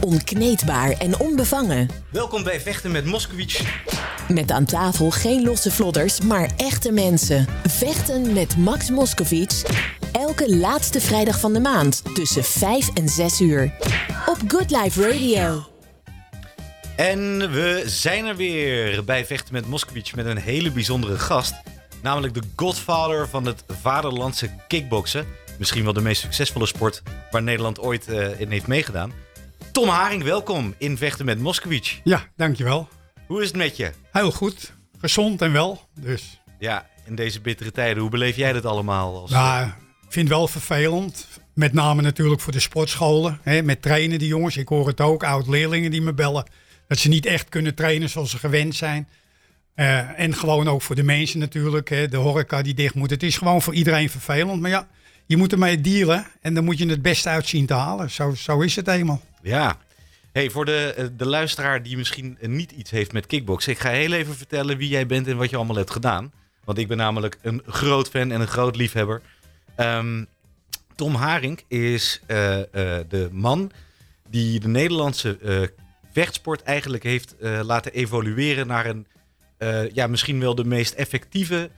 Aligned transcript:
Onkneedbaar 0.00 0.90
en 0.90 1.18
onbevangen. 1.18 1.88
Welkom 2.10 2.42
bij 2.42 2.60
Vechten 2.60 2.90
met 2.90 3.04
Moskowitz. 3.04 3.62
Met 4.28 4.50
aan 4.50 4.64
tafel 4.64 5.10
geen 5.10 5.44
losse 5.44 5.70
vlodders, 5.70 6.20
maar 6.20 6.50
echte 6.56 6.92
mensen. 6.92 7.46
Vechten 7.68 8.32
met 8.32 8.56
Max 8.56 8.90
Moskowitz. 8.90 9.64
Elke 10.12 10.56
laatste 10.56 11.00
vrijdag 11.00 11.40
van 11.40 11.52
de 11.52 11.60
maand 11.60 12.14
tussen 12.14 12.44
5 12.44 12.88
en 12.94 13.08
6 13.08 13.40
uur. 13.40 13.72
Op 14.26 14.36
Good 14.48 14.70
Life 14.70 15.10
Radio. 15.10 15.66
En 16.96 17.52
we 17.52 17.82
zijn 17.86 18.24
er 18.24 18.36
weer 18.36 19.04
bij 19.04 19.26
Vechten 19.26 19.52
met 19.52 19.66
Moskowitz 19.66 20.12
met 20.12 20.26
een 20.26 20.38
hele 20.38 20.70
bijzondere 20.70 21.18
gast. 21.18 21.54
Namelijk 22.02 22.34
de 22.34 22.42
godfather 22.56 23.28
van 23.28 23.46
het 23.46 23.64
vaderlandse 23.80 24.50
kickboksen. 24.68 25.26
Misschien 25.58 25.84
wel 25.84 25.92
de 25.92 26.00
meest 26.00 26.20
succesvolle 26.20 26.66
sport 26.66 27.02
waar 27.30 27.42
Nederland 27.42 27.80
ooit 27.80 28.08
uh, 28.08 28.40
in 28.40 28.50
heeft 28.50 28.66
meegedaan. 28.66 29.12
Tom 29.78 29.88
Haring, 29.88 30.22
welkom 30.22 30.74
in 30.78 30.96
Vechten 30.96 31.24
met 31.24 31.38
Moskowitz. 31.38 32.00
Ja, 32.04 32.26
dankjewel. 32.36 32.88
Hoe 33.26 33.40
is 33.42 33.46
het 33.46 33.56
met 33.56 33.76
je? 33.76 33.90
Heel 34.12 34.32
goed. 34.32 34.72
Gezond 34.98 35.42
en 35.42 35.52
wel, 35.52 35.88
dus. 36.00 36.40
Ja, 36.58 36.86
in 37.06 37.14
deze 37.14 37.40
bittere 37.40 37.72
tijden. 37.72 38.02
Hoe 38.02 38.10
beleef 38.10 38.36
jij 38.36 38.52
dat 38.52 38.64
allemaal? 38.64 39.20
Als... 39.20 39.30
Nou, 39.30 39.66
ik 39.66 39.72
vind 40.08 40.28
het 40.28 40.36
wel 40.36 40.48
vervelend. 40.48 41.26
Met 41.54 41.72
name 41.72 42.02
natuurlijk 42.02 42.40
voor 42.40 42.52
de 42.52 42.60
sportscholen. 42.60 43.40
Hè, 43.42 43.62
met 43.62 43.82
trainen 43.82 44.18
die 44.18 44.28
jongens. 44.28 44.56
Ik 44.56 44.68
hoor 44.68 44.86
het 44.86 45.00
ook, 45.00 45.24
oud-leerlingen 45.24 45.90
die 45.90 46.02
me 46.02 46.12
bellen. 46.12 46.48
Dat 46.88 46.98
ze 46.98 47.08
niet 47.08 47.26
echt 47.26 47.48
kunnen 47.48 47.74
trainen 47.74 48.08
zoals 48.08 48.30
ze 48.30 48.38
gewend 48.38 48.74
zijn. 48.74 49.08
Uh, 49.76 50.20
en 50.20 50.34
gewoon 50.34 50.68
ook 50.68 50.82
voor 50.82 50.96
de 50.96 51.02
mensen 51.02 51.38
natuurlijk. 51.38 51.88
Hè, 51.88 52.08
de 52.08 52.16
horeca 52.16 52.62
die 52.62 52.74
dicht 52.74 52.94
moet. 52.94 53.10
Het 53.10 53.22
is 53.22 53.36
gewoon 53.36 53.62
voor 53.62 53.74
iedereen 53.74 54.10
vervelend. 54.10 54.60
Maar 54.60 54.70
ja, 54.70 54.88
je 55.28 55.36
moet 55.36 55.52
ermee 55.52 55.80
dealen. 55.80 56.26
En 56.40 56.54
dan 56.54 56.64
moet 56.64 56.78
je 56.78 56.88
het 56.88 57.02
best 57.02 57.26
uit 57.26 57.46
zien 57.46 57.66
te 57.66 57.74
halen. 57.74 58.10
Zo, 58.10 58.34
zo 58.34 58.60
is 58.60 58.76
het 58.76 58.88
eenmaal. 58.88 59.20
Ja. 59.42 59.78
Hey, 60.32 60.50
voor 60.50 60.64
de, 60.64 60.94
eh, 60.96 61.06
de 61.16 61.26
luisteraar 61.26 61.82
die 61.82 61.96
misschien 61.96 62.38
niet 62.40 62.72
iets 62.72 62.90
heeft 62.90 63.12
met 63.12 63.26
kickboksen. 63.26 63.72
Ik 63.72 63.78
ga 63.78 63.90
heel 63.90 64.12
even 64.12 64.34
vertellen 64.34 64.76
wie 64.76 64.88
jij 64.88 65.06
bent 65.06 65.26
en 65.26 65.36
wat 65.36 65.50
je 65.50 65.56
allemaal 65.56 65.76
hebt 65.76 65.90
gedaan. 65.90 66.32
Want 66.64 66.78
ik 66.78 66.88
ben 66.88 66.96
namelijk 66.96 67.38
een 67.42 67.62
groot 67.66 68.08
fan 68.08 68.30
en 68.30 68.40
een 68.40 68.46
groot 68.46 68.76
liefhebber. 68.76 69.20
Um, 69.76 70.26
Tom 70.94 71.14
Haring 71.14 71.62
is 71.68 72.20
uh, 72.26 72.56
uh, 72.56 72.62
de 73.08 73.28
man 73.32 73.70
die 74.30 74.60
de 74.60 74.68
Nederlandse 74.68 75.72
vechtsport 76.12 76.62
eigenlijk 76.62 77.02
heeft 77.02 77.34
laten 77.40 77.92
evolueren 77.92 78.66
naar 78.66 78.86
een, 78.86 79.06
ja, 79.92 80.06
misschien 80.06 80.40
wel 80.40 80.54
de 80.54 80.64
meest 80.64 80.94
effectieve 80.94 81.70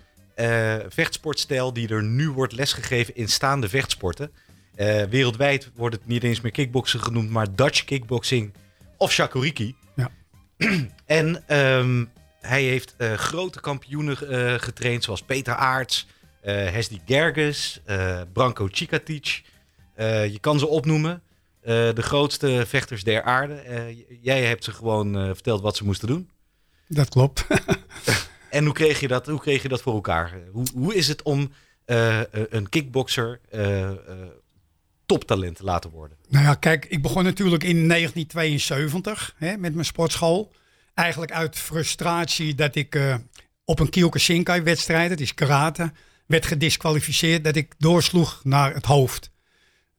vechtsportstijl 0.89 1.73
die 1.73 1.89
er 1.89 2.03
nu 2.03 2.31
wordt 2.31 2.53
lesgegeven 2.53 3.17
in 3.17 3.29
staande 3.29 3.69
vechtsporten. 3.69 4.31
Uh, 4.77 5.03
wereldwijd 5.03 5.71
wordt 5.75 5.95
het 5.95 6.07
niet 6.07 6.23
eens 6.23 6.41
meer 6.41 6.53
kickboksen 6.53 7.01
genoemd, 7.01 7.31
maar 7.31 7.55
Dutch 7.55 7.85
kickboxing 7.85 8.53
of 8.97 9.13
shakuriki. 9.13 9.75
Ja. 9.97 10.11
en 11.07 11.57
um, 11.57 12.11
hij 12.41 12.63
heeft 12.63 12.95
uh, 12.99 13.13
grote 13.13 13.61
kampioenen 13.61 14.17
getraind, 14.61 15.05
zoals 15.05 15.23
Peter 15.23 15.55
Aarts, 15.55 16.07
Hesdy 16.43 17.01
Gerges, 17.07 17.81
Branko 18.33 18.69
Cikatic. 18.71 19.43
je 19.97 20.39
kan 20.41 20.59
ze 20.59 20.67
opnoemen. 20.67 21.23
de 21.63 22.03
grootste 22.03 22.65
vechters 22.67 23.05
der 23.05 23.23
aarde. 23.23 23.63
jij 24.23 24.45
hebt 24.45 24.65
ze 24.65 24.73
gewoon 24.73 25.13
verteld 25.15 25.61
wat 25.61 25.77
ze 25.77 25.85
moesten 25.85 26.09
doen. 26.09 26.31
Dat 26.89 27.09
klopt. 27.09 27.47
en 28.51 28.65
hoe 28.65 28.75
kreeg 28.75 29.01
je 29.01 29.09
dat, 29.09 29.27
hoe 29.27 29.41
kreeg 29.41 29.63
je 29.63 29.69
dat 29.69 29.83
voor 29.83 29.95
elkaar? 29.95 30.39
Hoe, 30.53 30.67
hoe 30.75 30.95
is 30.95 31.09
het 31.09 31.23
om 31.23 31.53
een 32.51 32.69
kickbokser 32.69 33.41
toptalent 35.07 35.61
laten 35.61 35.91
worden? 35.91 36.17
Nou 36.29 36.45
ja, 36.45 36.55
kijk, 36.55 36.85
ik 36.85 37.03
begon 37.03 37.25
natuurlijk 37.25 37.65
in 37.65 37.89
1972 37.89 39.35
hè, 39.37 39.57
met 39.57 39.75
mijn 39.75 39.87
sportschool. 39.87 40.53
Eigenlijk 40.95 41.33
uit 41.33 41.59
frustratie 41.59 42.55
dat 42.55 42.75
ik 42.75 43.19
op 43.65 43.79
een 43.79 43.91
Kyokushinkai 43.91 44.63
wedstrijd, 44.63 45.11
het 45.11 45.21
is 45.21 45.35
karate, 45.35 45.93
werd 46.27 46.47
gedisqualificeerd 46.47 47.45
dat 47.45 47.57
ik 47.57 47.75
doorsloeg 47.79 48.41
naar 48.45 48.75
het 48.75 48.85
hoofd. 48.87 49.31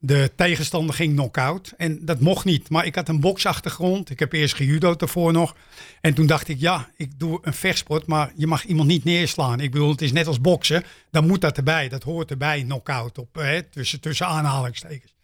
De 0.04 0.30
tegenstander 0.36 0.94
ging 0.94 1.14
knock-out 1.14 1.72
en 1.76 2.04
dat 2.04 2.20
mocht 2.20 2.44
niet. 2.44 2.70
Maar 2.70 2.86
ik 2.86 2.94
had 2.94 3.08
een 3.08 3.20
boksachtergrond. 3.20 4.10
Ik 4.10 4.18
heb 4.18 4.32
eerst 4.32 4.54
gejudo 4.54 4.94
ervoor 4.96 5.32
nog. 5.32 5.56
En 6.00 6.14
toen 6.14 6.26
dacht 6.26 6.48
ik, 6.48 6.60
ja, 6.60 6.88
ik 6.96 7.18
doe 7.18 7.38
een 7.42 7.54
vechtsport, 7.54 8.06
maar 8.06 8.32
je 8.36 8.46
mag 8.46 8.64
iemand 8.64 8.88
niet 8.88 9.04
neerslaan. 9.04 9.60
Ik 9.60 9.70
bedoel, 9.70 9.90
het 9.90 10.02
is 10.02 10.12
net 10.12 10.26
als 10.26 10.40
boksen. 10.40 10.84
Dan 11.10 11.26
moet 11.26 11.40
dat 11.40 11.56
erbij. 11.56 11.88
Dat 11.88 12.02
hoort 12.02 12.30
erbij, 12.30 12.62
knock-out, 12.62 13.18
op, 13.18 13.34
hè, 13.34 13.62
tussen, 13.62 14.00
tussen 14.00 14.26
aanhalingstekens. 14.26 15.14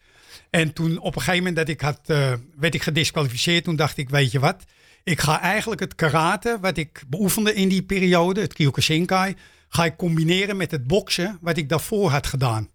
En 0.51 0.73
toen 0.73 0.99
op 0.99 1.15
een 1.17 1.23
gegeven 1.23 1.39
moment 1.39 1.57
dat 1.57 1.69
ik 1.69 1.81
had, 1.81 2.01
uh, 2.07 2.33
werd 2.57 2.75
ik 2.75 2.83
gedisqualificeerd, 2.83 3.65
toen 3.65 3.77
dacht 3.77 3.97
ik, 3.97 4.09
weet 4.09 4.31
je 4.31 4.39
wat? 4.39 4.65
Ik 5.05 5.21
ga 5.21 5.41
eigenlijk 5.41 5.81
het 5.81 5.95
karate, 5.95 6.59
wat 6.61 6.77
ik 6.77 7.03
beoefende 7.09 7.55
in 7.55 7.69
die 7.69 7.83
periode, 7.83 8.41
het 8.41 8.53
Kyokushinkai, 8.53 9.37
ga 9.69 9.85
ik 9.85 9.97
combineren 9.97 10.57
met 10.57 10.71
het 10.71 10.87
boksen, 10.87 11.39
wat 11.41 11.57
ik 11.57 11.69
daarvoor 11.69 12.11
had 12.11 12.27
gedaan. 12.27 12.69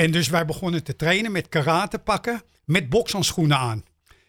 En 0.00 0.10
dus 0.10 0.28
wij 0.28 0.44
begonnen 0.44 0.84
te 0.84 0.96
trainen 0.96 1.32
met 1.32 1.48
karate 1.48 1.98
pakken 1.98 2.42
met 2.64 2.88
bokshandschoenen 2.88 3.56
aan. 3.56 3.84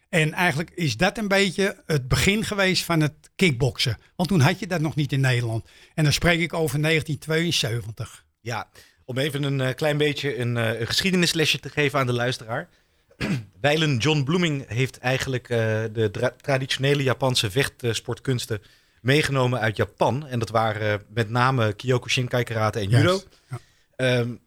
En 0.10 0.34
eigenlijk 0.34 0.72
is 0.76 0.98
dat 0.98 1.18
een 1.18 1.28
beetje 1.28 1.84
het 1.86 2.08
begin 2.08 2.44
geweest 2.44 2.84
van 2.84 3.02
het 3.02 3.14
kickboksen. 3.36 3.98
Want 4.16 4.30
toen 4.30 4.40
had 4.40 4.60
je 4.60 4.68
dat 4.68 4.82
nog 4.82 4.96
niet 4.96 5.12
in 5.12 5.20
Nederland. 5.20 5.66
En 5.94 6.04
dan 6.04 6.14
spreek 6.14 6.40
ik 6.40 6.54
over 6.54 6.82
1972. 6.82 8.26
Ja, 8.42 8.70
om 9.06 9.18
even 9.18 9.44
een 9.44 9.60
uh, 9.60 9.74
klein 9.76 9.98
beetje 9.98 10.38
een, 10.38 10.56
uh, 10.56 10.80
een, 10.80 10.88
geschiedenislesje 10.88 11.60
te 11.60 11.70
geven 11.70 12.00
aan 12.00 12.06
de 12.06 12.14
luisteraar. 12.14 12.70
Wijlen 13.62 13.98
John 13.98 14.24
Blooming 14.24 14.68
heeft 14.68 14.98
eigenlijk 14.98 15.50
uh, 15.50 15.58
de 15.58 16.34
traditionele 16.42 17.04
Japanse 17.04 17.52
vechtsportkunsten 17.52 18.62
meegenomen 19.02 19.60
uit 19.60 19.78
Japan. 19.78 20.28
En 20.28 20.40
dat 20.40 20.50
waren 20.50 21.04
met 21.14 21.30
name 21.30 21.74
Kyokushinkai 21.74 22.44
karate 22.44 22.80
en 22.80 22.90
judo. 22.90 23.14
Yes. 23.14 23.26
Ja. 23.50 23.60
Um, 24.20 24.42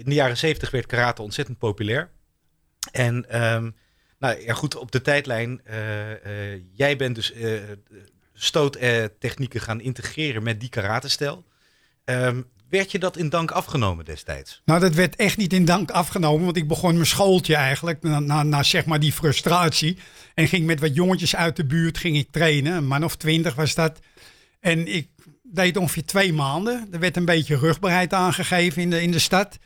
in 0.00 0.08
de 0.10 0.14
jaren 0.14 0.36
zeventig 0.36 0.70
werd 0.70 0.86
karate 0.86 1.22
ontzettend 1.22 1.58
populair. 1.58 2.10
En 2.92 3.42
um, 3.42 3.76
nou 4.18 4.40
ja, 4.40 4.54
goed, 4.54 4.76
op 4.76 4.92
de 4.92 5.00
tijdlijn. 5.00 5.60
Uh, 5.70 6.10
uh, 6.10 6.62
jij 6.72 6.96
bent 6.96 7.14
dus 7.14 7.32
uh, 7.34 7.60
stoottechnieken 8.32 9.60
gaan 9.60 9.80
integreren 9.80 10.42
met 10.42 10.60
die 10.60 10.68
karatestijl. 10.68 11.44
Um, 12.04 12.46
werd 12.68 12.90
je 12.90 12.98
dat 12.98 13.16
in 13.16 13.28
dank 13.28 13.50
afgenomen 13.50 14.04
destijds? 14.04 14.62
Nou, 14.64 14.80
dat 14.80 14.94
werd 14.94 15.16
echt 15.16 15.36
niet 15.36 15.52
in 15.52 15.64
dank 15.64 15.90
afgenomen. 15.90 16.44
Want 16.44 16.56
ik 16.56 16.68
begon 16.68 16.94
mijn 16.94 17.06
schooltje 17.06 17.54
eigenlijk. 17.54 18.02
Na, 18.02 18.20
na, 18.20 18.42
na, 18.42 18.62
zeg 18.62 18.84
maar 18.84 19.00
die 19.00 19.12
frustratie. 19.12 19.98
En 20.34 20.48
ging 20.48 20.66
met 20.66 20.80
wat 20.80 20.94
jongetjes 20.94 21.36
uit 21.36 21.56
de 21.56 21.66
buurt 21.66 21.98
ging 21.98 22.16
ik 22.16 22.30
trainen. 22.30 22.86
Man 22.86 23.04
of 23.04 23.16
twintig 23.16 23.54
was 23.54 23.74
dat. 23.74 23.98
En 24.60 24.94
ik 24.94 25.08
deed 25.42 25.76
ongeveer 25.76 26.04
twee 26.04 26.32
maanden. 26.32 26.88
Er 26.90 27.00
werd 27.00 27.16
een 27.16 27.24
beetje 27.24 27.56
rugbaarheid 27.56 28.12
aangegeven 28.12 28.82
in 28.82 28.90
de, 28.90 29.02
in 29.02 29.10
de 29.10 29.18
stad. 29.18 29.58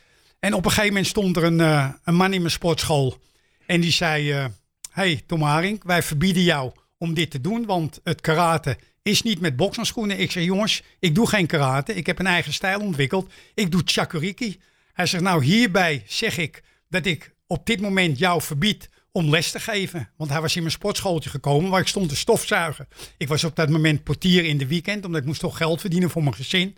En 0.45 0.53
op 0.53 0.65
een 0.65 0.71
gegeven 0.71 0.93
moment 0.93 1.07
stond 1.07 1.37
er 1.37 1.43
een, 1.43 1.59
uh, 1.59 1.89
een 2.03 2.15
man 2.15 2.33
in 2.33 2.39
mijn 2.39 2.51
sportschool. 2.51 3.17
En 3.65 3.81
die 3.81 3.91
zei: 3.91 4.33
uh, 4.33 4.45
Hey 4.91 5.23
Tom 5.25 5.41
Haring, 5.41 5.83
wij 5.83 6.03
verbieden 6.03 6.43
jou 6.43 6.71
om 6.97 7.13
dit 7.13 7.31
te 7.31 7.41
doen. 7.41 7.65
Want 7.65 7.99
het 8.03 8.21
karate 8.21 8.77
is 9.01 9.21
niet 9.21 9.39
met 9.39 9.55
bokshandschoenen. 9.55 10.19
Ik 10.19 10.31
zei: 10.31 10.45
Jongens, 10.45 10.83
ik 10.99 11.15
doe 11.15 11.27
geen 11.27 11.45
karate. 11.45 11.93
Ik 11.93 12.05
heb 12.05 12.19
een 12.19 12.27
eigen 12.27 12.53
stijl 12.53 12.79
ontwikkeld. 12.79 13.31
Ik 13.53 13.71
doe 13.71 13.81
chakuriki. 13.85 14.59
Hij 14.93 15.05
zegt: 15.05 15.23
Nou, 15.23 15.43
hierbij 15.43 16.03
zeg 16.07 16.37
ik 16.37 16.63
dat 16.89 17.05
ik 17.05 17.33
op 17.47 17.65
dit 17.65 17.81
moment 17.81 18.19
jou 18.19 18.41
verbied 18.41 18.89
om 19.11 19.29
les 19.29 19.51
te 19.51 19.59
geven. 19.59 20.09
Want 20.17 20.29
hij 20.31 20.41
was 20.41 20.55
in 20.55 20.61
mijn 20.61 20.73
sportschooltje 20.73 21.29
gekomen 21.29 21.71
waar 21.71 21.81
ik 21.81 21.87
stond 21.87 22.09
te 22.09 22.15
stofzuigen. 22.15 22.87
Ik 23.17 23.27
was 23.27 23.43
op 23.43 23.55
dat 23.55 23.69
moment 23.69 24.03
portier 24.03 24.45
in 24.45 24.57
de 24.57 24.67
weekend, 24.67 25.05
omdat 25.05 25.21
ik 25.21 25.27
moest 25.27 25.39
toch 25.39 25.57
geld 25.57 25.81
verdienen 25.81 26.09
voor 26.09 26.23
mijn 26.23 26.35
gezin. 26.35 26.77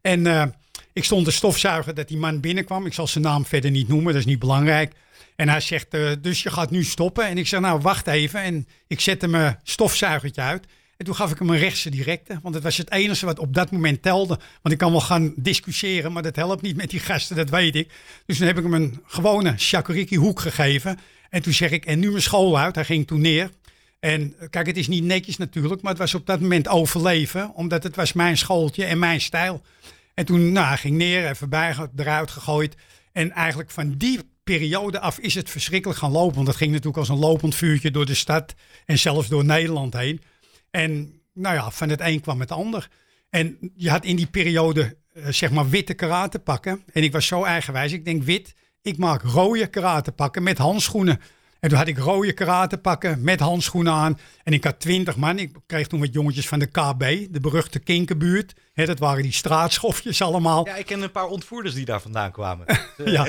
En 0.00 0.26
uh, 0.26 0.44
ik 0.96 1.04
stond 1.04 1.24
te 1.24 1.30
stofzuigen 1.30 1.94
dat 1.94 2.08
die 2.08 2.16
man 2.16 2.40
binnenkwam. 2.40 2.86
Ik 2.86 2.92
zal 2.92 3.06
zijn 3.06 3.24
naam 3.24 3.44
verder 3.44 3.70
niet 3.70 3.88
noemen, 3.88 4.12
dat 4.12 4.20
is 4.20 4.26
niet 4.26 4.38
belangrijk. 4.38 4.92
En 5.36 5.48
hij 5.48 5.60
zegt, 5.60 5.94
uh, 5.94 6.10
dus 6.20 6.42
je 6.42 6.50
gaat 6.50 6.70
nu 6.70 6.84
stoppen. 6.84 7.26
En 7.26 7.38
ik 7.38 7.46
zeg, 7.46 7.60
nou 7.60 7.80
wacht 7.80 8.06
even. 8.06 8.40
En 8.40 8.68
ik 8.86 9.00
zette 9.00 9.28
mijn 9.28 9.58
stofzuigertje 9.62 10.40
uit. 10.40 10.66
En 10.96 11.04
toen 11.04 11.14
gaf 11.14 11.30
ik 11.30 11.38
hem 11.38 11.50
een 11.50 11.58
rechtse 11.58 11.90
directe. 11.90 12.38
Want 12.42 12.54
het 12.54 12.64
was 12.64 12.76
het 12.76 12.90
enige 12.90 13.26
wat 13.26 13.38
op 13.38 13.54
dat 13.54 13.70
moment 13.70 14.02
telde. 14.02 14.38
Want 14.62 14.74
ik 14.74 14.78
kan 14.78 14.90
wel 14.90 15.00
gaan 15.00 15.32
discussiëren, 15.36 16.12
maar 16.12 16.22
dat 16.22 16.36
helpt 16.36 16.62
niet 16.62 16.76
met 16.76 16.90
die 16.90 17.00
gasten, 17.00 17.36
dat 17.36 17.50
weet 17.50 17.74
ik. 17.74 17.92
Dus 18.26 18.36
toen 18.36 18.46
heb 18.46 18.56
ik 18.56 18.62
hem 18.62 18.74
een 18.74 19.00
gewone 19.06 19.54
shakuriki 19.58 20.16
hoek 20.16 20.40
gegeven. 20.40 20.98
En 21.30 21.42
toen 21.42 21.52
zeg 21.52 21.70
ik, 21.70 21.84
en 21.84 21.98
nu 21.98 22.10
mijn 22.10 22.22
school 22.22 22.58
uit. 22.58 22.74
Hij 22.74 22.84
ging 22.84 23.06
toen 23.06 23.20
neer. 23.20 23.50
En 24.00 24.34
kijk, 24.50 24.66
het 24.66 24.76
is 24.76 24.88
niet 24.88 25.04
netjes 25.04 25.36
natuurlijk, 25.36 25.82
maar 25.82 25.92
het 25.92 26.00
was 26.00 26.14
op 26.14 26.26
dat 26.26 26.40
moment 26.40 26.68
overleven. 26.68 27.54
Omdat 27.54 27.82
het 27.82 27.96
was 27.96 28.12
mijn 28.12 28.38
schooltje 28.38 28.84
en 28.84 28.98
mijn 28.98 29.20
stijl. 29.20 29.62
En 30.16 30.24
toen 30.24 30.52
nou, 30.52 30.76
ging 30.76 30.96
neer, 30.96 31.28
even 31.28 31.48
bij, 31.48 31.74
eruit 31.96 32.30
gegooid. 32.30 32.76
En 33.12 33.30
eigenlijk 33.30 33.70
van 33.70 33.94
die 33.96 34.20
periode 34.44 35.00
af 35.00 35.18
is 35.18 35.34
het 35.34 35.50
verschrikkelijk 35.50 35.98
gaan 35.98 36.10
lopen. 36.10 36.34
Want 36.34 36.46
dat 36.46 36.56
ging 36.56 36.70
natuurlijk 36.70 36.96
als 36.96 37.08
een 37.08 37.18
lopend 37.18 37.54
vuurtje 37.54 37.90
door 37.90 38.06
de 38.06 38.14
stad 38.14 38.54
en 38.84 38.98
zelfs 38.98 39.28
door 39.28 39.44
Nederland 39.44 39.94
heen. 39.94 40.20
En 40.70 41.20
nou 41.32 41.54
ja, 41.54 41.70
van 41.70 41.88
het 41.88 42.00
een 42.00 42.20
kwam 42.20 42.40
het 42.40 42.50
ander. 42.50 42.88
En 43.30 43.58
je 43.74 43.90
had 43.90 44.04
in 44.04 44.16
die 44.16 44.26
periode 44.26 44.96
uh, 45.14 45.26
zeg 45.28 45.50
maar 45.50 45.68
witte 45.68 45.94
karate 45.94 46.38
pakken. 46.38 46.82
En 46.92 47.02
ik 47.02 47.12
was 47.12 47.26
zo 47.26 47.44
eigenwijs. 47.44 47.92
Ik 47.92 48.04
denk 48.04 48.22
wit, 48.22 48.54
ik 48.82 48.98
maak 48.98 49.22
rode 49.22 49.66
karate 49.66 50.12
pakken 50.12 50.42
met 50.42 50.58
handschoenen. 50.58 51.20
En 51.66 51.72
toen 51.72 51.80
had 51.80 51.88
ik 51.88 51.98
rode 51.98 52.32
karate 52.32 52.78
pakken 52.78 53.22
met 53.22 53.40
handschoenen 53.40 53.92
aan. 53.92 54.18
En 54.42 54.52
ik 54.52 54.64
had 54.64 54.80
twintig 54.80 55.16
man. 55.16 55.38
Ik 55.38 55.50
kreeg 55.66 55.86
toen 55.86 56.00
wat 56.00 56.12
jongetjes 56.12 56.48
van 56.48 56.58
de 56.58 56.66
KB, 56.66 57.32
de 57.32 57.40
beruchte 57.40 57.78
Kinkerbuurt. 57.78 58.54
Hè, 58.72 58.86
dat 58.86 58.98
waren 58.98 59.22
die 59.22 59.32
straatschofjes 59.32 60.22
allemaal. 60.22 60.66
Ja, 60.66 60.76
ik 60.76 60.86
ken 60.86 61.02
een 61.02 61.10
paar 61.10 61.26
ontvoerders 61.26 61.74
die 61.74 61.84
daar 61.84 62.00
vandaan 62.00 62.32
kwamen. 62.32 62.66
ja. 63.04 63.26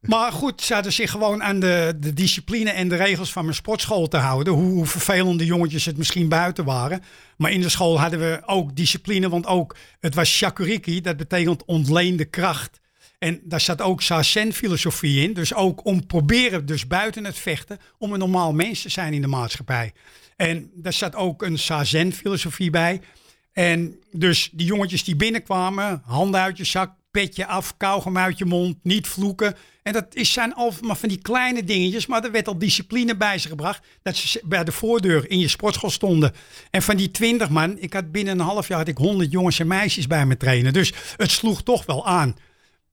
Maar 0.00 0.32
goed, 0.32 0.62
ze 0.62 0.74
hadden 0.74 0.92
zich 0.92 1.10
gewoon 1.10 1.42
aan 1.42 1.60
de, 1.60 1.94
de 1.96 2.12
discipline 2.12 2.70
en 2.70 2.88
de 2.88 2.96
regels 2.96 3.32
van 3.32 3.44
mijn 3.44 3.56
sportschool 3.56 4.08
te 4.08 4.16
houden. 4.16 4.52
Hoe, 4.52 4.72
hoe 4.72 4.86
vervelend 4.86 5.38
de 5.38 5.44
jongetjes 5.44 5.84
het 5.84 5.96
misschien 5.96 6.28
buiten 6.28 6.64
waren. 6.64 7.02
Maar 7.36 7.50
in 7.50 7.60
de 7.60 7.68
school 7.68 8.00
hadden 8.00 8.18
we 8.18 8.42
ook 8.46 8.76
discipline, 8.76 9.28
want 9.28 9.46
ook 9.46 9.76
het 10.00 10.14
was 10.14 10.28
shakuriki. 10.28 11.00
Dat 11.00 11.16
betekent 11.16 11.64
ontleende 11.64 12.24
kracht. 12.24 12.80
En 13.24 13.40
daar 13.44 13.60
zat 13.60 13.80
ook 13.80 14.02
Sazen-filosofie 14.02 15.22
in. 15.22 15.32
Dus 15.32 15.54
ook 15.54 15.84
om 15.84 16.06
proberen, 16.06 16.66
dus 16.66 16.86
buiten 16.86 17.24
het 17.24 17.38
vechten, 17.38 17.78
om 17.98 18.12
een 18.12 18.18
normaal 18.18 18.52
mens 18.52 18.82
te 18.82 18.88
zijn 18.88 19.12
in 19.12 19.20
de 19.20 19.26
maatschappij. 19.26 19.92
En 20.36 20.70
daar 20.74 20.92
zat 20.92 21.14
ook 21.14 21.42
een 21.42 21.58
Sazen-filosofie 21.58 22.70
bij. 22.70 23.00
En 23.52 23.96
dus 24.12 24.50
die 24.52 24.66
jongetjes 24.66 25.04
die 25.04 25.16
binnenkwamen, 25.16 26.02
handen 26.04 26.40
uit 26.40 26.56
je 26.56 26.64
zak, 26.64 26.92
petje 27.10 27.46
af, 27.46 27.76
kauwgom 27.76 28.18
uit 28.18 28.38
je 28.38 28.44
mond, 28.44 28.76
niet 28.82 29.06
vloeken. 29.06 29.56
En 29.82 29.92
dat 29.92 30.06
is, 30.14 30.32
zijn 30.32 30.54
al 30.54 30.72
van 30.80 31.08
die 31.08 31.22
kleine 31.22 31.64
dingetjes, 31.64 32.06
maar 32.06 32.24
er 32.24 32.32
werd 32.32 32.48
al 32.48 32.58
discipline 32.58 33.16
bij 33.16 33.38
ze 33.38 33.48
gebracht. 33.48 33.86
Dat 34.02 34.16
ze 34.16 34.42
bij 34.44 34.64
de 34.64 34.72
voordeur 34.72 35.30
in 35.30 35.38
je 35.38 35.48
sportschool 35.48 35.90
stonden. 35.90 36.32
En 36.70 36.82
van 36.82 36.96
die 36.96 37.10
twintig 37.10 37.48
man, 37.48 37.78
ik 37.78 37.92
had 37.92 38.12
binnen 38.12 38.38
een 38.38 38.46
half 38.46 38.68
jaar 38.68 38.78
had 38.78 38.88
ik 38.88 38.96
honderd 38.96 39.30
jongens 39.30 39.58
en 39.58 39.66
meisjes 39.66 40.06
bij 40.06 40.26
me 40.26 40.36
trainen. 40.36 40.72
Dus 40.72 40.92
het 41.16 41.30
sloeg 41.30 41.62
toch 41.62 41.86
wel 41.86 42.06
aan. 42.06 42.36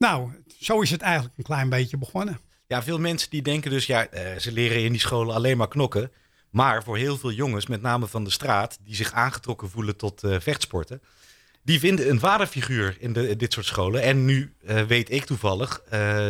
Nou, 0.01 0.31
zo 0.59 0.81
is 0.81 0.89
het 0.89 1.01
eigenlijk 1.01 1.37
een 1.37 1.43
klein 1.43 1.69
beetje 1.69 1.97
begonnen. 1.97 2.39
Ja, 2.67 2.83
veel 2.83 2.99
mensen 2.99 3.29
die 3.29 3.41
denken 3.41 3.71
dus, 3.71 3.85
ja, 3.85 4.07
eh, 4.07 4.37
ze 4.37 4.51
leren 4.51 4.83
in 4.83 4.91
die 4.91 5.01
scholen 5.01 5.35
alleen 5.35 5.57
maar 5.57 5.67
knokken. 5.67 6.11
Maar 6.49 6.83
voor 6.83 6.97
heel 6.97 7.17
veel 7.17 7.31
jongens, 7.31 7.67
met 7.67 7.81
name 7.81 8.07
van 8.07 8.23
de 8.23 8.29
straat, 8.29 8.77
die 8.83 8.95
zich 8.95 9.11
aangetrokken 9.11 9.69
voelen 9.69 9.97
tot 9.97 10.23
uh, 10.23 10.39
vechtsporten, 10.39 11.01
die 11.63 11.79
vinden 11.79 12.09
een 12.09 12.19
vaderfiguur 12.19 12.95
in, 12.99 13.13
dit 13.13 13.53
soort 13.53 13.65
scholen. 13.65 14.01
En 14.01 14.25
nu 14.25 14.53
uh, 14.61 14.81
weet 14.81 15.11
ik 15.11 15.25
toevallig 15.25 15.83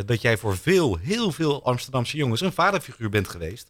dat 0.05 0.21
jij 0.21 0.37
voor 0.37 0.57
veel, 0.57 0.97
heel 0.97 1.31
veel 1.31 1.63
Amsterdamse 1.63 2.17
jongens 2.17 2.41
een 2.41 2.53
vaderfiguur 2.53 3.09
bent 3.09 3.27
geweest. 3.27 3.69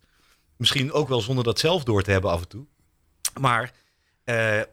Misschien 0.58 0.92
ook 0.92 1.08
wel 1.08 1.22
zonder 1.22 1.44
dat 1.44 1.60
zelf 1.60 1.84
door 1.84 2.04
te 2.04 2.12
hebben 2.12 2.32
af 2.32 2.42
en 2.42 2.48
toe. 2.48 2.66
Maar 3.40 3.72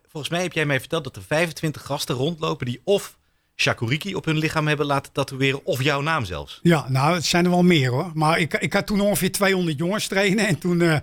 volgens 0.09 0.33
mij 0.33 0.43
heb 0.43 0.53
jij 0.53 0.67
mij 0.67 0.81
verteld 0.81 1.05
dat 1.05 1.17
er 1.17 1.23
25 1.23 1.83
gasten 1.83 2.15
rondlopen 2.15 2.67
die 2.67 2.81
of 2.85 3.19
Shakuriki 3.61 4.15
op 4.15 4.25
hun 4.25 4.39
lichaam 4.39 4.67
hebben 4.69 4.87
laten 4.87 5.13
tatoeëren. 5.13 5.65
Of 5.65 5.83
jouw 5.83 6.01
naam 6.01 6.25
zelfs. 6.25 6.61
Ja, 6.63 6.89
nou, 6.89 7.15
het 7.15 7.25
zijn 7.25 7.45
er 7.45 7.51
wel 7.51 7.63
meer 7.63 7.91
hoor. 7.91 8.11
Maar 8.15 8.39
ik, 8.39 8.55
ik 8.55 8.73
had 8.73 8.87
toen 8.87 9.01
ongeveer 9.01 9.33
200 9.33 9.79
jongens 9.79 10.07
trainen. 10.07 10.47
En 10.47 10.59
toen, 10.59 10.81
uh, 10.81 10.97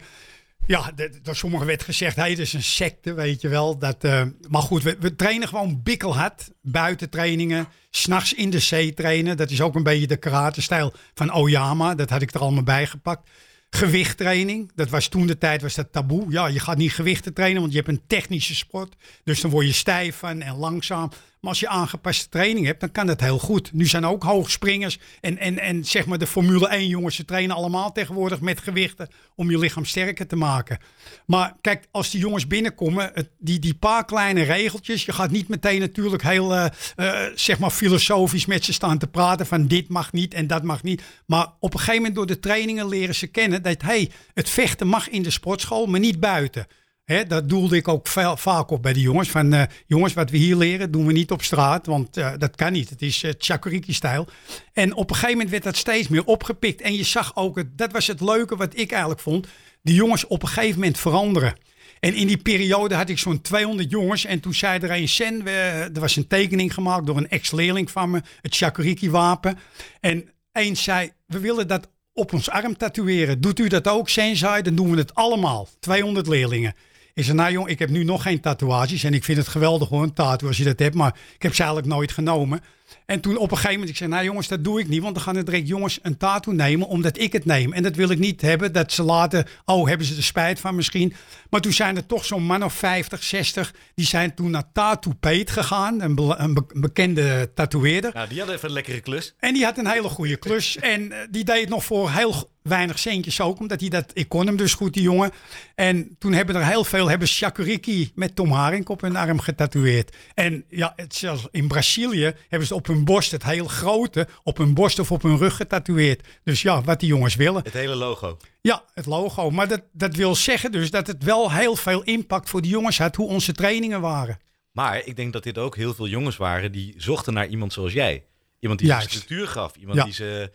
ja, 0.68 0.92
door 1.22 1.36
sommigen 1.36 1.66
werd 1.66 1.84
gezegd, 1.84 2.16
dat 2.16 2.28
is 2.28 2.54
een 2.54 2.64
secte, 2.64 3.14
weet 3.14 3.42
je 3.42 3.48
wel. 3.48 3.78
Dat, 3.78 4.04
uh, 4.04 4.22
maar 4.50 4.62
goed, 4.62 4.84
we, 4.84 4.98
we, 5.00 5.16
trainen 5.16 5.48
gewoon 5.48 5.84
bikkelhard. 5.84 6.50
Buitentrainingen, 6.62 7.68
s'nachts 7.90 8.34
in 8.34 8.50
de 8.50 8.60
zee 8.60 8.94
trainen. 8.94 9.38
Dat 9.38 9.52
is 9.52 9.62
ook 9.62 9.76
een 9.76 9.84
beetje 9.84 10.08
de 10.08 10.18
karate-stijl 10.18 10.94
van 11.14 11.34
Oyama. 11.34 11.96
Dat 11.96 12.10
had 12.10 12.22
ik 12.22 12.34
er 12.34 12.40
allemaal 12.40 12.64
bij 12.64 12.88
gepakt. 12.88 13.30
Gewichttraining, 13.70 14.72
dat 14.76 14.90
was 14.90 15.08
toen 15.08 15.28
de 15.28 15.38
tijd 15.38 15.62
was 15.62 15.76
dat 15.76 15.92
taboe. 15.92 16.26
Ja, 16.30 16.48
je 16.48 16.60
gaat 16.60 16.78
niet 16.78 16.94
gewichten 16.94 17.34
trainen, 17.34 17.62
want 17.62 17.74
je 17.74 17.78
hebt 17.78 17.90
een 17.90 18.08
technische 18.08 18.56
sport. 18.56 18.96
Dus 19.24 19.42
dan 19.42 19.52
word 19.52 19.66
je 19.66 19.74
stijf 19.74 20.24
en 20.24 20.58
langzaam. 20.58 21.10
Maar 21.42 21.50
als 21.50 21.60
je 21.60 21.68
aangepaste 21.68 22.30
training 22.30 22.66
hebt, 22.66 22.80
dan 22.80 22.92
kan 22.92 23.08
dat 23.08 23.22
heel 23.22 23.40
goed. 23.40 23.74
Nu 23.74 23.86
zijn 23.86 24.06
ook 24.06 24.24
hoogspringers 24.24 25.00
en, 25.22 25.38
en, 25.38 25.60
en 25.60 25.86
zeg 25.86 26.06
maar 26.06 26.18
de 26.18 26.28
Formule 26.28 26.68
1 26.68 26.88
jongens, 26.88 27.16
ze 27.16 27.26
trainen 27.26 27.56
allemaal 27.56 27.92
tegenwoordig 27.92 28.42
met 28.42 28.60
gewichten 28.60 29.10
om 29.36 29.52
je 29.52 29.58
lichaam 29.58 29.86
sterker 29.86 30.28
te 30.28 30.36
maken. 30.36 30.78
Maar 31.26 31.56
kijk, 31.62 31.88
als 31.92 32.10
die 32.10 32.20
jongens 32.20 32.48
binnenkomen, 32.48 33.12
het, 33.14 33.30
die, 33.40 33.60
die 33.60 33.74
paar 33.74 34.06
kleine 34.06 34.44
regeltjes, 34.44 35.06
je 35.06 35.14
gaat 35.14 35.32
niet 35.32 35.48
meteen 35.48 35.80
natuurlijk 35.80 36.24
heel 36.24 36.56
uh, 36.56 36.66
uh, 36.96 37.20
zeg 37.36 37.60
maar 37.60 37.70
filosofisch 37.70 38.46
met 38.46 38.66
ze 38.66 38.74
staan 38.74 38.98
te 38.98 39.08
praten 39.08 39.46
van 39.46 39.68
dit 39.68 39.88
mag 39.88 40.12
niet 40.12 40.34
en 40.34 40.48
dat 40.48 40.64
mag 40.64 40.84
niet. 40.84 41.02
Maar 41.26 41.48
op 41.60 41.74
een 41.74 41.80
gegeven 41.80 41.96
moment 41.96 42.16
door 42.16 42.26
de 42.26 42.40
trainingen 42.40 42.88
leren 42.88 43.16
ze 43.16 43.28
kennen 43.28 43.64
dat 43.64 43.82
hey, 43.82 44.12
het 44.34 44.50
vechten 44.50 44.88
mag 44.88 45.10
in 45.10 45.24
de 45.24 45.32
sportschool, 45.32 45.86
maar 45.86 46.00
niet 46.00 46.20
buiten. 46.20 46.68
Hè, 47.06 47.26
dat 47.26 47.50
doelde 47.50 47.76
ik 47.76 47.88
ook 47.88 48.08
vaak 48.36 48.70
op 48.70 48.82
bij 48.82 48.94
de 48.94 49.02
jongens. 49.02 49.30
Van 49.30 49.54
uh, 49.54 49.64
jongens, 49.88 50.14
wat 50.14 50.30
we 50.30 50.38
hier 50.38 50.56
leren, 50.56 50.92
doen 50.92 51.06
we 51.06 51.14
niet 51.14 51.32
op 51.32 51.44
straat. 51.44 51.86
Want 51.86 52.18
uh, 52.18 52.34
dat 52.38 52.56
kan 52.56 52.72
niet. 52.72 52.90
Het 52.90 53.02
is 53.02 53.24
Chakuriki-stijl. 53.38 54.28
En 54.74 54.94
op 54.94 55.10
een 55.10 55.16
gegeven 55.16 55.34
moment 55.34 55.50
werd 55.50 55.64
dat 55.64 55.76
steeds 55.76 56.08
meer 56.08 56.26
opgepikt. 56.26 56.82
En 56.82 56.94
je 56.94 57.04
zag 57.04 57.36
ook, 57.36 57.58
het, 57.58 57.78
dat 57.78 57.92
was 57.92 58.08
het 58.08 58.22
leuke 58.22 58.56
wat 58.56 58.78
ik 58.78 58.92
eigenlijk 58.92 59.22
vond. 59.22 59.48
De 59.82 59.94
jongens 59.94 60.28
op 60.28 60.42
een 60.42 60.48
gegeven 60.48 60.80
moment 60.80 60.98
veranderen. 60.98 61.56
En 62.00 62.14
in 62.14 62.28
die 62.28 62.38
periode 62.38 62.96
had 62.96 63.10
ik 63.10 63.18
zo'n 63.18 63.42
200 63.42 63.90
jongens. 63.90 64.26
En 64.26 64.40
toen 64.40 64.54
zei 64.54 64.80
er 64.80 64.92
een 64.92 65.08
Sen, 65.08 65.48
er 65.48 66.00
was 66.00 66.16
een 66.16 66.28
tekening 66.28 66.74
gemaakt 66.74 67.06
door 67.06 67.18
een 67.18 67.30
ex-leerling 67.30 67.92
van 67.92 68.10
me. 68.10 68.22
Het 68.42 68.56
Chakuriki-wapen. 68.56 69.58
En 70.00 70.30
één 70.52 70.76
zei, 70.76 71.12
we 71.26 71.40
willen 71.40 71.68
dat 71.68 71.90
op 72.14 72.34
ons 72.34 72.50
arm 72.50 72.78
tatoeëren. 72.78 73.42
Doet 73.42 73.60
u 73.60 73.68
dat 73.68 73.88
ook, 73.88 74.10
Sensei? 74.10 74.62
Dan 74.62 74.76
doen 74.76 74.92
we 74.92 74.98
het 74.98 75.16
allemaal. 75.16 75.68
200 75.80 76.28
leerlingen. 76.28 76.76
Ik 77.16 77.24
zei, 77.24 77.38
nou 77.38 77.52
jong, 77.52 77.68
ik 77.68 77.80
heb 77.80 77.90
nu 77.90 78.04
nog 78.04 78.22
geen 78.22 78.40
tatoeages. 78.40 79.04
En 79.04 79.14
ik 79.14 79.24
vind 79.24 79.38
het 79.38 79.48
geweldig 79.48 79.90
hoor, 79.90 80.04
een 80.04 80.14
tattoo 80.14 80.48
als 80.48 80.58
je 80.58 80.64
dat 80.64 80.80
hebt. 80.80 80.96
Maar 80.96 81.18
ik 81.36 81.42
heb 81.42 81.56
ze 81.56 81.64
eigenlijk 81.64 81.94
nooit 81.94 82.12
genomen. 82.12 82.62
En 83.06 83.20
toen 83.20 83.38
op 83.38 83.52
een 83.52 83.58
gegeven 83.58 83.72
moment, 83.72 83.90
ik 83.90 83.98
zei, 83.98 84.10
nou 84.10 84.24
jongens, 84.24 84.48
dat 84.48 84.64
doe 84.64 84.80
ik 84.80 84.88
niet. 84.88 85.02
Want 85.02 85.16
dan 85.16 85.24
gaan 85.24 85.36
er 85.36 85.46
direct 85.46 85.68
jongens 85.68 86.00
een 86.02 86.18
tattoo 86.18 86.54
nemen, 86.54 86.88
omdat 86.88 87.20
ik 87.20 87.34
het 87.34 87.46
neem. 87.46 87.74
En 87.74 87.84
dat 87.84 87.96
wil 87.96 88.10
ik 88.10 88.20
niet 88.20 88.42
hebben, 88.42 88.74
dat 88.74 88.92
ze 88.92 89.04
laten, 89.04 89.46
oh, 89.66 89.88
hebben 89.88 90.08
ze 90.08 90.16
er 90.16 90.24
spijt 90.24 90.60
van 90.60 90.76
misschien. 90.76 91.14
Maar 91.50 91.62
toen 91.62 91.74
zijn 91.74 91.96
er 91.96 92.06
toch 92.06 92.26
zo'n 92.26 92.44
man 92.44 92.64
of 92.64 92.74
50, 92.74 93.24
60, 93.24 93.74
die 93.94 94.06
zijn 94.06 94.34
toen 94.34 94.52
naar 94.52 94.72
Tattoo 94.74 95.14
Peet 95.20 95.50
gegaan. 95.50 96.02
Een, 96.02 96.16
be 96.16 96.36
een 96.38 96.54
be 96.54 96.64
bekende 96.74 97.52
tatoeëerder. 97.54 98.14
Nou, 98.14 98.28
die 98.28 98.40
had 98.40 98.50
even 98.50 98.68
een 98.68 98.74
lekkere 98.74 99.02
klus. 99.02 99.34
En 99.40 99.54
die 99.54 99.64
had 99.64 99.78
een 99.78 99.88
hele 99.88 100.10
goede 100.10 100.36
klus. 100.38 100.78
en 100.78 101.02
uh, 101.02 101.18
die 101.30 101.44
deed 101.44 101.60
het 101.60 101.70
nog 101.70 101.86
voor 101.86 102.12
heel 102.12 102.54
weinig 102.68 103.00
centjes 103.00 103.42
ook, 103.42 103.60
omdat 103.60 103.80
hij 103.80 103.90
dat, 103.90 104.12
ik 104.14 104.30
kon 104.30 104.46
hem 104.46 104.56
dus 104.58 104.74
goed, 104.74 104.94
die 104.94 105.04
jongen. 105.04 105.32
En 105.76 106.16
toen 106.20 106.34
hebben 106.34 106.56
er 106.56 106.66
heel 106.66 106.84
veel, 106.84 107.10
hebben 107.10 107.28
Shakuriki 107.28 108.12
met 108.16 108.36
Tom 108.36 108.52
Haring 108.52 108.88
op 108.88 109.02
hun 109.02 109.16
arm 109.16 109.40
getatoeëerd. 109.40 110.16
En 110.34 110.66
ja, 110.70 110.94
het, 110.96 111.16
zelfs 111.16 111.48
in 111.52 111.68
Brazilië 111.68 112.34
hebben 112.50 112.68
ze 112.68 112.76
op 112.76 112.88
hun 112.88 113.06
borst 113.06 113.32
het 113.32 113.44
heel 113.44 113.68
grote, 113.68 114.28
op 114.44 114.58
hun 114.58 114.74
borst 114.74 115.00
of 115.00 115.12
op 115.12 115.22
hun 115.22 115.38
rug 115.38 115.56
getatoeëerd. 115.56 116.28
Dus 116.44 116.62
ja, 116.62 116.82
wat 116.82 117.00
die 117.00 117.10
jongens 117.10 117.36
willen. 117.36 117.64
Het 117.64 117.74
hele 117.74 117.96
logo. 117.96 118.38
Ja, 118.62 118.84
het 118.94 119.06
logo. 119.06 119.50
Maar 119.50 119.68
dat, 119.68 119.82
dat 119.92 120.16
wil 120.16 120.36
zeggen 120.36 120.72
dus 120.72 120.92
dat 120.92 121.08
het 121.08 121.24
wel 121.24 121.52
heel 121.52 121.76
veel 121.76 122.04
impact 122.04 122.50
voor 122.50 122.62
die 122.62 122.72
jongens 122.72 122.98
had, 122.98 123.16
hoe 123.16 123.28
onze 123.28 123.52
trainingen 123.54 124.02
waren. 124.02 124.40
Maar 124.72 125.02
ik 125.06 125.16
denk 125.16 125.34
dat 125.34 125.44
dit 125.44 125.58
ook 125.58 125.76
heel 125.76 125.94
veel 125.94 126.08
jongens 126.08 126.38
waren 126.38 126.72
die 126.72 126.94
zochten 126.98 127.34
naar 127.34 127.48
iemand 127.48 127.74
zoals 127.74 127.94
jij. 127.94 128.24
Iemand 128.60 128.80
die 128.80 128.90
Juist. 128.90 129.12
ze 129.12 129.18
structuur 129.18 129.48
gaf. 129.48 129.76
Iemand 129.76 129.98
Ja. 129.98 130.04
die 130.04 130.14
ze 130.14 130.52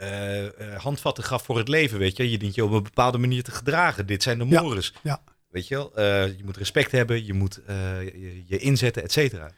eh, 0.00 0.76
handvatten 0.76 1.24
gaf 1.24 1.42
voor 1.42 1.58
het 1.58 1.68
leven, 1.68 1.98
weet 1.98 2.16
je. 2.16 2.30
Je 2.30 2.38
dient 2.38 2.54
je 2.54 2.64
op 2.64 2.72
een 2.72 2.82
bepaalde 2.82 3.18
manier 3.18 3.42
te 3.42 3.50
gedragen. 3.50 4.06
Dit 4.06 4.22
zijn 4.22 4.38
de 4.38 4.44
mores. 4.44 4.92
Ja. 5.02 5.22
Weet 5.50 5.68
je 5.68 5.74
wel? 5.74 5.96
Eh, 5.96 6.26
je 6.26 6.44
moet 6.44 6.56
respect 6.56 6.92
hebben, 6.92 7.26
je 7.26 7.34
moet 7.34 7.60
je, 7.66 8.42
je 8.46 8.58
inzetten, 8.58 9.02
et 9.02 9.12
cetera. 9.12 9.50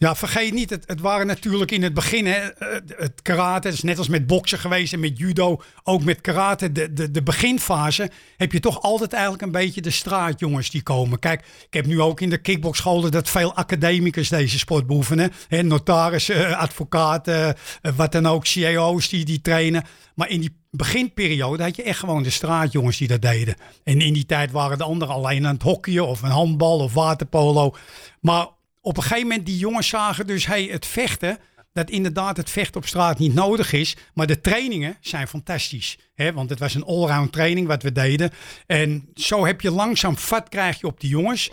Ja, 0.00 0.16
vergeet 0.16 0.52
niet, 0.52 0.70
het, 0.70 0.84
het 0.86 1.00
waren 1.00 1.26
natuurlijk 1.26 1.70
in 1.70 1.82
het 1.82 1.94
begin 1.94 2.26
hè, 2.26 2.48
het, 2.58 2.94
het 2.96 3.22
karate, 3.22 3.68
het 3.68 3.76
is 3.76 3.82
net 3.82 3.98
als 3.98 4.08
met 4.08 4.26
boksen 4.26 4.58
geweest 4.58 4.92
en 4.92 5.00
met 5.00 5.18
judo, 5.18 5.62
ook 5.82 6.04
met 6.04 6.20
karate, 6.20 6.72
de, 6.72 6.92
de, 6.92 7.10
de 7.10 7.22
beginfase 7.22 8.10
heb 8.36 8.52
je 8.52 8.60
toch 8.60 8.82
altijd 8.82 9.12
eigenlijk 9.12 9.42
een 9.42 9.50
beetje 9.50 9.80
de 9.80 9.90
straatjongens 9.90 10.70
die 10.70 10.82
komen. 10.82 11.18
Kijk, 11.18 11.40
ik 11.40 11.74
heb 11.74 11.86
nu 11.86 12.00
ook 12.00 12.20
in 12.20 12.30
de 12.30 12.38
kickboxscholen 12.38 13.10
dat 13.10 13.30
veel 13.30 13.54
academicus 13.54 14.28
deze 14.28 14.58
sport 14.58 14.86
beoefenen. 14.86 15.32
Hè, 15.48 15.62
notarissen, 15.62 16.56
advocaten, 16.58 17.56
eh, 17.82 17.92
wat 17.96 18.12
dan 18.12 18.26
ook, 18.26 18.46
CEO's 18.46 19.08
die, 19.08 19.24
die 19.24 19.40
trainen. 19.40 19.84
Maar 20.14 20.28
in 20.28 20.40
die 20.40 20.56
beginperiode 20.70 21.62
had 21.62 21.76
je 21.76 21.82
echt 21.82 21.98
gewoon 21.98 22.22
de 22.22 22.30
straatjongens 22.30 22.96
die 22.96 23.08
dat 23.08 23.22
deden. 23.22 23.54
En 23.84 24.00
in 24.00 24.12
die 24.12 24.26
tijd 24.26 24.50
waren 24.50 24.78
de 24.78 24.84
anderen 24.84 25.14
alleen 25.14 25.46
aan 25.46 25.54
het 25.54 25.62
hockeyen 25.62 26.06
of 26.06 26.22
een 26.22 26.30
handbal 26.30 26.78
of 26.78 26.94
waterpolo. 26.94 27.74
Maar 28.20 28.46
op 28.80 28.96
een 28.96 29.02
gegeven 29.02 29.28
moment 29.28 29.46
die 29.46 29.58
jongens 29.58 29.88
zagen 29.88 30.26
dus 30.26 30.46
hey, 30.46 30.64
het 30.64 30.86
vechten. 30.86 31.38
Dat 31.72 31.90
inderdaad 31.90 32.36
het 32.36 32.50
vechten 32.50 32.80
op 32.80 32.86
straat 32.86 33.18
niet 33.18 33.34
nodig 33.34 33.72
is. 33.72 33.96
Maar 34.14 34.26
de 34.26 34.40
trainingen 34.40 34.96
zijn 35.00 35.28
fantastisch. 35.28 35.98
Hè? 36.14 36.32
Want 36.32 36.50
het 36.50 36.58
was 36.58 36.74
een 36.74 36.84
allround 36.84 37.32
training 37.32 37.66
wat 37.66 37.82
we 37.82 37.92
deden. 37.92 38.30
En 38.66 39.08
zo 39.14 39.46
heb 39.46 39.60
je 39.60 39.70
langzaam 39.70 40.16
vat 40.16 40.48
krijg 40.48 40.80
je 40.80 40.86
op 40.86 41.00
die 41.00 41.10
jongens. 41.10 41.50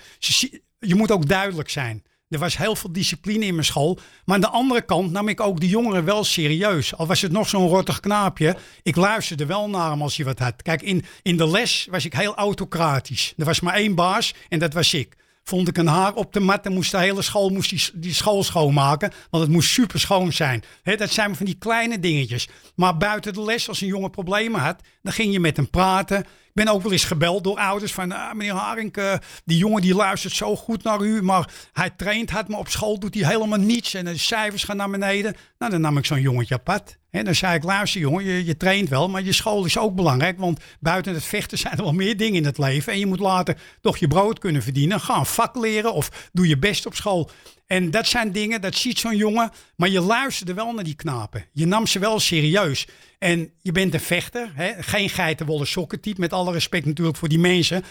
Je 0.79 0.95
moet 0.95 1.11
ook 1.11 1.27
duidelijk 1.27 1.69
zijn. 1.69 2.03
Er 2.29 2.39
was 2.39 2.57
heel 2.57 2.75
veel 2.75 2.91
discipline 2.91 3.45
in 3.45 3.53
mijn 3.53 3.65
school. 3.65 3.99
Maar 4.25 4.35
aan 4.35 4.41
de 4.41 4.49
andere 4.49 4.81
kant 4.81 5.11
nam 5.11 5.27
ik 5.27 5.39
ook 5.39 5.59
de 5.59 5.67
jongeren 5.67 6.03
wel 6.03 6.23
serieus. 6.23 6.95
Al 6.95 7.07
was 7.07 7.21
het 7.21 7.31
nog 7.31 7.49
zo'n 7.49 7.67
rottig 7.67 7.99
knaapje. 7.99 8.57
Ik 8.81 8.95
luisterde 8.95 9.45
wel 9.45 9.69
naar 9.69 9.89
hem 9.89 10.01
als 10.01 10.15
hij 10.15 10.25
wat 10.25 10.39
had. 10.39 10.61
Kijk, 10.61 10.81
in, 10.81 11.05
in 11.21 11.37
de 11.37 11.47
les 11.47 11.87
was 11.91 12.05
ik 12.05 12.13
heel 12.13 12.35
autocratisch. 12.35 13.33
Er 13.37 13.45
was 13.45 13.59
maar 13.59 13.73
één 13.73 13.95
baas 13.95 14.33
en 14.49 14.59
dat 14.59 14.73
was 14.73 14.93
ik. 14.93 15.15
Vond 15.47 15.67
ik 15.67 15.77
een 15.77 15.87
haar 15.87 16.13
op 16.13 16.33
de 16.33 16.39
mat 16.39 16.65
en 16.65 16.73
moest 16.73 16.91
de 16.91 16.99
hele 16.99 17.21
school 17.21 17.49
moest 17.49 17.69
die, 17.69 17.89
die 17.93 18.13
school 18.13 18.43
schoonmaken. 18.43 19.11
Want 19.29 19.43
het 19.43 19.51
moest 19.51 19.69
super 19.69 19.99
schoon 19.99 20.33
zijn. 20.33 20.63
Hè, 20.83 20.95
dat 20.95 21.09
zijn 21.09 21.35
van 21.35 21.45
die 21.45 21.57
kleine 21.59 21.99
dingetjes. 21.99 22.47
Maar 22.75 22.97
buiten 22.97 23.33
de 23.33 23.43
les, 23.43 23.69
als 23.69 23.81
een 23.81 23.87
jongen 23.87 24.09
problemen 24.09 24.61
had, 24.61 24.81
dan 25.01 25.13
ging 25.13 25.33
je 25.33 25.39
met 25.39 25.57
hem 25.57 25.69
praten 25.69 26.25
ben 26.57 26.67
ook 26.67 26.81
wel 26.81 26.91
eens 26.91 27.03
gebeld 27.03 27.43
door 27.43 27.57
ouders 27.57 27.93
van 27.93 28.11
ah, 28.11 28.33
meneer 28.33 28.53
Haring, 28.53 28.97
uh, 28.97 29.13
die 29.45 29.57
jongen 29.57 29.81
die 29.81 29.95
luistert 29.95 30.33
zo 30.33 30.55
goed 30.55 30.83
naar 30.83 31.01
u, 31.01 31.21
maar 31.21 31.49
hij 31.73 31.89
traint 31.89 32.29
had 32.29 32.47
maar 32.47 32.59
op 32.59 32.69
school 32.69 32.99
doet 32.99 33.13
hij 33.13 33.27
helemaal 33.27 33.59
niets 33.59 33.93
en 33.93 34.05
de 34.05 34.17
cijfers 34.17 34.63
gaan 34.63 34.77
naar 34.77 34.89
beneden. 34.89 35.35
Nou, 35.57 35.71
dan 35.71 35.81
nam 35.81 35.97
ik 35.97 36.05
zo'n 36.05 36.21
jongetje 36.21 36.55
apart. 36.55 36.97
En 37.09 37.25
dan 37.25 37.35
zei 37.35 37.55
ik, 37.55 37.63
luister 37.63 38.01
jongen, 38.01 38.23
je, 38.23 38.45
je 38.45 38.57
traint 38.57 38.89
wel, 38.89 39.09
maar 39.09 39.23
je 39.23 39.33
school 39.33 39.65
is 39.65 39.77
ook 39.77 39.95
belangrijk. 39.95 40.39
Want 40.39 40.59
buiten 40.79 41.13
het 41.13 41.23
vechten 41.23 41.57
zijn 41.57 41.77
er 41.77 41.83
wel 41.83 41.93
meer 41.93 42.17
dingen 42.17 42.35
in 42.35 42.45
het 42.45 42.57
leven. 42.57 42.93
En 42.93 42.99
je 42.99 43.05
moet 43.05 43.19
later 43.19 43.57
toch 43.81 43.97
je 43.97 44.07
brood 44.07 44.39
kunnen 44.39 44.63
verdienen. 44.63 44.99
Ga 44.99 45.17
een 45.17 45.25
vak 45.25 45.55
leren 45.55 45.93
of 45.93 46.29
doe 46.31 46.47
je 46.47 46.57
best 46.57 46.85
op 46.85 46.95
school. 46.95 47.29
En 47.67 47.91
dat 47.91 48.07
zijn 48.07 48.31
dingen, 48.31 48.61
dat 48.61 48.75
ziet 48.75 48.99
zo'n 48.99 49.15
jongen. 49.15 49.51
Maar 49.75 49.89
je 49.89 50.01
luisterde 50.01 50.53
wel 50.53 50.73
naar 50.73 50.83
die 50.83 50.95
knapen. 50.95 51.45
Je 51.51 51.65
nam 51.65 51.87
ze 51.87 51.99
wel 51.99 52.19
serieus. 52.19 52.87
En 53.19 53.51
je 53.61 53.71
bent 53.71 53.93
een 53.93 53.99
vechter. 53.99 54.51
Hè? 54.53 54.83
Geen 54.83 55.09
geitenwolle 55.09 55.65
sokken 55.65 56.01
type. 56.01 56.19
Met 56.19 56.33
alle 56.33 56.51
respect 56.51 56.85
natuurlijk 56.85 57.17
voor 57.17 57.29
die 57.29 57.39
mensen. 57.39 57.83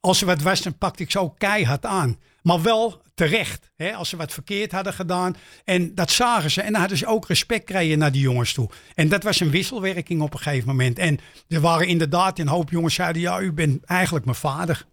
Als 0.00 0.20
er 0.20 0.26
wat 0.26 0.42
was, 0.42 0.62
dan 0.62 0.78
pakte 0.78 1.02
ik 1.02 1.10
zo 1.10 1.30
keihard 1.30 1.86
aan. 1.86 2.18
Maar 2.42 2.62
wel 2.62 3.02
terecht. 3.14 3.70
Hè? 3.76 3.94
Als 3.94 4.08
ze 4.08 4.16
wat 4.16 4.32
verkeerd 4.32 4.72
hadden 4.72 4.92
gedaan. 4.92 5.36
En 5.64 5.94
dat 5.94 6.10
zagen 6.10 6.50
ze. 6.50 6.62
En 6.62 6.72
dan 6.72 6.80
hadden 6.80 6.98
ze 6.98 7.06
ook 7.06 7.26
respect 7.26 7.64
kregen 7.64 7.98
naar 7.98 8.12
die 8.12 8.22
jongens 8.22 8.52
toe. 8.52 8.70
En 8.94 9.08
dat 9.08 9.22
was 9.22 9.40
een 9.40 9.50
wisselwerking 9.50 10.22
op 10.22 10.32
een 10.32 10.40
gegeven 10.40 10.68
moment. 10.68 10.98
En 10.98 11.18
er 11.48 11.60
waren 11.60 11.86
inderdaad 11.86 12.38
een 12.38 12.48
hoop 12.48 12.70
jongens 12.70 12.94
zeiden... 12.94 13.22
ja, 13.22 13.40
u 13.40 13.52
bent 13.52 13.84
eigenlijk 13.84 14.24
mijn 14.24 14.36
vader. 14.36 14.86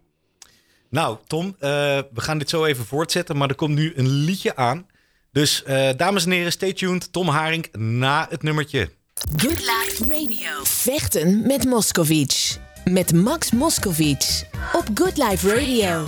Nou, 0.90 1.16
Tom, 1.26 1.46
uh, 1.46 1.50
we 1.60 2.20
gaan 2.20 2.38
dit 2.38 2.48
zo 2.48 2.64
even 2.64 2.84
voortzetten, 2.84 3.36
maar 3.36 3.48
er 3.48 3.54
komt 3.54 3.74
nu 3.74 3.92
een 3.96 4.08
liedje 4.08 4.56
aan. 4.56 4.86
Dus 5.32 5.62
uh, 5.66 5.88
dames 5.96 6.24
en 6.24 6.30
heren, 6.30 6.52
stay 6.52 6.72
tuned. 6.72 7.12
Tom 7.12 7.28
Haring 7.28 7.66
na 7.76 8.26
het 8.30 8.42
nummertje. 8.42 8.90
Good 9.36 9.58
Life 9.58 10.04
Radio. 10.04 10.50
Vechten 10.62 11.46
met 11.46 11.64
Moscovic. 11.64 12.56
Met 12.84 13.12
Max 13.14 13.52
Moscovic. 13.52 14.48
Op 14.72 14.84
Good 14.94 15.16
Life 15.16 15.54
Radio. 15.54 16.06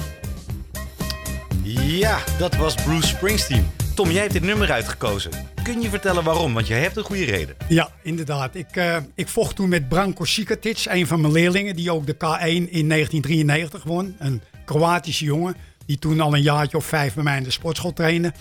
Ja, 1.73 2.19
dat 2.39 2.57
was 2.57 2.75
Bruce 2.75 3.09
Springsteen. 3.09 3.71
Tom, 3.95 4.11
jij 4.11 4.21
hebt 4.21 4.33
dit 4.33 4.43
nummer 4.43 4.73
uitgekozen. 4.73 5.31
Kun 5.63 5.81
je 5.81 5.89
vertellen 5.89 6.25
waarom? 6.25 6.55
Want 6.55 6.67
je 6.67 6.75
hebt 6.75 6.97
een 6.97 7.05
goede 7.05 7.25
reden. 7.25 7.57
Ja, 7.69 7.91
inderdaad. 8.03 8.55
Ik, 8.55 8.77
uh, 8.77 8.97
ik 9.15 9.29
vocht 9.29 9.57
toen 9.57 9.69
met 9.69 9.89
Branko 9.89 10.25
Sikatic, 10.25 10.85
een 10.85 11.07
van 11.07 11.21
mijn 11.21 11.33
leerlingen, 11.33 11.77
die 11.77 11.93
ook 11.93 12.07
de 12.07 12.15
K1 12.15 12.71
in 12.71 12.89
1993 12.89 13.83
won. 13.83 14.17
Een 14.19 14.43
Kroatische 14.71 15.25
jongen, 15.25 15.57
die 15.87 15.99
toen 15.99 16.21
al 16.21 16.35
een 16.35 16.43
jaartje 16.43 16.77
of 16.77 16.85
vijf 16.85 17.15
bij 17.15 17.25
mij 17.25 17.37
in 17.37 17.43
de 17.43 17.50
sportschool 17.50 17.93
trainde. 17.93 18.33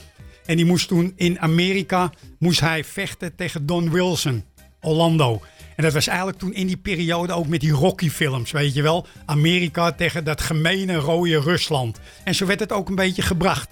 En 0.45 0.55
die 0.55 0.65
moest 0.65 0.87
toen 0.87 1.13
in 1.15 1.39
Amerika 1.39 2.11
moest 2.39 2.59
hij 2.59 2.83
vechten 2.83 3.35
tegen 3.35 3.65
Don 3.65 3.91
Wilson, 3.91 4.43
Orlando. 4.81 5.41
En 5.75 5.83
dat 5.83 5.93
was 5.93 6.07
eigenlijk 6.07 6.37
toen 6.37 6.53
in 6.53 6.67
die 6.67 6.77
periode 6.77 7.33
ook 7.33 7.47
met 7.47 7.61
die 7.61 7.71
Rocky-films, 7.71 8.51
weet 8.51 8.73
je 8.73 8.81
wel. 8.81 9.07
Amerika 9.25 9.91
tegen 9.91 10.23
dat 10.23 10.41
gemene 10.41 10.95
rode 10.95 11.39
Rusland. 11.39 11.99
En 12.23 12.35
zo 12.35 12.45
werd 12.45 12.59
het 12.59 12.71
ook 12.71 12.89
een 12.89 12.95
beetje 12.95 13.21
gebracht. 13.21 13.69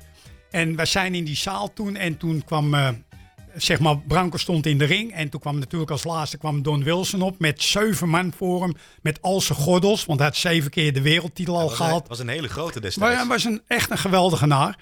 En 0.51 0.75
we 0.75 0.85
zijn 0.85 1.15
in 1.15 1.23
die 1.23 1.35
zaal 1.35 1.73
toen 1.73 1.95
en 1.95 2.17
toen 2.17 2.43
kwam 2.45 2.73
uh, 2.73 2.89
zeg 3.55 3.79
maar, 3.79 3.97
Branko 3.99 4.37
stond 4.37 4.65
in 4.65 4.77
de 4.77 4.85
ring. 4.85 5.13
En 5.13 5.29
toen 5.29 5.39
kwam 5.39 5.59
natuurlijk 5.59 5.91
als 5.91 6.03
laatste 6.03 6.37
kwam 6.37 6.61
Don 6.61 6.83
Wilson 6.83 7.21
op 7.21 7.39
met 7.39 7.63
zeven 7.63 8.09
man 8.09 8.33
voor 8.37 8.61
hem. 8.61 8.75
Met 9.01 9.21
al 9.21 9.41
zijn 9.41 9.59
gordels, 9.59 10.05
want 10.05 10.19
hij 10.19 10.27
had 10.27 10.37
zeven 10.37 10.71
keer 10.71 10.93
de 10.93 11.01
wereldtitel 11.01 11.59
al 11.59 11.69
gehaald. 11.69 11.99
Dat 11.99 12.07
was 12.07 12.19
een 12.19 12.27
hele 12.27 12.47
grote 12.47 12.79
destijds. 12.79 12.97
Maar 12.97 13.19
hij 13.19 13.27
was 13.27 13.43
een, 13.43 13.61
echt 13.67 13.91
een 13.91 13.97
geweldige 13.97 14.45
naar. 14.45 14.77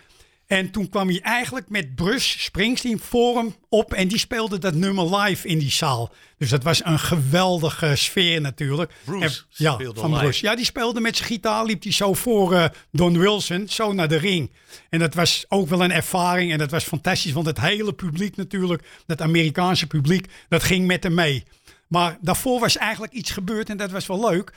En 0.48 0.72
toen 0.72 0.90
kwam 0.90 1.08
hij 1.08 1.22
eigenlijk 1.22 1.70
met 1.70 1.96
Bruce 1.96 2.40
Springsteen 2.40 3.00
voor 3.00 3.38
hem 3.38 3.56
op. 3.70 3.94
En 3.94 4.08
die 4.08 4.18
speelde 4.18 4.58
dat 4.58 4.74
nummer 4.74 5.16
live 5.16 5.48
in 5.48 5.60
die 5.60 5.72
zaal. 5.72 6.14
Dus 6.38 6.50
dat 6.50 6.64
was 6.64 6.86
een 6.86 7.00
geweldige 7.00 7.96
sfeer 7.96 8.42
natuurlijk. 8.42 8.92
Bruce 9.04 9.44
ja, 9.50 9.78
van 9.94 10.12
Bruce. 10.12 10.46
Ja, 10.46 10.56
die 10.56 10.66
speelde 10.66 11.00
met 11.00 11.18
zijn 11.18 11.30
gitaar. 11.30 11.66
Liep 11.66 11.84
hij 11.84 11.92
zo 11.92 12.14
voor 12.14 12.54
uh, 12.54 12.66
Don 12.92 13.20
Wilson, 13.20 13.68
zo 13.68 13.94
naar 13.94 14.08
de 14.08 14.18
ring. 14.18 14.52
En 14.90 15.00
dat 15.00 15.14
was 15.14 15.46
ook 15.48 15.68
wel 15.68 15.84
een 15.84 15.92
ervaring. 15.92 16.52
En 16.52 16.58
dat 16.58 16.72
was 16.72 16.84
fantastisch. 16.84 17.32
Want 17.32 17.46
het 17.46 17.60
hele 17.60 17.94
publiek 17.94 18.36
natuurlijk, 18.36 18.84
dat 19.06 19.22
Amerikaanse 19.22 19.88
publiek, 19.88 20.28
dat 20.48 20.64
ging 20.64 20.88
met 20.88 21.04
hem 21.04 21.14
mee. 21.14 21.44
Maar 21.88 22.18
daarvoor 22.22 22.60
was 22.60 22.78
eigenlijk 22.78 23.14
iets 23.14 23.32
gebeurd 23.32 23.70
en 23.70 23.78
dat 23.78 23.92
was 23.92 24.08
wel 24.08 24.30
leuk. 24.30 24.54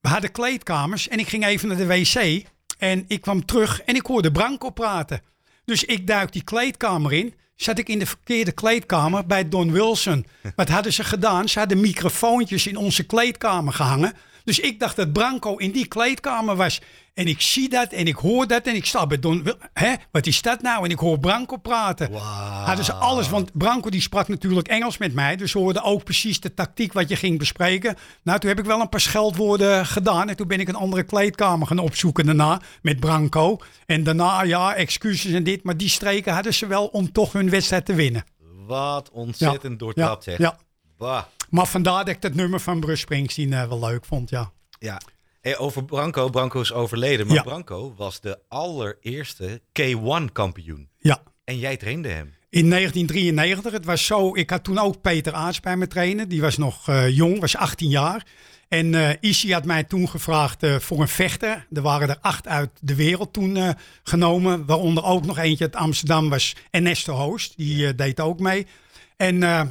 We 0.00 0.08
hadden 0.08 0.32
kleedkamers 0.32 1.08
en 1.08 1.18
ik 1.18 1.28
ging 1.28 1.44
even 1.44 1.68
naar 1.68 1.76
de 1.76 1.86
wc. 1.86 2.44
En 2.80 3.04
ik 3.08 3.20
kwam 3.20 3.44
terug 3.44 3.82
en 3.82 3.94
ik 3.94 4.06
hoorde 4.06 4.32
Branko 4.32 4.70
praten. 4.70 5.22
Dus 5.64 5.84
ik 5.84 6.06
duik 6.06 6.32
die 6.32 6.44
kleedkamer 6.44 7.12
in. 7.12 7.34
Zat 7.56 7.78
ik 7.78 7.88
in 7.88 7.98
de 7.98 8.06
verkeerde 8.06 8.52
kleedkamer 8.52 9.26
bij 9.26 9.48
Don 9.48 9.72
Wilson. 9.72 10.26
Wat 10.56 10.68
hadden 10.68 10.92
ze 10.92 11.04
gedaan? 11.04 11.48
Ze 11.48 11.58
hadden 11.58 11.80
microfoontjes 11.80 12.66
in 12.66 12.76
onze 12.76 13.02
kleedkamer 13.06 13.72
gehangen. 13.72 14.12
Dus 14.44 14.60
ik 14.60 14.80
dacht 14.80 14.96
dat 14.96 15.12
Branko 15.12 15.56
in 15.56 15.70
die 15.70 15.86
kleedkamer 15.86 16.56
was. 16.56 16.80
En 17.14 17.26
ik 17.26 17.40
zie 17.40 17.68
dat 17.68 17.92
en 17.92 18.06
ik 18.06 18.16
hoor 18.16 18.46
dat 18.46 18.66
en 18.66 18.74
ik 18.74 18.86
sta 18.86 19.06
bij 19.06 19.18
Don. 19.18 19.52
Hè, 19.72 19.94
wat 20.10 20.26
is 20.26 20.42
dat 20.42 20.62
nou? 20.62 20.84
En 20.84 20.90
ik 20.90 20.98
hoor 20.98 21.18
Branko 21.18 21.56
praten. 21.56 22.10
Wow. 22.10 22.20
Hadden 22.64 22.84
ze 22.84 22.92
alles, 22.92 23.28
want 23.28 23.58
Branko 23.58 23.90
die 23.90 24.00
sprak 24.00 24.28
natuurlijk 24.28 24.68
Engels 24.68 24.98
met 24.98 25.14
mij. 25.14 25.36
Dus 25.36 25.52
hoorde 25.52 25.82
ook 25.82 26.04
precies 26.04 26.40
de 26.40 26.54
tactiek 26.54 26.92
wat 26.92 27.08
je 27.08 27.16
ging 27.16 27.38
bespreken. 27.38 27.96
Nou, 28.22 28.38
toen 28.38 28.48
heb 28.48 28.58
ik 28.58 28.64
wel 28.64 28.80
een 28.80 28.88
paar 28.88 29.00
scheldwoorden 29.00 29.86
gedaan. 29.86 30.28
En 30.28 30.36
toen 30.36 30.48
ben 30.48 30.60
ik 30.60 30.68
een 30.68 30.74
andere 30.74 31.02
kleedkamer 31.02 31.66
gaan 31.66 31.78
opzoeken 31.78 32.26
daarna 32.26 32.60
met 32.82 33.00
Branko. 33.00 33.58
En 33.86 34.04
daarna, 34.04 34.42
ja, 34.42 34.74
excuses 34.74 35.32
en 35.32 35.44
dit. 35.44 35.64
Maar 35.64 35.76
die 35.76 35.88
streken 35.88 36.34
hadden 36.34 36.54
ze 36.54 36.66
wel 36.66 36.86
om 36.86 37.12
toch 37.12 37.32
hun 37.32 37.50
wedstrijd 37.50 37.84
te 37.84 37.94
winnen. 37.94 38.24
Wat 38.66 39.10
ontzettend 39.10 39.72
ja. 39.72 39.78
doortrapt, 39.78 40.24
ja. 40.24 40.30
zeg. 40.30 40.40
Ja. 40.40 40.58
Bah. 40.98 41.22
Maar 41.50 41.66
vandaar 41.66 42.04
dat 42.04 42.14
ik 42.14 42.22
dat 42.22 42.34
nummer 42.34 42.60
van 42.60 42.80
Bruce 42.80 43.00
Springsteen 43.00 43.52
uh, 43.52 43.68
wel 43.68 43.80
leuk 43.80 44.04
vond, 44.04 44.30
ja. 44.30 44.50
Ja. 44.78 45.00
Hey, 45.40 45.58
over 45.58 45.84
Branko, 45.84 46.28
Branko 46.28 46.60
is 46.60 46.72
overleden, 46.72 47.26
maar 47.26 47.36
Ja. 47.36 47.42
Branko 47.42 47.94
was 47.96 48.20
de 48.20 48.38
allereerste 48.48 49.60
K1 49.72 50.32
kampioen. 50.32 50.88
Ja. 50.98 51.22
En 51.44 51.58
jij 51.58 51.76
trainde 51.76 52.08
hem. 52.08 52.34
In 52.50 52.70
1993, 52.70 53.72
het 53.72 53.84
was 53.84 54.06
zo, 54.06 54.34
ik 54.36 54.50
had 54.50 54.64
toen 54.64 54.78
ook 54.78 55.00
Peter 55.00 55.32
Aarts 55.32 55.60
bij 55.60 55.76
me 55.76 55.86
trainen. 55.86 56.28
Die 56.28 56.40
was 56.40 56.56
nog 56.56 56.88
eh, 56.88 57.08
jong, 57.16 57.40
was 57.40 57.56
18 57.56 57.88
jaar. 57.88 58.26
En 58.68 58.94
eh 58.94 59.16
Isi 59.20 59.52
had 59.52 59.64
mij 59.64 59.84
toen 59.84 60.08
gevraagd 60.08 60.62
eh, 60.62 60.78
voor 60.78 61.00
een 61.00 61.08
vechter. 61.08 61.66
Er 61.72 61.82
waren 61.82 62.08
er 62.08 62.18
acht 62.20 62.46
uit 62.48 62.70
de 62.80 62.94
wereld 62.94 63.32
toen 63.32 63.56
eh, 63.56 63.68
genomen. 64.02 64.66
Waaronder 64.66 65.04
ook 65.04 65.24
nog 65.26 65.38
eentje 65.38 65.64
uit 65.64 65.76
Amsterdam 65.76 66.28
was 66.28 66.56
Ernesto 66.70 67.12
Hoost. 67.14 67.56
Die 67.56 67.86
eh, 67.86 67.92
deed 67.96 68.20
ook 68.20 68.40
mee. 68.40 68.66
En 69.16 69.42
eh, 69.42 69.62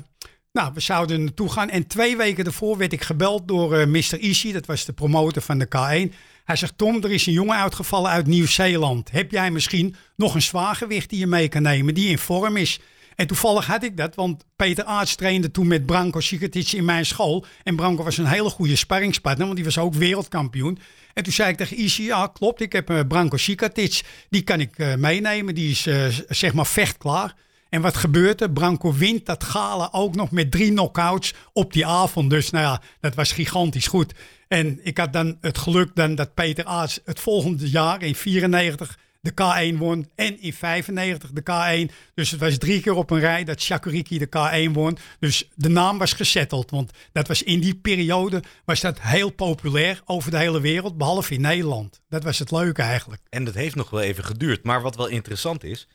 nou, 0.51 0.71
we 0.73 0.79
zouden 0.79 1.23
naartoe 1.23 1.51
gaan. 1.51 1.69
En 1.69 1.87
twee 1.87 2.17
weken 2.17 2.43
daarvoor 2.43 2.77
werd 2.77 2.93
ik 2.93 3.03
gebeld 3.03 3.47
door 3.47 3.77
eh 3.77 3.87
Mr. 3.87 4.19
Isi. 4.19 4.51
Dat 4.51 4.65
was 4.65 4.85
de 4.85 4.93
promotor 4.93 5.41
van 5.41 5.59
de 5.59 5.65
K1. 5.65 6.15
Hij 6.43 6.55
zegt, 6.55 6.77
Tom, 6.77 7.03
er 7.03 7.11
is 7.11 7.25
een 7.25 7.33
jongen 7.33 7.57
uitgevallen 7.57 8.11
uit 8.11 8.27
Nieuw-Zeeland. 8.27 9.11
Heb 9.11 9.31
jij 9.31 9.51
misschien 9.51 9.95
nog 10.15 10.35
een 10.35 10.41
zwaargewicht 10.41 11.09
die 11.09 11.19
je 11.19 11.27
mee 11.27 11.47
kan 11.47 11.61
nemen, 11.61 11.93
die 11.93 12.09
in 12.09 12.17
vorm 12.17 12.57
is? 12.57 12.79
En 13.15 13.27
toevallig 13.27 13.65
had 13.65 13.83
ik 13.83 13.97
dat, 13.97 14.15
want 14.15 14.45
Peter 14.55 14.83
Aarts 14.83 15.15
trainde 15.15 15.51
toen 15.51 15.67
met 15.67 15.85
Branko 15.85 16.19
Sikatic 16.19 16.71
in 16.71 16.85
mijn 16.85 17.05
school. 17.05 17.45
En 17.63 17.75
Branko 17.75 18.03
was 18.03 18.17
een 18.17 18.25
hele 18.25 18.49
goede 18.49 18.75
sparringspartner, 18.75 19.45
want 19.45 19.57
die 19.57 19.65
was 19.65 19.77
ook 19.77 19.93
wereldkampioen. 19.93 20.79
En 21.13 21.23
toen 21.23 21.33
zei 21.33 21.49
ik 21.49 21.57
tegen 21.57 21.77
Isi, 21.77 22.03
ja 22.03 22.27
klopt, 22.27 22.61
ik 22.61 22.71
heb 22.71 22.89
eh, 22.89 22.99
Branko 23.07 23.37
Sikatic, 23.37 24.01
die 24.29 24.41
kan 24.41 24.59
ik 24.59 24.77
eh, 24.77 24.95
meenemen. 24.95 25.55
Die 25.55 25.71
is 25.71 25.87
zeg 26.27 26.53
maar 26.53 26.67
vechtklaar. 26.67 27.35
En 27.69 27.81
wat 27.81 27.97
gebeurt 27.97 28.41
er? 28.41 28.51
Branko 28.51 28.93
wint 28.93 29.25
dat 29.25 29.43
gala 29.43 29.89
ook 29.91 30.15
nog 30.15 30.31
met 30.31 30.51
drie 30.51 30.69
knockouts 30.69 31.33
op 31.53 31.73
die 31.73 31.85
avond. 31.85 32.29
Dus 32.29 32.49
nou 32.49 32.65
ja, 32.65 32.81
dat 32.99 33.15
was 33.15 33.31
gigantisch 33.31 33.87
goed. 33.87 34.13
En 34.47 34.79
ik 34.83 34.97
had 34.97 35.13
dan 35.13 35.37
het 35.41 35.57
geluk 35.57 35.91
dan 35.93 36.15
dat 36.15 36.33
Peter 36.33 36.65
Aarts 36.65 36.99
het 37.05 37.19
volgende 37.19 37.69
jaar 37.69 38.01
in 38.03 38.15
94 38.15 38.97
de 39.21 39.31
K1 39.31 39.77
won 39.77 40.09
en 40.15 40.41
in 40.41 40.53
95 40.53 41.31
de 41.31 41.41
K1. 41.41 41.93
Dus 42.13 42.31
het 42.31 42.39
was 42.39 42.57
drie 42.57 42.81
keer 42.81 42.93
op 42.93 43.11
een 43.11 43.19
rij 43.19 43.43
dat 43.43 43.61
Shakuriki 43.61 44.17
de 44.17 44.27
K1 44.27 44.71
won. 44.71 44.97
Dus 45.19 45.49
de 45.55 45.69
naam 45.69 45.97
was 45.97 46.13
gesetteld, 46.13 46.71
want 46.71 46.91
dat 47.11 47.27
was 47.27 47.43
in 47.43 47.59
die 47.59 47.75
periode 47.75 48.43
was 48.65 48.81
dat 48.81 49.01
heel 49.01 49.29
populair 49.29 50.01
over 50.05 50.31
de 50.31 50.37
hele 50.37 50.61
wereld, 50.61 50.97
behalve 50.97 51.33
in 51.33 51.41
Nederland. 51.41 52.01
Dat 52.09 52.23
was 52.23 52.39
het 52.39 52.51
leuke 52.51 52.81
eigenlijk. 52.81 53.21
En 53.29 53.43
dat 53.43 53.53
heeft 53.53 53.75
nog 53.75 53.89
wel 53.89 54.01
even 54.01 54.23
geduurd. 54.23 54.63
Maar 54.63 54.81
wat 54.81 54.95
wel 54.95 55.07
interessant 55.07 55.63
is, 55.63 55.87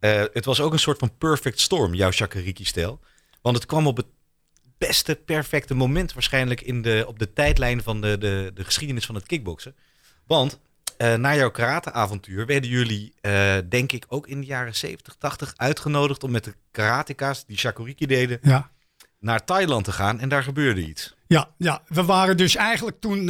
eh, 0.00 0.22
het 0.32 0.44
was 0.44 0.60
ook 0.60 0.72
een 0.72 0.78
soort 0.78 0.98
van 0.98 1.16
perfect 1.18 1.60
storm, 1.60 1.94
jouw 1.94 2.10
Shakariki-stijl. 2.10 3.00
Want 3.42 3.56
het 3.56 3.66
kwam 3.66 3.86
op 3.86 3.96
het 3.96 4.06
beste, 4.78 5.14
perfecte 5.14 5.74
moment 5.74 6.12
waarschijnlijk 6.12 6.60
in 6.60 6.82
de, 6.82 7.04
op 7.06 7.18
de 7.18 7.32
tijdlijn 7.32 7.82
van 7.82 8.00
de, 8.00 8.18
de, 8.18 8.50
de 8.54 8.64
geschiedenis 8.64 9.06
van 9.06 9.14
het 9.14 9.26
kickboksen. 9.26 9.74
Want 10.26 10.60
eh, 10.96 11.14
na 11.14 11.34
jouw 11.36 11.50
karateavontuur 11.50 12.46
werden 12.46 12.70
jullie, 12.70 13.14
eh, 13.20 13.56
denk 13.68 13.92
ik, 13.92 14.04
ook 14.08 14.26
in 14.26 14.40
de 14.40 14.46
jaren 14.46 14.74
70, 14.76 15.14
80 15.18 15.52
uitgenodigd 15.56 16.22
om 16.24 16.30
met 16.30 16.44
de 16.44 16.54
karateka's 16.70 17.46
die 17.46 17.58
Shakuriki 17.58 18.06
deden 18.06 18.38
Ja. 18.42 18.70
naar 19.18 19.44
Thailand 19.44 19.84
te 19.84 19.92
gaan. 19.92 20.20
En 20.20 20.28
daar 20.28 20.42
gebeurde 20.42 20.86
iets. 20.86 21.14
Ja, 21.26 21.50
ja, 21.58 21.82
we 21.86 22.04
waren 22.04 22.36
dus 22.36 22.56
eigenlijk 22.56 23.00
toen. 23.00 23.28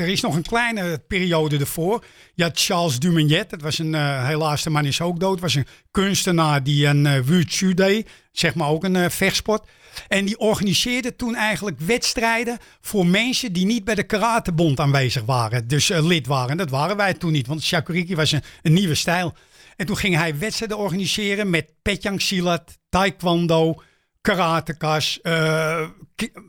Eh, 0.00 0.06
er 0.06 0.12
is 0.12 0.20
nog 0.20 0.34
een 0.36 0.42
kleine 0.42 1.02
periode 1.08 1.58
ervoor. 1.58 2.04
Je 2.34 2.42
had 2.42 2.60
Charles 2.60 2.98
Dumignet, 2.98 3.50
dat 3.50 3.62
was 3.62 3.78
een, 3.78 3.92
uh, 3.92 4.26
helaas 4.26 4.62
de 4.62 4.70
man 4.70 4.84
is 4.84 5.00
ook 5.00 5.20
dood, 5.20 5.40
was 5.40 5.54
een 5.54 5.66
kunstenaar 5.90 6.62
die 6.62 6.86
een 6.86 7.04
uh, 7.04 7.18
Wushu 7.18 7.74
deed, 7.74 8.08
zeg 8.32 8.54
maar 8.54 8.68
ook 8.68 8.84
een 8.84 8.94
uh, 8.94 9.08
vechtsport. 9.08 9.68
En 10.08 10.24
die 10.24 10.38
organiseerde 10.38 11.16
toen 11.16 11.34
eigenlijk 11.34 11.80
wedstrijden 11.80 12.58
voor 12.80 13.06
mensen 13.06 13.52
die 13.52 13.66
niet 13.66 13.84
bij 13.84 13.94
de 13.94 14.02
karatebond 14.02 14.80
aanwezig 14.80 15.24
waren. 15.24 15.68
Dus 15.68 15.88
lid 15.88 16.26
waren. 16.26 16.56
Dat 16.56 16.70
waren 16.70 16.96
wij 16.96 17.14
toen 17.14 17.32
niet, 17.32 17.46
want 17.46 17.62
Shakuriki 17.62 18.14
was 18.14 18.32
een, 18.32 18.42
een 18.62 18.72
nieuwe 18.72 18.94
stijl. 18.94 19.34
En 19.76 19.86
toen 19.86 19.96
ging 19.96 20.16
hij 20.16 20.38
wedstrijden 20.38 20.78
organiseren 20.78 21.50
met 21.50 21.72
Petjang 21.82 22.22
Silat, 22.22 22.78
Taekwondo, 22.88 23.82
karatekas, 24.20 25.18
uh, 25.22 25.88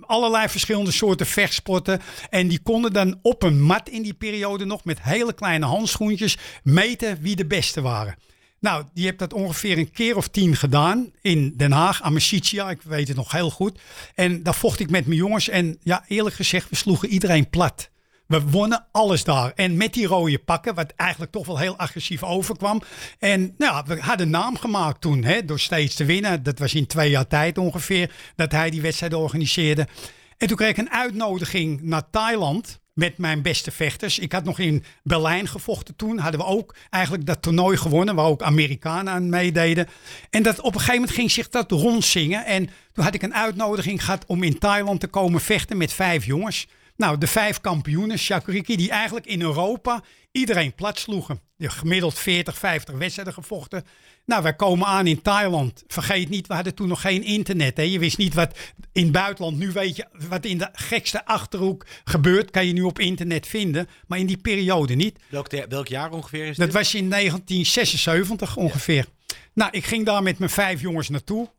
allerlei 0.02 0.50
verschillende 0.50 0.92
soorten 0.92 1.26
vechtsporten. 1.26 2.02
En 2.30 2.48
die 2.48 2.60
konden 2.60 2.94
dan 2.94 3.20
op 3.22 3.44
een 3.44 3.62
mat 3.62 3.90
in 3.90 4.02
die 4.02 4.14
periode 4.14 4.66
nog 4.66 4.84
met 4.84 5.02
hele 5.02 5.34
kleine 5.34 5.66
handschoentjes 5.66 6.38
meten 6.64 7.22
wie 7.22 7.36
de 7.36 7.46
beste 7.46 7.82
waren. 7.82 8.16
Nou, 8.60 8.86
die 8.94 9.06
heeft 9.06 9.20
dat 9.20 9.34
ongeveer 9.34 9.78
een 9.78 9.92
keer 9.92 10.18
of 10.18 10.28
tien 10.28 10.56
gedaan 10.56 11.12
in 11.22 11.54
Den 11.58 11.72
Haag, 11.72 12.02
Amicitia, 12.02 12.70
ik 12.70 12.82
weet 12.82 13.08
het 13.08 13.18
nog 13.18 13.32
heel 13.32 13.50
goed. 13.50 13.80
En 14.16 14.44
daar 14.44 14.56
vocht 14.56 14.80
ik 14.80 14.90
met 14.90 15.06
mijn 15.06 15.20
jongens 15.20 15.50
en 15.50 15.78
ja, 15.84 16.04
eerlijk 16.08 16.36
gezegd, 16.36 16.70
we 16.70 16.76
sloegen 16.76 17.10
iedereen 17.10 17.50
plat. 17.50 17.91
We 18.32 18.42
wonnen 18.42 18.86
alles 18.92 19.24
daar. 19.24 19.52
En 19.56 19.78
met 19.78 19.94
die 19.94 20.08
rode 20.08 20.40
pakken, 20.40 20.76
wat 20.76 20.94
eigenlijk 20.96 21.32
toch 21.32 21.46
wel 21.46 21.58
heel 21.58 21.78
agressief 21.78 22.24
overkwam. 22.24 22.82
En 23.20 23.54
nou, 23.58 23.84
we 23.88 24.00
hadden 24.00 24.30
naam 24.30 24.58
gemaakt 24.58 25.02
toen, 25.02 25.24
hè, 25.24 25.46
door 25.46 25.60
steeds 25.60 25.96
te 25.96 26.06
winnen. 26.06 26.44
Dat 26.44 26.60
was 26.60 26.74
in 26.74 26.88
twee 26.88 27.10
jaar 27.10 27.28
tijd 27.28 27.58
ongeveer, 27.58 28.12
dat 28.36 28.52
hij 28.52 28.70
die 28.70 28.82
wedstrijd 28.82 29.14
organiseerde. 29.14 29.88
En 30.38 30.48
toen 30.48 30.58
kreeg 30.58 30.70
ik 30.70 30.78
een 30.78 30.92
uitnodiging 30.92 31.82
naar 31.82 32.10
Thailand 32.10 32.80
met 32.94 33.18
mijn 33.18 33.42
beste 33.42 33.72
vechters. 33.72 34.20
Ik 34.20 34.32
had 34.32 34.44
nog 34.44 34.60
in 34.60 34.84
Berlijn 35.04 35.48
gevochten 35.48 35.96
toen. 35.96 36.18
Hadden 36.18 36.40
we 36.40 36.46
ook 36.46 36.76
eigenlijk 36.90 37.26
dat 37.26 37.42
toernooi 37.42 37.78
gewonnen, 37.78 38.16
waar 38.16 38.26
ook 38.26 38.42
Amerikanen 38.42 39.14
aan 39.14 39.30
meededen. 39.30 39.88
En 40.30 40.44
dat 40.44 40.60
op 40.60 40.74
een 40.74 40.80
gegeven 40.80 40.96
moment 40.96 41.16
ging 41.16 41.32
zich 41.32 41.50
dat 41.50 41.72
rondzingen. 41.72 42.46
En 42.46 42.70
toen 42.94 43.04
had 43.04 43.14
ik 43.14 43.22
een 43.22 43.34
uitnodiging 43.34 44.06
gehad 44.06 44.26
om 44.26 44.44
in 44.44 44.60
Thailand 44.60 45.00
te 45.00 45.08
komen 45.08 45.42
vechten 45.42 45.78
met 45.78 45.94
vijf 45.94 46.26
jongens. 46.26 46.68
Nou, 46.96 47.18
de 47.18 47.28
vijf 47.28 47.62
kampioenen, 47.62 48.20
Shakuriki, 48.20 48.76
die 48.76 48.90
eigenlijk 48.90 49.26
in 49.26 49.42
Europa 49.42 50.04
iedereen 50.32 50.74
plat 50.74 51.00
sloegen. 51.00 51.42
Gemiddeld 51.58 52.20
40, 52.20 52.58
50 52.58 52.96
wedstrijden 52.96 53.34
gevochten. 53.34 53.84
Nou, 54.26 54.44
wij 54.44 54.56
komen 54.56 54.88
aan 54.88 55.08
in 55.08 55.22
Thailand. 55.22 55.84
Vergeet 55.88 56.30
niet, 56.30 56.48
we 56.48 56.54
hadden 56.54 56.76
toen 56.76 56.88
nog 56.88 57.02
geen 57.02 57.24
internet. 57.24 57.78
Hè? 57.78 57.84
Je 57.84 58.00
wist 58.00 58.18
niet 58.18 58.34
wat 58.34 58.58
in 58.92 59.04
het 59.04 59.12
buitenland. 59.12 59.58
Nu 59.58 59.72
weet 59.72 59.96
je 59.96 60.06
wat 60.30 60.46
in 60.46 60.58
de 60.58 60.70
gekste 60.74 61.26
achterhoek 61.26 61.86
gebeurt. 62.04 62.52
Kan 62.52 62.68
je 62.68 62.74
nu 62.74 62.82
op 62.82 63.00
internet 63.00 63.48
vinden. 63.48 63.88
Maar 64.08 64.20
in 64.20 64.26
die 64.26 64.38
periode 64.38 64.96
niet. 64.96 65.20
Welk, 65.30 65.66
welk 65.70 65.88
jaar 65.88 66.12
ongeveer 66.12 66.46
is 66.46 66.58
dat? 66.58 66.66
Dat 66.66 66.76
was 66.76 66.96
in 66.96 67.10
1976 67.10 68.58
ongeveer. 68.58 69.06
Nou, 69.54 69.72
ik 69.72 69.86
ging 69.86 70.06
daar 70.06 70.24
met 70.24 70.40
mijn 70.40 70.52
vijf 70.52 70.82
jongens 70.82 71.10
naartoe. 71.10 71.50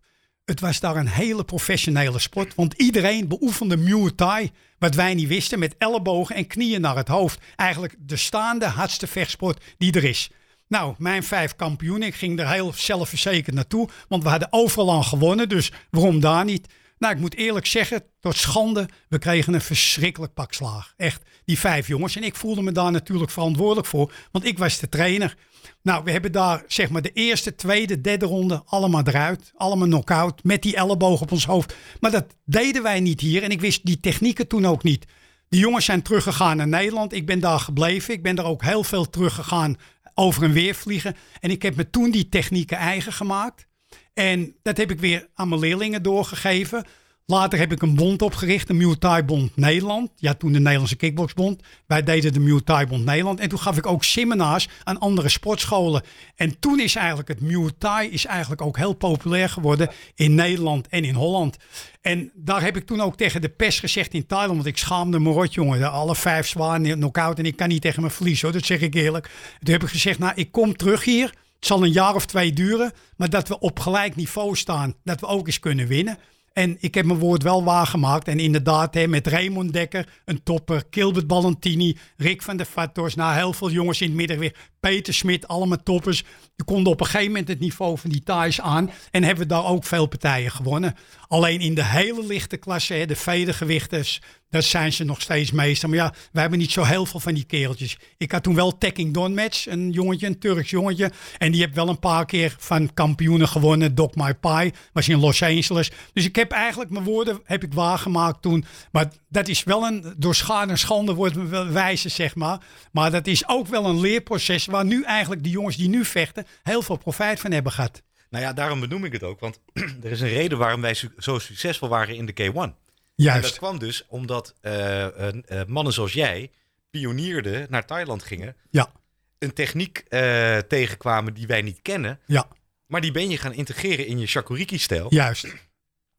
Het 0.45 0.61
was 0.61 0.81
daar 0.81 0.97
een 0.97 1.09
hele 1.09 1.45
professionele 1.45 2.19
sport. 2.19 2.55
Want 2.55 2.75
iedereen 2.75 3.29
beoefende 3.29 3.77
Muay 3.77 4.11
Thai. 4.11 4.51
Wat 4.79 4.95
wij 4.95 5.15
niet 5.15 5.29
wisten. 5.29 5.59
Met 5.59 5.75
ellebogen 5.79 6.35
en 6.35 6.47
knieën 6.47 6.81
naar 6.81 6.97
het 6.97 7.09
hoofd. 7.09 7.41
Eigenlijk 7.57 7.95
de 7.99 8.17
staande 8.17 8.67
hardste 8.67 9.07
vechtsport 9.07 9.65
die 9.79 9.93
er 9.93 10.05
is. 10.05 10.31
Nou, 10.69 10.95
mijn 10.99 11.23
vijf 11.23 11.57
kampioenen. 11.57 12.09
Ik 12.09 12.15
ging 12.15 12.41
er 12.41 12.51
heel 12.51 12.73
zelfverzekerd 12.73 13.55
naartoe. 13.55 13.89
Want 14.09 14.23
we 14.23 14.29
hadden 14.29 14.53
overal 14.53 14.93
aan 14.93 15.05
gewonnen. 15.05 15.49
Dus 15.49 15.73
waarom 15.91 16.21
daar 16.21 16.45
niet? 16.45 16.69
Nou, 16.99 17.15
ik 17.15 17.21
moet 17.21 17.35
eerlijk 17.35 17.67
zeggen, 17.67 18.05
tot 18.21 18.37
schande, 18.37 18.89
we 19.09 19.19
kregen 19.19 19.55
een 19.55 19.61
verschrikkelijk 19.61 20.35
pak 20.35 20.53
slaag. 20.53 20.95
Echt, 20.97 21.23
die 21.45 21.59
vijf 21.59 21.87
jongens. 21.87 22.17
En 22.17 22.25
ik 22.25 22.35
voelde 22.35 22.63
me 22.63 22.73
daar 22.73 22.91
natuurlijk 22.91 23.31
verantwoordelijk 23.31 23.87
voor, 23.87 24.13
want 24.31 24.45
ik 24.45 24.59
was 24.59 24.79
de 24.79 24.89
trainer. 24.89 25.37
Nou, 25.83 26.05
we 26.05 26.11
hebben 26.11 26.33
daar 26.33 26.65
zeg 26.67 26.91
maar 26.91 27.03
de 27.03 27.13
eerste, 27.13 27.55
tweede, 27.55 28.01
derde 28.01 28.27
ronde 28.27 28.63
allemaal 28.65 29.03
eruit. 29.05 29.53
Allemaal 29.55 29.87
knock-out 29.87 30.45
met 30.45 30.63
die 30.63 30.77
elleboog 30.77 31.21
op 31.21 31.33
ons 31.33 31.47
hoofd. 31.47 31.77
Maar 32.01 32.11
dat 32.11 32.37
deden 32.45 32.83
wij 32.83 33.01
niet 33.01 33.21
hier 33.21 33.43
en 33.43 33.51
ik 33.51 33.61
wist 33.61 33.85
die 33.85 34.01
technieken 34.01 34.49
toen 34.49 34.67
ook 34.67 34.83
niet. 34.83 35.07
Die 35.49 35.61
jongens 35.61 35.85
zijn 35.85 36.03
teruggegaan 36.03 36.57
naar 36.57 36.69
Nederland. 36.69 37.13
Ik 37.13 37.27
ben 37.27 37.41
daar 37.41 37.61
gebleven. 37.61 38.15
Ik 38.15 38.23
ben 38.23 38.37
daar 38.37 38.45
ook 38.45 38.63
heel 38.63 38.85
veel 38.85 39.11
teruggegaan 39.11 39.77
over 40.15 40.43
en 40.43 40.53
weer 40.53 40.75
vliegen. 40.75 41.17
En 41.41 41.51
ik 41.51 41.63
heb 41.63 41.77
me 41.77 41.91
toen 41.91 42.11
die 42.11 42.29
technieken 42.29 42.77
eigen 42.77 43.13
gemaakt. 43.13 43.67
En 44.15 44.57
dat 44.63 44.77
heb 44.77 44.91
ik 44.91 45.01
weer 45.01 45.29
aan 45.35 45.49
mijn 45.49 45.61
leerlingen 45.61 46.03
doorgegeven. 46.03 46.85
Later 47.27 47.59
heb 47.59 47.73
ik 47.73 47.83
een 47.83 47.95
bond 47.95 48.23
opgericht, 48.23 48.67
de 48.67 48.75
Muay 48.75 48.97
Thai 48.97 49.23
Bond 49.23 49.57
Nederland. 49.57 50.11
Ja, 50.17 50.35
toen 50.35 50.53
de 50.53 50.59
Nederlandse 50.59 50.97
Kickboxbond. 50.97 51.63
Wij 51.87 52.03
deden 52.03 52.33
de 52.33 52.41
Muay 52.41 52.61
Thai 52.61 52.87
Bond 52.87 53.05
Nederland. 53.05 53.41
En 53.41 53.49
toen 53.49 53.59
gaf 53.59 53.77
ik 53.77 53.87
ook 53.87 54.05
seminars 54.05 54.69
aan 54.85 54.99
andere 54.99 55.29
sportscholen. 55.29 56.03
En 56.37 56.59
toen 56.59 56.81
is 56.81 56.95
eigenlijk 56.95 57.29
het 57.29 57.41
Muay 57.41 57.71
Thai 57.79 58.09
is 58.09 58.25
eigenlijk 58.25 58.63
ook 58.63 58.77
heel 58.77 58.93
populair 58.93 59.49
geworden 59.49 59.91
in 60.15 60.35
Nederland 60.35 60.89
en 60.89 61.05
in 61.05 61.15
Holland. 61.15 61.57
En 62.01 62.31
daar 62.35 62.63
heb 62.63 62.77
ik 62.77 62.87
toen 62.87 63.01
ook 63.01 63.17
tegen 63.17 63.41
de 63.41 63.49
pers 63.49 63.81
gezegd 63.81 64.15
in 64.15 64.27
Thailand. 64.27 64.55
Want 64.55 64.67
ik 64.67 64.79
schaamde 64.79 65.21
me 65.21 65.31
rot, 65.31 65.55
jongen. 65.55 65.91
Alle 65.91 66.17
vijf 66.17 66.47
zwaar 66.47 66.81
knock-out. 66.81 67.39
En 67.39 67.47
ik 67.47 67.57
kan 67.57 67.69
niet 67.69 67.83
tegen 67.83 68.03
me 68.03 68.11
verliezen, 68.11 68.49
hoor. 68.49 68.59
Dat 68.59 68.67
zeg 68.67 68.81
ik 68.81 68.95
eerlijk. 68.95 69.31
Toen 69.61 69.73
heb 69.73 69.83
ik 69.83 69.89
gezegd, 69.89 70.19
nou, 70.19 70.33
ik 70.35 70.53
kom 70.53 70.77
terug 70.77 71.05
hier. 71.05 71.27
Het 71.27 71.67
zal 71.67 71.83
een 71.83 71.93
jaar 71.93 72.15
of 72.15 72.27
twee 72.27 72.53
duren. 72.53 72.93
Maar 73.17 73.31
dat 73.31 73.49
we 73.49 73.59
op 73.59 73.81
gelijk 73.81 74.17
niveau 74.17 74.57
staan. 74.57 74.95
Dat 75.05 75.21
we 75.21 75.27
ook 75.27 75.47
eens 75.47 75.61
kunnen 75.61 75.87
winnen. 75.87 76.19
En 76.53 76.77
ik 76.81 76.95
heb 76.95 77.05
mijn 77.05 77.19
woord 77.19 77.43
wel 77.43 77.65
waargemaakt. 77.65 78.29
En 78.29 78.39
inderdaad, 78.39 78.95
hè, 78.95 79.07
met 79.07 79.27
Raymond 79.27 79.73
Dekker, 79.73 80.09
een 80.25 80.43
topper. 80.43 80.83
Gilbert 80.91 81.27
Ballantini, 81.27 81.97
Rick 82.17 82.43
van 82.43 82.57
der 82.57 82.67
Vators. 82.67 83.15
Nou, 83.15 83.35
heel 83.35 83.53
veel 83.53 83.71
jongens 83.71 84.01
in 84.01 84.07
het 84.07 84.17
midden 84.17 84.39
weer. 84.39 84.57
Peter 84.81 85.15
Smit, 85.15 85.49
allemaal 85.49 85.83
toppers. 85.83 86.25
Die 86.57 86.65
konden 86.65 86.93
op 86.93 87.01
een 87.01 87.07
gegeven 87.07 87.27
moment 87.27 87.49
het 87.49 87.61
niveau 87.61 87.99
van 87.99 88.11
die 88.11 88.23
Thais 88.23 88.61
aan. 88.61 88.91
En 89.11 89.23
hebben 89.23 89.49
daar 89.49 89.65
ook 89.65 89.85
veel 89.85 90.07
partijen 90.07 90.51
gewonnen. 90.51 90.95
Alleen 91.33 91.61
in 91.61 91.75
de 91.75 91.85
hele 91.85 92.27
lichte 92.27 92.57
klasse, 92.57 92.95
hè, 92.95 93.07
de 93.07 93.17
vedergewichters, 93.17 94.21
daar 94.51 94.63
zijn 94.63 94.93
ze 94.93 95.05
nog 95.05 95.21
steeds 95.21 95.51
meester. 95.51 95.89
Maar 95.89 95.99
ja, 95.99 96.15
wij 96.33 96.41
hebben 96.41 96.59
niet 96.59 96.71
zo 96.71 96.83
heel 96.83 97.07
veel 97.07 97.21
van 97.21 97.35
die 97.35 97.45
kereltjes. 97.45 97.99
Ik 98.19 98.33
had 98.33 98.43
toen 98.43 98.55
wel 98.55 98.79
Tekking 98.79 99.15
Don 99.15 99.35
Match, 99.35 99.67
een 99.67 99.91
jongetje, 99.91 100.27
een 100.27 100.39
Turks 100.39 100.71
jongetje. 100.71 101.11
En 101.39 101.53
die 101.53 101.61
heeft 101.61 101.75
wel 101.75 101.89
een 101.89 101.99
paar 101.99 102.27
keer 102.27 102.57
van 102.59 102.95
kampioenen 102.95 103.49
gewonnen. 103.49 103.95
Doc 103.95 104.15
My 104.15 104.35
Pie 104.35 104.73
was 104.93 105.09
in 105.09 105.19
Los 105.19 105.43
Angeles. 105.43 105.91
Dus 106.13 106.25
ik 106.25 106.37
heb 106.37 106.51
eigenlijk 106.51 106.91
mijn 106.91 107.05
woorden 107.05 107.41
heb 107.45 107.63
ik 107.63 107.75
waargemaakt 107.75 108.43
toen. 108.43 108.65
Maar 108.91 109.13
dat 109.29 109.49
is 109.49 109.65
wel 109.65 109.87
een, 109.87 110.15
door 110.17 110.35
schade 110.35 110.71
en 110.71 110.79
schande 110.79 111.15
wordt 111.15 111.37
wijzen, 111.73 112.11
zeg 112.11 112.35
maar. 112.35 112.61
Maar 112.91 113.11
dat 113.11 113.27
is 113.27 113.49
ook 113.49 113.67
wel 113.67 113.87
een 113.87 114.01
leerproces 114.01 114.67
waar 114.67 114.85
nu 114.85 115.03
eigenlijk 115.03 115.43
de 115.43 115.51
jongens 115.51 115.77
die 115.77 115.89
nu 115.89 116.05
vechten 116.05 116.47
heel 116.63 116.83
veel 116.83 116.97
profijt 116.97 117.41
van 117.41 117.51
hebben 117.53 117.73
gehad. 117.73 118.03
Nou 118.33 118.45
ja, 118.45 118.53
daarom 118.53 118.81
benoem 118.81 119.05
ik 119.05 119.13
het 119.13 119.23
ook. 119.23 119.41
Want 119.41 119.61
er 120.03 120.11
is 120.11 120.21
een 120.21 120.29
reden 120.29 120.59
waarom 120.59 120.81
wij 120.81 120.95
zo 121.19 121.39
succesvol 121.39 121.89
waren 121.89 122.17
in 122.17 122.27
de 122.27 122.33
K1. 122.33 122.81
Juist. 123.15 123.37
En 123.37 123.43
dat 123.43 123.59
kwam 123.59 123.79
dus 123.79 124.07
omdat 124.09 124.55
uh, 124.63 125.07
uh, 125.07 125.65
mannen 125.67 125.93
zoals 125.93 126.13
jij 126.13 126.51
pionierden 126.91 127.67
naar 127.71 127.87
Thailand 127.87 128.23
gingen. 128.23 128.57
Ja. 128.71 128.93
Een 129.39 129.53
techniek 129.53 130.05
uh, 130.09 130.59
tegenkwamen 130.59 131.35
die 131.35 131.47
wij 131.47 131.63
niet 131.63 131.83
kennen. 131.83 132.21
Ja. 132.27 132.49
Maar 132.87 133.01
die 133.01 133.13
ben 133.13 133.31
je 133.31 133.39
gaan 133.39 133.53
integreren 133.53 134.07
in 134.07 134.19
je 134.19 134.27
Shakuriki-stijl. 134.27 135.15
Juist. 135.15 135.47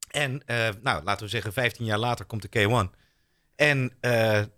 En 0.10 0.42
nou, 0.82 1.04
laten 1.04 1.24
we 1.26 1.32
zeggen, 1.32 1.54
15 1.54 1.86
jaar 1.86 1.98
later 1.98 2.26
komt 2.26 2.52
de 2.52 2.60
K1. 2.60 3.00
En 3.56 3.94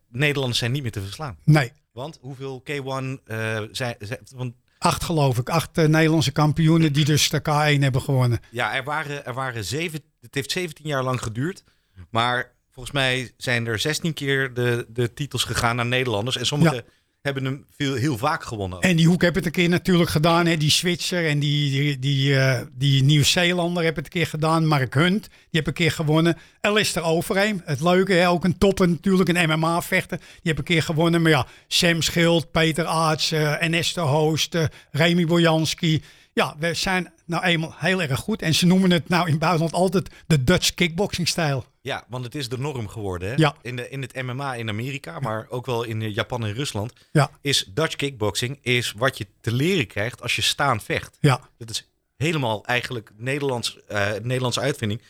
Nederlanders 0.08 0.60
zijn 0.60 0.72
niet 0.72 0.82
meer 0.82 0.92
te 0.92 1.02
verslaan. 1.02 1.38
Nee. 1.44 1.72
Want 1.92 2.18
hoeveel 2.22 2.64
K1 2.70 3.24
zijn... 3.72 3.98
Want 4.36 4.56
Acht 4.86 5.04
geloof 5.04 5.38
ik. 5.38 5.50
Acht 5.50 5.76
Nederlandse 5.76 6.32
kampioenen 6.32 6.94
die 6.94 7.06
dus 7.06 7.30
de 7.30 7.40
K1 7.40 7.80
hebben 7.80 8.02
gewonnen. 8.02 8.40
Ja, 8.52 8.76
er 8.76 8.84
waren, 8.84 9.26
er 9.26 9.34
waren 9.34 9.66
zeven... 9.66 10.00
Het 10.22 10.36
heeft 10.36 10.52
17 10.52 10.88
jaar 10.88 11.04
lang 11.04 11.22
geduurd. 11.22 11.64
Maar 12.10 12.52
volgens 12.72 12.96
mij 12.96 13.32
zijn 13.38 13.68
er 13.68 13.80
16 13.80 14.14
keer 14.14 14.54
de, 14.54 14.86
de 14.90 15.14
titels 15.14 15.44
gegaan 15.44 15.76
naar 15.76 15.86
Nederlanders. 15.86 16.38
En 16.38 16.46
sommige 16.46 16.86
hebben 17.26 17.46
hem 17.46 17.66
veel, 17.78 17.94
heel 17.94 18.18
vaak 18.18 18.44
gewonnen. 18.44 18.80
En 18.80 18.96
die 18.96 19.08
Hoek 19.08 19.22
heb 19.22 19.36
het 19.36 19.46
een 19.46 19.52
keer 19.52 19.70
natuurlijk 19.70 20.10
gedaan. 20.10 20.46
Hè? 20.46 20.58
Die 20.58 20.72
Zwitser 20.72 21.28
en 21.28 21.40
die, 21.40 21.72
die, 21.72 22.00
die, 22.00 22.30
uh, 22.30 22.60
die 22.78 23.04
Nieuw-Zeelander 23.04 23.84
hebben 23.84 24.04
het 24.04 24.14
een 24.14 24.20
keer 24.20 24.30
gedaan. 24.30 24.66
Mark 24.68 24.94
Hunt, 24.94 25.24
die 25.24 25.32
heeft 25.50 25.68
een 25.68 25.74
keer 25.74 25.92
gewonnen. 25.92 26.38
Alistair 26.62 27.06
Overeem, 27.06 27.62
het 27.66 27.82
leuke, 27.82 28.14
hè? 28.14 28.30
ook 28.30 28.44
een 28.44 28.58
topper 28.58 28.90
natuurlijk, 28.90 29.30
een 29.30 29.50
MMA-vechter. 29.50 30.18
Die 30.18 30.28
heeft 30.42 30.58
een 30.58 30.64
keer 30.64 30.84
gewonnen. 30.84 31.22
Maar 31.22 31.32
ja, 31.32 31.48
Sam 31.68 32.02
Schild, 32.02 32.52
Peter 32.52 32.86
Aarts, 32.86 33.32
uh, 33.32 33.64
Ernesto 33.64 34.06
Hoost, 34.06 34.56
uh, 34.56 34.64
Remy 34.92 35.26
Bojanski... 35.26 36.04
Ja, 36.34 36.56
we 36.60 36.74
zijn 36.74 37.14
nou 37.26 37.44
eenmaal 37.44 37.74
heel 37.78 38.02
erg 38.02 38.20
goed. 38.20 38.42
En 38.42 38.54
ze 38.54 38.66
noemen 38.66 38.92
het 38.92 39.10
nou 39.10 39.30
in 39.30 39.38
buitenland 39.38 39.74
altijd 39.74 40.10
de 40.28 40.44
Dutch 40.44 40.74
kickboxing-stijl. 40.74 41.66
Ja, 41.82 42.06
want 42.08 42.24
het 42.24 42.36
is 42.36 42.50
de 42.50 42.58
norm 42.58 42.88
geworden. 42.88 43.30
Hè? 43.30 43.36
Ja. 43.36 43.56
In, 43.62 43.76
de, 43.76 43.90
in 43.90 44.02
het 44.02 44.22
MMA 44.22 44.54
in 44.54 44.70
Amerika, 44.70 45.20
maar 45.20 45.46
ook 45.50 45.66
wel 45.66 45.84
in 45.84 46.12
Japan 46.12 46.46
en 46.46 46.54
Rusland. 46.54 46.94
Ja. 47.12 47.30
Is 47.42 47.70
Dutch 47.74 47.96
kickboxing 47.96 48.60
is 48.62 48.94
wat 48.98 49.18
je 49.18 49.28
te 49.42 49.52
leren 49.52 49.88
krijgt 49.88 50.22
als 50.22 50.36
je 50.36 50.42
staan 50.42 50.82
vecht. 50.82 51.18
Ja. 51.20 51.40
Dat 51.58 51.70
is 51.70 51.90
helemaal 52.18 52.66
eigenlijk 52.66 53.12
Nederlands, 53.18 53.78
uh, 53.92 54.12
Nederlandse 54.22 54.60
uitvinding. 54.60 55.02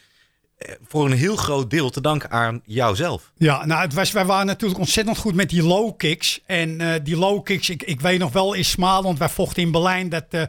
voor 0.87 1.05
een 1.05 1.17
heel 1.17 1.35
groot 1.35 1.69
deel 1.69 1.89
te 1.89 2.01
danken 2.01 2.31
aan 2.31 2.61
jouzelf. 2.65 3.31
Ja, 3.37 3.65
nou, 3.65 3.81
het 3.81 3.93
was, 3.93 4.11
wij 4.11 4.25
waren 4.25 4.45
natuurlijk 4.45 4.79
ontzettend 4.79 5.17
goed 5.17 5.35
met 5.35 5.49
die 5.49 5.63
low 5.63 5.97
kicks. 5.97 6.41
En 6.45 6.81
uh, 6.81 6.93
die 7.03 7.17
low 7.17 7.43
kicks, 7.43 7.69
ik, 7.69 7.83
ik 7.83 8.01
weet 8.01 8.19
nog 8.19 8.31
wel 8.31 8.53
in 8.53 8.65
Smaland, 8.65 9.19
wij 9.19 9.29
vochten 9.29 9.63
in 9.63 9.71
Berlijn, 9.71 10.09
dat 10.09 10.25
uh, 10.29 10.43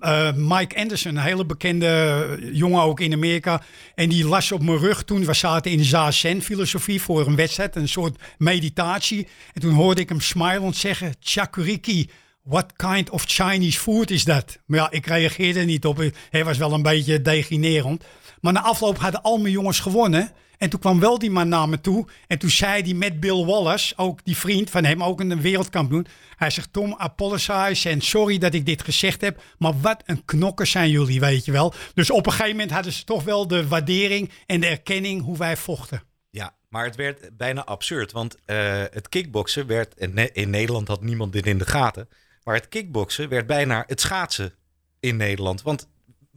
uh, 0.00 0.32
Mike 0.34 0.76
Anderson, 0.76 1.16
een 1.16 1.22
hele 1.22 1.46
bekende 1.46 2.50
jongen 2.52 2.82
ook 2.82 3.00
in 3.00 3.12
Amerika. 3.12 3.62
En 3.94 4.08
die 4.08 4.26
las 4.26 4.52
op 4.52 4.62
mijn 4.62 4.78
rug 4.78 5.04
toen. 5.04 5.24
We 5.24 5.34
zaten 5.34 5.70
in 5.70 5.84
Zazen 5.84 6.42
filosofie 6.42 7.02
voor 7.02 7.26
een 7.26 7.36
wedstrijd, 7.36 7.76
een 7.76 7.88
soort 7.88 8.18
meditatie. 8.38 9.28
En 9.52 9.60
toen 9.60 9.74
hoorde 9.74 10.00
ik 10.00 10.08
hem 10.08 10.20
smilend 10.20 10.76
zeggen, 10.76 11.14
Chakuriki, 11.20 12.10
what 12.42 12.72
kind 12.76 13.10
of 13.10 13.24
Chinese 13.24 13.78
food 13.78 14.10
is 14.10 14.24
that? 14.24 14.58
Maar 14.66 14.78
ja, 14.78 14.90
ik 14.90 15.06
reageerde 15.06 15.60
niet 15.60 15.86
op. 15.86 16.10
Hij 16.30 16.44
was 16.44 16.58
wel 16.58 16.72
een 16.72 16.82
beetje 16.82 17.22
deginerend. 17.22 18.04
Maar 18.40 18.52
na 18.52 18.62
afloop 18.62 18.98
hadden 18.98 19.22
al 19.22 19.38
mijn 19.38 19.52
jongens 19.52 19.80
gewonnen. 19.80 20.32
En 20.58 20.70
toen 20.70 20.80
kwam 20.80 21.00
wel 21.00 21.18
die 21.18 21.30
man 21.30 21.48
naar 21.48 21.68
me 21.68 21.80
toe. 21.80 22.06
En 22.26 22.38
toen 22.38 22.50
zei 22.50 22.82
hij 22.82 22.94
met 22.94 23.20
Bill 23.20 23.44
Wallace, 23.44 23.96
ook 23.96 24.24
die 24.24 24.36
vriend 24.36 24.70
van 24.70 24.84
hem, 24.84 25.02
ook 25.02 25.20
een 25.20 25.40
wereldkampioen. 25.40 26.06
Hij 26.36 26.50
zegt, 26.50 26.72
Tom, 26.72 26.94
apologize 26.96 27.88
en 27.88 28.00
sorry 28.00 28.38
dat 28.38 28.54
ik 28.54 28.66
dit 28.66 28.82
gezegd 28.82 29.20
heb. 29.20 29.42
Maar 29.58 29.80
wat 29.80 30.02
een 30.06 30.24
knokken 30.24 30.66
zijn 30.66 30.90
jullie, 30.90 31.20
weet 31.20 31.44
je 31.44 31.52
wel. 31.52 31.74
Dus 31.94 32.10
op 32.10 32.26
een 32.26 32.32
gegeven 32.32 32.52
moment 32.52 32.70
hadden 32.70 32.92
ze 32.92 33.04
toch 33.04 33.24
wel 33.24 33.46
de 33.46 33.68
waardering 33.68 34.30
en 34.46 34.60
de 34.60 34.66
erkenning 34.66 35.22
hoe 35.22 35.36
wij 35.36 35.56
vochten. 35.56 36.02
Ja, 36.30 36.56
maar 36.68 36.84
het 36.84 36.96
werd 36.96 37.36
bijna 37.36 37.64
absurd. 37.64 38.12
Want 38.12 38.36
uh, 38.46 38.82
het 38.90 39.08
kickboksen 39.08 39.66
werd, 39.66 39.94
in 40.32 40.50
Nederland 40.50 40.88
had 40.88 41.02
niemand 41.02 41.32
dit 41.32 41.46
in 41.46 41.58
de 41.58 41.66
gaten. 41.66 42.08
Maar 42.44 42.54
het 42.54 42.68
kickboksen 42.68 43.28
werd 43.28 43.46
bijna 43.46 43.84
het 43.86 44.00
schaatsen 44.00 44.54
in 45.00 45.16
Nederland. 45.16 45.62
Want 45.62 45.88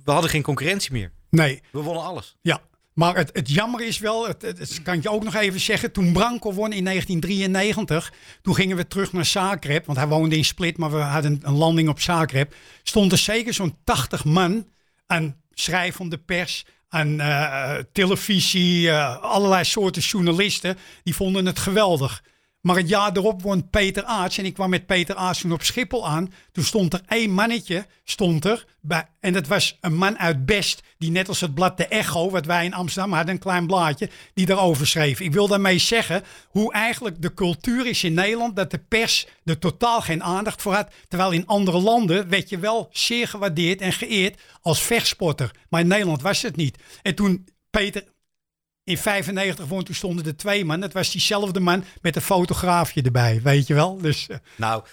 we 0.04 0.12
hadden 0.12 0.30
geen 0.30 0.42
concurrentie 0.42 0.92
meer. 0.92 1.12
Nee. 1.30 1.62
We 1.72 1.80
wonnen 1.80 2.04
alles. 2.04 2.38
Ja, 2.42 2.62
maar 2.94 3.16
het, 3.16 3.30
het 3.34 3.50
jammer 3.50 3.82
is 3.82 4.00
wel, 4.00 4.28
het, 4.28 4.80
kan 4.84 5.02
je 5.02 5.10
ook 5.10 5.24
nog 5.24 5.36
even 5.36 5.60
zeggen, 5.60 5.92
toen 5.92 6.14
Branko 6.14 6.54
won 6.54 6.74
in 6.74 6.84
1993, 6.84 8.14
toen 8.42 8.56
gingen 8.56 8.78
we 8.78 8.88
terug 8.88 9.14
naar 9.14 9.26
Zagreb, 9.26 9.86
want 9.86 9.98
hij 9.98 10.08
woonde 10.08 10.38
in 10.38 10.46
Split, 10.46 10.78
maar 10.78 10.92
we 10.92 10.98
hadden 10.98 11.40
een 11.42 11.58
landing 11.58 11.90
op 11.90 12.00
Zagreb. 12.00 12.56
Stond 12.84 13.12
er 13.12 13.18
zeker 13.18 13.54
zo'n 13.54 13.78
80 13.84 14.26
man 14.26 14.68
aan 15.08 15.36
schrijvende 15.54 16.18
pers, 16.18 16.66
aan 16.90 17.20
uh, 17.20 17.76
televisie, 17.92 18.88
uh, 18.88 19.22
allerlei 19.22 19.64
soorten 19.64 20.02
journalisten, 20.02 20.78
die 21.04 21.16
vonden 21.16 21.46
het 21.46 21.60
geweldig. 21.60 22.24
Maar 22.62 22.76
het 22.76 22.89
jaar 22.89 23.12
erop 23.13 23.41
won 23.41 23.69
Peter 23.69 24.04
Aarts. 24.04 24.38
En 24.38 24.45
ik 24.45 24.54
kwam 24.54 24.69
met 24.69 24.86
Peter 24.86 25.15
Aarts 25.15 25.39
toen 25.39 25.52
op 25.52 25.63
Schiphol 25.63 26.08
aan. 26.08 26.34
Toen 26.52 26.63
stond 26.63 26.93
er 26.93 27.02
één 27.08 27.32
mannetje, 27.32 27.86
stond 28.04 28.45
er. 28.45 28.65
Bij, 28.82 29.08
en 29.19 29.34
dat 29.34 29.47
was 29.47 29.78
een 29.82 29.95
man 29.95 30.19
uit 30.19 30.45
Best. 30.45 30.84
Die 30.97 31.12
net 31.12 31.28
als 31.28 31.41
het 31.41 31.54
blad 31.54 31.78
De 31.78 31.88
Echo, 31.88 32.30
wat 32.30 32.45
wij 32.45 32.65
in 32.65 32.74
Amsterdam 32.74 33.13
hadden, 33.13 33.34
een 33.34 33.39
klein 33.39 33.67
blaadje. 33.67 34.10
Die 34.34 34.45
daarover 34.45 34.88
schreef. 34.88 35.19
Ik 35.19 35.34
wil 35.34 35.47
daarmee 35.47 35.78
zeggen 35.78 36.24
hoe 36.47 36.74
eigenlijk 36.74 37.21
de 37.21 37.34
cultuur 37.34 37.86
is 37.86 38.04
in 38.04 38.13
Nederland. 38.13 38.56
Dat 38.56 38.71
de 38.71 38.80
pers 38.80 39.28
er 39.43 39.60
totaal 39.60 40.02
geen 40.02 40.24
aandacht 40.24 40.62
voor 40.62 40.74
had. 40.74 40.91
Terwijl 41.08 41.32
in 41.32 41.47
andere 41.47 41.80
landen 41.80 42.30
werd 42.30 42.50
je 42.50 42.60
wel 42.60 42.89
zeer 42.91 43.28
gewaardeerd 43.28 43.82
en 43.82 43.93
geëerd 43.93 44.41
als 44.62 44.82
vechtsporter. 44.82 45.52
Maar 45.69 45.82
in 45.82 45.88
Nederland 45.88 46.21
was 46.21 46.41
het 46.41 46.56
niet. 46.56 46.78
En 47.02 47.15
toen 47.15 47.47
Peter 47.69 48.04
in 48.84 48.98
95 48.98 49.67
vond 49.67 49.86
toen 49.86 49.96
stonden 49.96 50.26
er 50.26 50.36
twee 50.36 50.65
man. 50.65 50.80
Dat 50.80 50.94
was 50.94 51.12
diezelfde 51.12 51.60
man 51.60 51.84
met 52.02 52.15
een 52.15 52.22
fotograafje 52.22 53.02
erbij, 53.02 53.39
weet 53.44 53.67
je 53.67 53.74
wel. 53.74 53.98
Dus, 53.98 54.28
uh... 54.32 54.38
nou, 54.56 54.84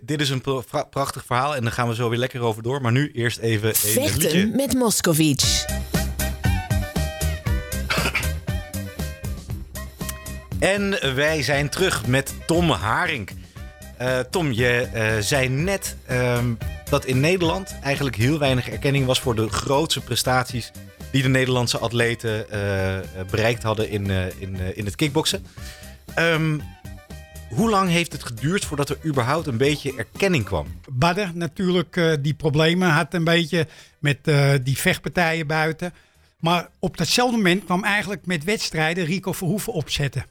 dit 0.00 0.20
is 0.20 0.30
een 0.30 0.42
prachtig 0.90 1.24
verhaal 1.24 1.56
en 1.56 1.62
dan 1.62 1.72
gaan 1.72 1.88
we 1.88 1.94
zo 1.94 2.08
weer 2.08 2.18
lekker 2.18 2.40
over 2.40 2.62
door. 2.62 2.80
Maar 2.80 2.92
nu 2.92 3.10
eerst 3.12 3.38
even... 3.38 3.76
Vechten 3.76 4.56
met 4.56 4.74
Moscovic. 4.74 5.64
En 10.58 11.14
wij 11.14 11.42
zijn 11.42 11.68
terug 11.68 12.06
met 12.06 12.34
Tom 12.46 12.70
Haring. 12.70 13.30
Uh, 14.00 14.18
Tom, 14.18 14.52
je 14.52 14.88
uh, 14.94 15.22
zei 15.22 15.48
net 15.48 15.96
um, 16.10 16.58
dat 16.90 17.04
in 17.04 17.20
Nederland 17.20 17.78
eigenlijk 17.82 18.16
heel 18.16 18.38
weinig 18.38 18.68
erkenning 18.68 19.06
was 19.06 19.20
voor 19.20 19.34
de 19.34 19.48
grootste 19.48 20.00
prestaties 20.00 20.70
die 21.10 21.22
de 21.22 21.28
Nederlandse 21.28 21.78
atleten 21.78 22.46
uh, 22.52 22.98
bereikt 23.30 23.62
hadden 23.62 23.90
in, 23.90 24.08
uh, 24.08 24.26
in, 24.38 24.76
in 24.76 24.84
het 24.84 24.96
kickboksen. 24.96 25.46
Um, 26.18 26.62
hoe 27.48 27.70
lang 27.70 27.90
heeft 27.90 28.12
het 28.12 28.24
geduurd 28.24 28.64
voordat 28.64 28.88
er 28.88 28.98
überhaupt 29.04 29.46
een 29.46 29.56
beetje 29.56 29.94
erkenning 29.96 30.44
kwam? 30.44 30.66
Badder 30.90 31.30
natuurlijk 31.34 32.18
die 32.22 32.34
problemen 32.34 32.88
had 32.88 33.14
een 33.14 33.24
beetje 33.24 33.66
met 33.98 34.18
die 34.62 34.78
vechtpartijen 34.78 35.46
buiten. 35.46 35.92
Maar 36.38 36.68
op 36.78 36.96
datzelfde 36.96 37.36
moment 37.36 37.64
kwam 37.64 37.84
eigenlijk 37.84 38.26
met 38.26 38.44
wedstrijden 38.44 39.04
Rico 39.04 39.32
Verhoeven 39.32 39.72
opzetten. 39.72 40.24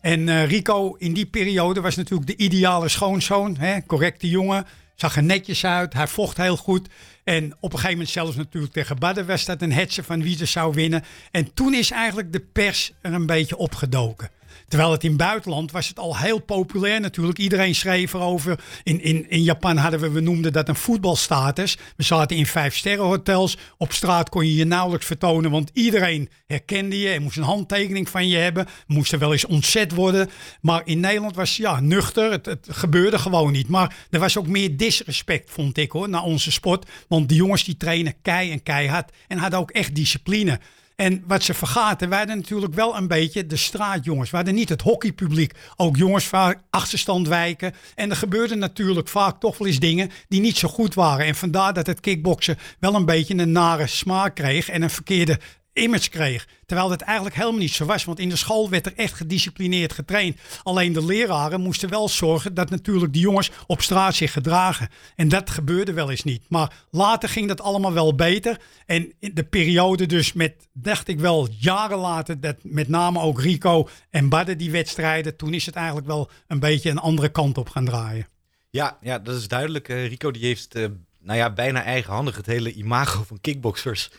En 0.00 0.46
Rico 0.46 0.94
in 0.98 1.12
die 1.12 1.26
periode 1.26 1.80
was 1.80 1.96
natuurlijk 1.96 2.28
de 2.28 2.36
ideale 2.36 2.88
schoonzoon. 2.88 3.56
Hè? 3.56 3.80
Correcte 3.86 4.28
jongen, 4.28 4.66
zag 4.94 5.16
er 5.16 5.22
netjes 5.22 5.64
uit, 5.64 5.92
hij 5.92 6.06
vocht 6.06 6.36
heel 6.36 6.56
goed. 6.56 6.88
En 7.28 7.44
op 7.44 7.62
een 7.62 7.70
gegeven 7.70 7.90
moment 7.90 8.08
zelfs 8.08 8.36
natuurlijk 8.36 8.72
tegen 8.72 8.98
Badden 8.98 9.26
was 9.26 9.44
dat 9.44 9.62
een 9.62 9.72
hetze 9.72 10.02
van 10.02 10.22
wie 10.22 10.40
er 10.40 10.46
zou 10.46 10.74
winnen. 10.74 11.04
En 11.30 11.54
toen 11.54 11.74
is 11.74 11.90
eigenlijk 11.90 12.32
de 12.32 12.40
pers 12.40 12.92
er 13.00 13.12
een 13.12 13.26
beetje 13.26 13.56
opgedoken. 13.56 14.30
Terwijl 14.68 14.92
het 14.92 15.04
in 15.04 15.08
het 15.08 15.18
buitenland 15.18 15.70
was 15.70 15.88
het 15.88 15.98
al 15.98 16.16
heel 16.16 16.38
populair 16.38 17.00
natuurlijk. 17.00 17.38
Iedereen 17.38 17.74
schreef 17.74 18.12
erover. 18.12 18.60
In, 18.82 19.02
in, 19.02 19.30
in 19.30 19.42
Japan 19.42 19.76
hadden 19.76 20.00
we, 20.00 20.10
we 20.10 20.20
noemden 20.20 20.52
dat 20.52 20.68
een 20.68 20.74
voetbalstatus. 20.74 21.78
We 21.96 22.02
zaten 22.02 22.36
in 22.36 22.46
vijf 22.46 22.76
sterren 22.76 23.04
hotels. 23.04 23.56
Op 23.76 23.92
straat 23.92 24.28
kon 24.28 24.46
je 24.46 24.54
je 24.54 24.64
nauwelijks 24.64 25.06
vertonen, 25.06 25.50
want 25.50 25.70
iedereen 25.72 26.28
herkende 26.46 26.98
je 26.98 27.08
en 27.08 27.22
moest 27.22 27.36
een 27.36 27.42
handtekening 27.42 28.08
van 28.08 28.28
je 28.28 28.36
hebben. 28.36 28.66
Moest 28.86 29.12
er 29.12 29.18
wel 29.18 29.32
eens 29.32 29.46
ontzet 29.46 29.92
worden. 29.92 30.30
Maar 30.60 30.82
in 30.84 31.00
Nederland 31.00 31.34
was 31.34 31.56
ja, 31.56 31.80
nuchter. 31.80 32.30
Het, 32.30 32.46
het 32.46 32.66
gebeurde 32.70 33.18
gewoon 33.18 33.52
niet. 33.52 33.68
Maar 33.68 33.96
er 34.10 34.20
was 34.20 34.36
ook 34.36 34.46
meer 34.46 34.76
disrespect, 34.76 35.50
vond 35.50 35.78
ik 35.78 35.92
hoor, 35.92 36.08
naar 36.08 36.22
onze 36.22 36.52
sport. 36.52 36.86
Want 37.08 37.28
die 37.28 37.36
jongens 37.36 37.64
die 37.64 37.76
trainen 37.76 38.14
kei 38.22 38.50
en 38.50 38.62
keihard 38.62 39.12
en 39.28 39.38
hadden 39.38 39.58
ook 39.58 39.70
echt 39.70 39.94
discipline. 39.94 40.60
En 41.00 41.22
wat 41.26 41.42
ze 41.42 41.54
vergaten, 41.54 42.08
wij 42.08 42.24
natuurlijk 42.24 42.74
wel 42.74 42.96
een 42.96 43.08
beetje 43.08 43.46
de 43.46 43.56
straatjongens. 43.56 44.30
We 44.30 44.36
hadden 44.36 44.54
niet 44.54 44.68
het 44.68 44.82
hockeypubliek. 44.82 45.52
Ook 45.76 45.96
jongens 45.96 46.24
vaak 46.24 46.62
achterstand 46.70 47.28
wijken. 47.28 47.74
En 47.94 48.10
er 48.10 48.16
gebeurden 48.16 48.58
natuurlijk 48.58 49.08
vaak 49.08 49.40
toch 49.40 49.58
wel 49.58 49.68
eens 49.68 49.78
dingen 49.78 50.10
die 50.28 50.40
niet 50.40 50.56
zo 50.56 50.68
goed 50.68 50.94
waren. 50.94 51.26
En 51.26 51.34
vandaar 51.34 51.72
dat 51.72 51.86
het 51.86 52.00
kickboksen 52.00 52.58
wel 52.78 52.94
een 52.94 53.04
beetje 53.04 53.38
een 53.38 53.52
nare 53.52 53.86
smaak 53.86 54.34
kreeg. 54.34 54.68
En 54.68 54.82
een 54.82 54.90
verkeerde 54.90 55.38
image 55.82 56.10
kreeg. 56.10 56.46
Terwijl 56.66 56.88
dat 56.88 57.00
eigenlijk 57.00 57.36
helemaal 57.36 57.60
niet 57.60 57.72
zo 57.72 57.84
was. 57.84 58.04
Want 58.04 58.18
in 58.18 58.28
de 58.28 58.36
school 58.36 58.70
werd 58.70 58.86
er 58.86 58.92
echt 58.96 59.14
gedisciplineerd 59.14 59.92
getraind. 59.92 60.40
Alleen 60.62 60.92
de 60.92 61.04
leraren 61.04 61.60
moesten 61.60 61.88
wel 61.88 62.08
zorgen 62.08 62.54
dat 62.54 62.70
natuurlijk 62.70 63.12
die 63.12 63.22
jongens 63.22 63.50
op 63.66 63.82
straat 63.82 64.14
zich 64.14 64.32
gedragen. 64.32 64.88
En 65.16 65.28
dat 65.28 65.50
gebeurde 65.50 65.92
wel 65.92 66.10
eens 66.10 66.24
niet. 66.24 66.44
Maar 66.48 66.72
later 66.90 67.28
ging 67.28 67.48
dat 67.48 67.60
allemaal 67.60 67.92
wel 67.92 68.14
beter. 68.14 68.60
En 68.86 69.12
in 69.18 69.34
de 69.34 69.44
periode 69.44 70.06
dus 70.06 70.32
met, 70.32 70.68
dacht 70.72 71.08
ik 71.08 71.20
wel, 71.20 71.48
jaren 71.58 71.98
later, 71.98 72.40
dat 72.40 72.56
met 72.62 72.88
name 72.88 73.20
ook 73.20 73.40
Rico 73.40 73.88
en 74.10 74.28
Badde 74.28 74.56
die 74.56 74.70
wedstrijden. 74.70 75.36
Toen 75.36 75.54
is 75.54 75.66
het 75.66 75.74
eigenlijk 75.74 76.06
wel 76.06 76.30
een 76.46 76.60
beetje 76.60 76.90
een 76.90 76.98
andere 76.98 77.28
kant 77.28 77.58
op 77.58 77.68
gaan 77.68 77.84
draaien. 77.84 78.26
Ja, 78.70 78.98
ja 79.00 79.18
dat 79.18 79.36
is 79.36 79.48
duidelijk. 79.48 79.88
Uh, 79.88 80.08
Rico 80.08 80.30
die 80.30 80.44
heeft 80.44 80.76
uh, 80.76 80.86
nou 81.20 81.38
ja, 81.38 81.52
bijna 81.52 81.82
eigenhandig 81.82 82.36
het 82.36 82.46
hele 82.46 82.72
imago 82.72 83.22
van 83.22 83.40
kickboxers 83.40 84.10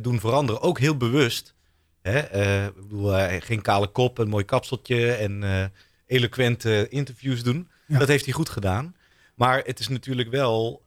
doen 0.00 0.20
veranderen. 0.20 0.60
Ook 0.60 0.78
heel 0.78 0.96
bewust. 0.96 1.54
Hè? 2.02 2.34
Uh, 2.34 2.64
ik 2.66 2.74
bedoel, 2.74 3.18
uh, 3.18 3.26
geen 3.38 3.62
kale 3.62 3.86
kop, 3.86 4.18
een 4.18 4.28
mooi 4.28 4.44
kapseltje 4.44 5.12
en 5.12 5.72
eloquente 6.06 6.88
interviews 6.88 7.42
doen. 7.42 7.68
Ja. 7.86 7.98
Dat 7.98 8.08
heeft 8.08 8.24
hij 8.24 8.34
goed 8.34 8.48
gedaan. 8.48 8.96
Maar 9.34 9.62
het 9.64 9.78
is 9.78 9.88
natuurlijk 9.88 10.30
wel 10.30 10.82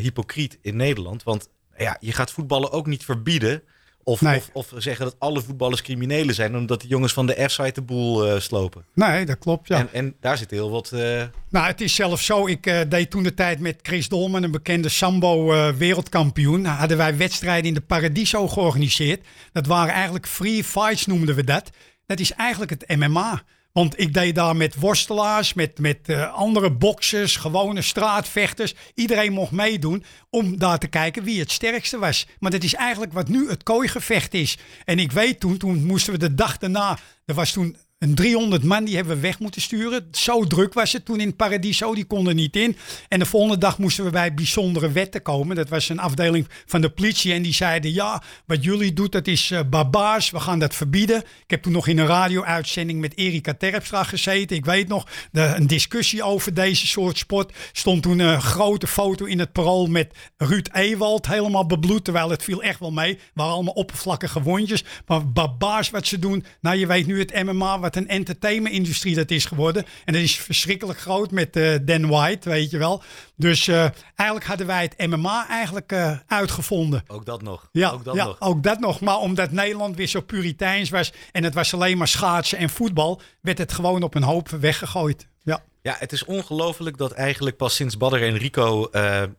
hypocriet 0.00 0.58
in 0.62 0.76
Nederland. 0.76 1.22
Want 1.22 1.48
ja, 1.76 1.96
je 2.00 2.12
gaat 2.12 2.30
voetballen 2.30 2.70
ook 2.70 2.86
niet 2.86 3.04
verbieden. 3.04 3.62
Of, 4.04 4.20
nee. 4.20 4.42
of, 4.52 4.72
of, 4.72 4.82
zeggen 4.82 5.04
dat 5.04 5.16
alle 5.18 5.42
voetballers 5.42 5.82
criminelen 5.82 6.34
zijn, 6.34 6.56
omdat 6.56 6.80
de 6.80 6.88
jongens 6.88 7.12
van 7.12 7.26
de 7.26 7.44
F-site 7.48 7.72
de 7.72 7.82
boel 7.82 8.26
uh, 8.26 8.40
slopen. 8.40 8.84
Nee, 8.94 9.26
dat 9.26 9.38
klopt, 9.38 9.68
ja. 9.68 9.78
En, 9.78 9.88
en 9.92 10.14
daar 10.20 10.38
zit 10.38 10.50
heel 10.50 10.70
wat... 10.70 10.90
Uh... 10.94 11.22
Nou, 11.50 11.66
het 11.66 11.80
is 11.80 11.94
zelfs 11.94 12.24
zo, 12.24 12.46
ik 12.46 12.66
uh, 12.66 12.80
deed 12.88 13.10
toen 13.10 13.22
de 13.22 13.34
tijd 13.34 13.60
met 13.60 13.78
Chris 13.82 14.08
Dolman, 14.08 14.42
een 14.42 14.50
bekende 14.50 14.88
Sambo-wereldkampioen. 14.88 16.60
Nou, 16.60 16.76
hadden 16.76 16.96
wij 16.96 17.16
wedstrijden 17.16 17.68
in 17.68 17.74
de 17.74 17.80
Paradiso 17.80 18.48
georganiseerd. 18.48 19.26
Dat 19.52 19.66
waren 19.66 19.94
eigenlijk 19.94 20.26
free 20.26 20.64
fights, 20.64 21.06
noemden 21.06 21.34
we 21.34 21.44
dat. 21.44 21.70
Dat 22.06 22.20
is 22.20 22.32
eigenlijk 22.32 22.70
het 22.70 22.96
MMA. 22.96 23.42
Want 23.74 24.00
ik 24.00 24.14
deed 24.14 24.34
daar 24.34 24.56
met 24.56 24.74
worstelaars, 24.74 25.54
met, 25.54 25.78
met 25.78 25.98
uh, 26.06 26.32
andere 26.32 26.70
boxers, 26.70 27.36
gewone 27.36 27.82
straatvechters. 27.82 28.74
Iedereen 28.94 29.32
mocht 29.32 29.50
meedoen 29.50 30.04
om 30.30 30.58
daar 30.58 30.78
te 30.78 30.86
kijken 30.86 31.24
wie 31.24 31.40
het 31.40 31.50
sterkste 31.50 31.98
was. 31.98 32.26
Maar 32.38 32.50
dat 32.50 32.62
is 32.62 32.74
eigenlijk 32.74 33.12
wat 33.12 33.28
nu 33.28 33.48
het 33.48 33.62
kooigevecht 33.62 34.34
is. 34.34 34.58
En 34.84 34.98
ik 34.98 35.12
weet 35.12 35.40
toen, 35.40 35.56
toen 35.56 35.84
moesten 35.84 36.12
we 36.12 36.18
de 36.18 36.34
dag 36.34 36.58
daarna... 36.58 36.98
Er 37.24 37.34
was 37.34 37.52
toen 37.52 37.76
een 37.98 38.14
300 38.14 38.62
man 38.62 38.84
die 38.84 38.96
hebben 38.96 39.14
we 39.14 39.20
weg 39.20 39.38
moeten 39.38 39.60
sturen. 39.60 40.08
Zo 40.12 40.46
druk 40.46 40.72
was 40.72 40.92
het 40.92 41.04
toen 41.04 41.20
in 41.20 41.36
Paradiso, 41.36 41.94
die 41.94 42.04
konden 42.04 42.36
niet 42.36 42.56
in. 42.56 42.76
En 43.08 43.18
de 43.18 43.26
volgende 43.26 43.58
dag 43.58 43.78
moesten 43.78 44.04
we 44.04 44.10
bij 44.10 44.34
bijzondere 44.34 44.92
wetten 44.92 45.22
komen. 45.22 45.56
Dat 45.56 45.68
was 45.68 45.88
een 45.88 45.98
afdeling 45.98 46.48
van 46.66 46.80
de 46.80 46.90
politie 46.90 47.32
en 47.32 47.42
die 47.42 47.52
zeiden... 47.52 47.92
ja, 47.92 48.22
wat 48.46 48.64
jullie 48.64 48.92
doen, 48.92 49.06
dat 49.10 49.26
is 49.26 49.50
uh, 49.50 49.60
barbaars, 49.70 50.30
we 50.30 50.40
gaan 50.40 50.58
dat 50.58 50.74
verbieden. 50.74 51.18
Ik 51.18 51.50
heb 51.50 51.62
toen 51.62 51.72
nog 51.72 51.88
in 51.88 51.98
een 51.98 52.06
radio-uitzending 52.06 53.00
met 53.00 53.16
Erika 53.16 53.54
Terpstra 53.54 54.04
gezeten. 54.04 54.56
Ik 54.56 54.64
weet 54.64 54.88
nog, 54.88 55.06
een 55.32 55.66
discussie 55.66 56.22
over 56.22 56.54
deze 56.54 56.86
soort 56.86 57.18
sport. 57.18 57.52
Stond 57.72 58.02
toen 58.02 58.18
een 58.18 58.42
grote 58.42 58.86
foto 58.86 59.24
in 59.24 59.38
het 59.38 59.52
parool 59.52 59.86
met 59.86 60.14
Ruud 60.36 60.68
Ewald 60.72 61.26
helemaal 61.26 61.66
bebloed... 61.66 62.04
terwijl 62.04 62.30
het 62.30 62.42
viel 62.42 62.62
echt 62.62 62.80
wel 62.80 62.92
mee. 62.92 63.18
waren 63.34 63.52
allemaal 63.52 63.74
oppervlakkige 63.74 64.42
wondjes. 64.42 64.84
Maar 65.06 65.32
barbaars 65.32 65.90
wat 65.90 66.06
ze 66.06 66.18
doen. 66.18 66.44
Nou, 66.60 66.76
je 66.76 66.86
weet 66.86 67.06
nu 67.06 67.18
het 67.18 67.44
MMA... 67.44 67.78
wat 67.84 67.96
een 67.96 68.08
entertainment-industrie 68.08 69.14
dat 69.14 69.30
is 69.30 69.44
geworden. 69.44 69.84
En 70.04 70.12
dat 70.12 70.22
is 70.22 70.36
verschrikkelijk 70.36 70.98
groot 70.98 71.30
met 71.30 71.56
uh, 71.56 71.74
Dan 71.82 72.06
White, 72.06 72.48
weet 72.48 72.70
je 72.70 72.78
wel. 72.78 73.02
Dus 73.36 73.66
uh, 73.66 73.86
eigenlijk 74.14 74.48
hadden 74.48 74.66
wij 74.66 74.82
het 74.82 75.10
MMA 75.10 75.48
eigenlijk 75.48 75.92
uh, 75.92 76.18
uitgevonden. 76.26 77.02
Ook 77.06 77.26
dat 77.26 77.42
nog. 77.42 77.68
Ja, 77.72 77.90
ook 77.90 78.04
dat 78.04 78.14
ja, 78.14 78.24
nog. 78.24 78.40
ook 78.40 78.62
dat 78.62 78.80
nog. 78.80 79.00
Maar 79.00 79.18
omdat 79.18 79.50
Nederland 79.50 79.96
weer 79.96 80.06
zo 80.06 80.20
puriteins 80.20 80.90
was 80.90 81.12
en 81.32 81.44
het 81.44 81.54
was 81.54 81.74
alleen 81.74 81.98
maar 81.98 82.08
schaatsen 82.08 82.58
en 82.58 82.70
voetbal, 82.70 83.20
werd 83.40 83.58
het 83.58 83.72
gewoon 83.72 84.02
op 84.02 84.14
een 84.14 84.22
hoop 84.22 84.48
weggegooid. 84.48 85.28
Ja. 85.42 85.62
Ja, 85.82 85.96
het 85.98 86.12
is 86.12 86.24
ongelooflijk 86.24 86.96
dat 86.96 87.12
eigenlijk 87.12 87.56
pas 87.56 87.74
sinds 87.74 87.96
Badr 87.96 88.16
en 88.16 88.36
Rico, 88.36 88.88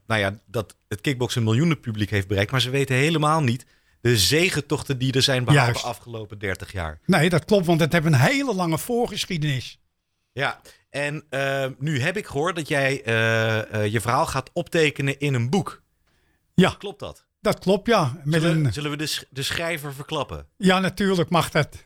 nou 0.07 0.21
ja, 0.21 0.39
dat 0.47 0.75
het 0.87 1.01
kickboksen 1.01 1.41
een 1.41 1.47
miljoenen 1.47 1.79
publiek 1.79 2.09
heeft 2.09 2.27
bereikt. 2.27 2.51
Maar 2.51 2.61
ze 2.61 2.69
weten 2.69 2.95
helemaal 2.95 3.41
niet 3.41 3.65
de 4.05 4.17
zegentochten 4.17 4.97
die 4.97 5.13
er 5.13 5.21
zijn 5.21 5.43
behaald 5.43 5.75
de 5.75 5.81
afgelopen 5.81 6.39
30 6.39 6.71
jaar. 6.71 6.99
Nee, 7.05 7.29
dat 7.29 7.45
klopt, 7.45 7.65
want 7.65 7.79
het 7.79 7.91
heeft 7.91 8.05
een 8.05 8.13
hele 8.13 8.53
lange 8.53 8.77
voorgeschiedenis. 8.77 9.79
Ja, 10.31 10.61
en 10.89 11.23
uh, 11.29 11.65
nu 11.79 11.99
heb 11.99 12.17
ik 12.17 12.25
gehoord 12.25 12.55
dat 12.55 12.67
jij 12.67 13.07
uh, 13.07 13.81
uh, 13.81 13.91
je 13.91 14.01
verhaal 14.01 14.25
gaat 14.25 14.49
optekenen 14.53 15.19
in 15.19 15.33
een 15.33 15.49
boek. 15.49 15.83
Ja. 16.53 16.75
Klopt 16.77 16.99
dat? 16.99 17.25
Dat 17.41 17.59
klopt, 17.59 17.87
ja. 17.87 18.21
Met 18.23 18.41
zullen, 18.41 18.65
een... 18.65 18.73
zullen 18.73 18.91
we 18.91 18.97
de, 18.97 19.05
sch 19.05 19.23
de 19.29 19.43
schrijver 19.43 19.93
verklappen? 19.93 20.47
Ja, 20.57 20.79
natuurlijk 20.79 21.29
mag 21.29 21.49
dat. 21.49 21.85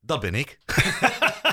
Dat 0.00 0.20
ben 0.20 0.34
ik. 0.34 0.58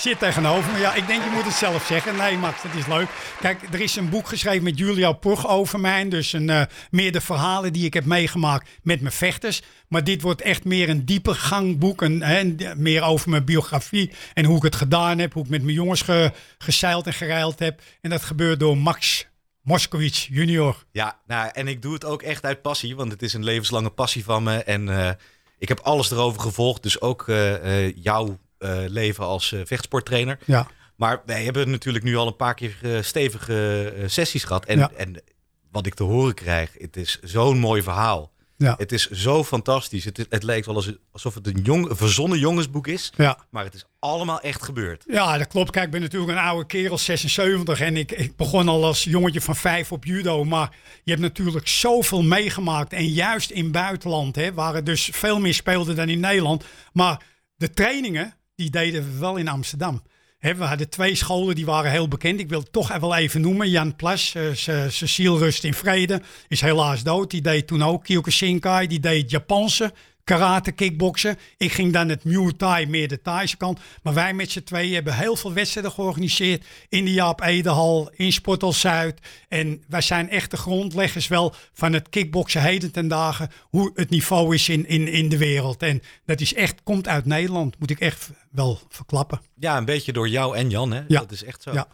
zit 0.00 0.18
tegenover 0.18 0.72
me. 0.72 0.78
Ja, 0.78 0.94
ik 0.94 1.06
denk 1.06 1.24
je 1.24 1.30
moet 1.30 1.44
het 1.44 1.54
zelf 1.54 1.86
zeggen. 1.86 2.16
Nee, 2.16 2.36
Max, 2.36 2.62
dat 2.62 2.74
is 2.74 2.86
leuk. 2.86 3.08
Kijk, 3.40 3.62
er 3.72 3.80
is 3.80 3.96
een 3.96 4.08
boek 4.08 4.28
geschreven 4.28 4.62
met 4.62 4.78
Julia 4.78 5.12
Pug 5.12 5.48
over 5.48 5.80
mij. 5.80 6.08
Dus 6.08 6.32
een, 6.32 6.48
uh, 6.48 6.62
meer 6.90 7.12
de 7.12 7.20
verhalen 7.20 7.72
die 7.72 7.84
ik 7.84 7.94
heb 7.94 8.04
meegemaakt 8.04 8.68
met 8.82 9.00
mijn 9.00 9.12
vechters. 9.12 9.62
Maar 9.88 10.04
dit 10.04 10.22
wordt 10.22 10.42
echt 10.42 10.64
meer 10.64 10.88
een 10.88 11.04
diepe 11.04 11.34
gangboek. 11.34 12.02
Een, 12.02 12.22
hè, 12.22 12.54
meer 12.76 13.02
over 13.02 13.30
mijn 13.30 13.44
biografie 13.44 14.10
en 14.34 14.44
hoe 14.44 14.56
ik 14.56 14.62
het 14.62 14.76
gedaan 14.76 15.18
heb. 15.18 15.32
Hoe 15.32 15.44
ik 15.44 15.50
met 15.50 15.62
mijn 15.62 15.74
jongens 15.74 16.02
ge, 16.02 16.32
gezeild 16.58 17.06
en 17.06 17.12
gereild 17.14 17.58
heb. 17.58 17.80
En 18.00 18.10
dat 18.10 18.22
gebeurt 18.22 18.60
door 18.60 18.78
Max 18.78 19.26
Moskowitz 19.62 20.28
junior. 20.30 20.84
Ja, 20.92 21.18
nou, 21.26 21.50
en 21.52 21.68
ik 21.68 21.82
doe 21.82 21.92
het 21.92 22.04
ook 22.04 22.22
echt 22.22 22.44
uit 22.44 22.62
passie. 22.62 22.96
Want 22.96 23.12
het 23.12 23.22
is 23.22 23.32
een 23.32 23.44
levenslange 23.44 23.90
passie 23.90 24.24
van 24.24 24.42
me. 24.42 24.62
En 24.62 24.86
uh, 24.86 25.10
ik 25.58 25.68
heb 25.68 25.80
alles 25.80 26.10
erover 26.10 26.40
gevolgd. 26.40 26.82
Dus 26.82 27.00
ook 27.00 27.26
uh, 27.26 27.96
jouw 27.96 28.38
leven 28.86 29.24
als 29.24 29.52
uh, 29.52 29.60
vechtsporttrainer. 29.64 30.38
Ja. 30.44 30.66
Maar 30.96 31.22
wij 31.26 31.44
hebben 31.44 31.70
natuurlijk 31.70 32.04
nu 32.04 32.16
al 32.16 32.26
een 32.26 32.36
paar 32.36 32.54
keer 32.54 32.76
uh, 32.82 33.02
stevige 33.02 33.92
sessies 34.06 34.44
gehad. 34.44 34.64
En, 34.64 34.78
ja. 34.78 34.90
en 34.96 35.22
wat 35.70 35.86
ik 35.86 35.94
te 35.94 36.02
horen 36.02 36.34
krijg, 36.34 36.70
het 36.78 36.96
is 36.96 37.18
zo'n 37.22 37.58
mooi 37.58 37.82
verhaal. 37.82 38.32
Ja. 38.58 38.74
Het 38.78 38.92
is 38.92 39.10
zo 39.10 39.44
fantastisch. 39.44 40.04
Het, 40.04 40.26
het 40.28 40.42
lijkt 40.42 40.66
wel 40.66 40.84
alsof 41.12 41.34
het 41.34 41.46
een, 41.46 41.60
jong, 41.62 41.88
een 41.88 41.96
verzonnen 41.96 42.38
jongensboek 42.38 42.86
is. 42.86 43.12
Ja. 43.16 43.38
Maar 43.50 43.64
het 43.64 43.74
is 43.74 43.84
allemaal 43.98 44.40
echt 44.40 44.62
gebeurd. 44.62 45.04
Ja, 45.06 45.38
dat 45.38 45.46
klopt. 45.46 45.70
Kijk, 45.70 45.84
ik 45.84 45.90
ben 45.90 46.00
natuurlijk 46.00 46.32
een 46.32 46.38
oude 46.38 46.66
kerel, 46.66 46.98
76. 46.98 47.80
En 47.80 47.96
ik, 47.96 48.12
ik 48.12 48.36
begon 48.36 48.68
al 48.68 48.84
als 48.84 49.04
jongetje 49.04 49.40
van 49.40 49.56
vijf 49.56 49.92
op 49.92 50.04
judo. 50.04 50.44
Maar 50.44 50.76
je 51.04 51.10
hebt 51.10 51.22
natuurlijk 51.22 51.68
zoveel 51.68 52.22
meegemaakt. 52.22 52.92
En 52.92 53.06
juist 53.06 53.50
in 53.50 53.70
buitenland, 53.70 54.36
hè, 54.36 54.54
waar 54.54 54.74
het 54.74 54.86
dus 54.86 55.08
veel 55.12 55.40
meer 55.40 55.54
speelde 55.54 55.94
dan 55.94 56.08
in 56.08 56.20
Nederland. 56.20 56.64
Maar 56.92 57.22
de 57.56 57.70
trainingen, 57.70 58.34
die 58.58 58.70
deden 58.70 59.12
we 59.12 59.18
wel 59.18 59.36
in 59.36 59.48
Amsterdam. 59.48 60.02
We 60.40 60.64
hadden 60.64 60.88
twee 60.88 61.14
scholen 61.14 61.54
die 61.54 61.66
waren 61.66 61.90
heel 61.90 62.08
bekend. 62.08 62.40
Ik 62.40 62.48
wil 62.48 62.60
het 62.60 62.72
toch 62.72 62.98
wel 62.98 63.16
even 63.16 63.40
noemen. 63.40 63.70
Jan 63.70 63.96
Plas, 63.96 64.34
uh, 64.34 64.52
Cecile 64.88 65.38
Rust 65.38 65.64
in 65.64 65.74
Vrede, 65.74 66.22
is 66.48 66.60
helaas 66.60 67.02
dood. 67.02 67.30
Die 67.30 67.40
deed 67.40 67.66
toen 67.66 67.82
ook 67.82 68.04
Kyokushinkai. 68.04 68.86
Die 68.86 69.00
deed 69.00 69.30
Japanse 69.30 69.92
karate, 70.28 70.72
kickboksen. 70.72 71.38
Ik 71.56 71.72
ging 71.72 71.92
dan 71.92 72.08
het 72.08 72.24
Muay 72.24 72.52
Thai, 72.52 72.86
meer 72.86 73.08
de 73.08 73.22
Thaise 73.22 73.56
kant. 73.56 73.80
Maar 74.02 74.14
wij 74.14 74.34
met 74.34 74.50
z'n 74.50 74.62
tweeën 74.62 74.94
hebben 74.94 75.16
heel 75.16 75.36
veel 75.36 75.52
wedstrijden 75.52 75.92
georganiseerd. 75.92 76.66
In 76.88 77.04
de 77.04 77.12
Jaap 77.12 77.40
Edehal, 77.40 78.10
in 78.16 78.32
Sportal 78.32 78.72
Zuid. 78.72 79.20
En 79.48 79.82
wij 79.88 80.00
zijn 80.00 80.30
echt 80.30 80.50
de 80.50 80.56
grondleggers 80.56 81.28
wel 81.28 81.54
van 81.72 81.92
het 81.92 82.08
kickboksen 82.08 82.62
heden 82.62 82.92
ten 82.92 83.08
dagen. 83.08 83.50
Hoe 83.62 83.90
het 83.94 84.10
niveau 84.10 84.54
is 84.54 84.68
in, 84.68 84.86
in, 84.86 85.08
in 85.08 85.28
de 85.28 85.38
wereld. 85.38 85.82
En 85.82 86.02
dat 86.24 86.40
is 86.40 86.54
echt, 86.54 86.82
komt 86.82 87.08
uit 87.08 87.24
Nederland, 87.24 87.78
moet 87.78 87.90
ik 87.90 88.00
echt 88.00 88.30
wel 88.50 88.80
verklappen. 88.88 89.40
Ja, 89.54 89.76
een 89.76 89.84
beetje 89.84 90.12
door 90.12 90.28
jou 90.28 90.56
en 90.56 90.70
Jan, 90.70 90.92
hè? 90.92 91.02
Ja. 91.08 91.20
Dat 91.20 91.32
is 91.32 91.44
echt 91.44 91.62
zo. 91.62 91.72
Ja. 91.72 91.88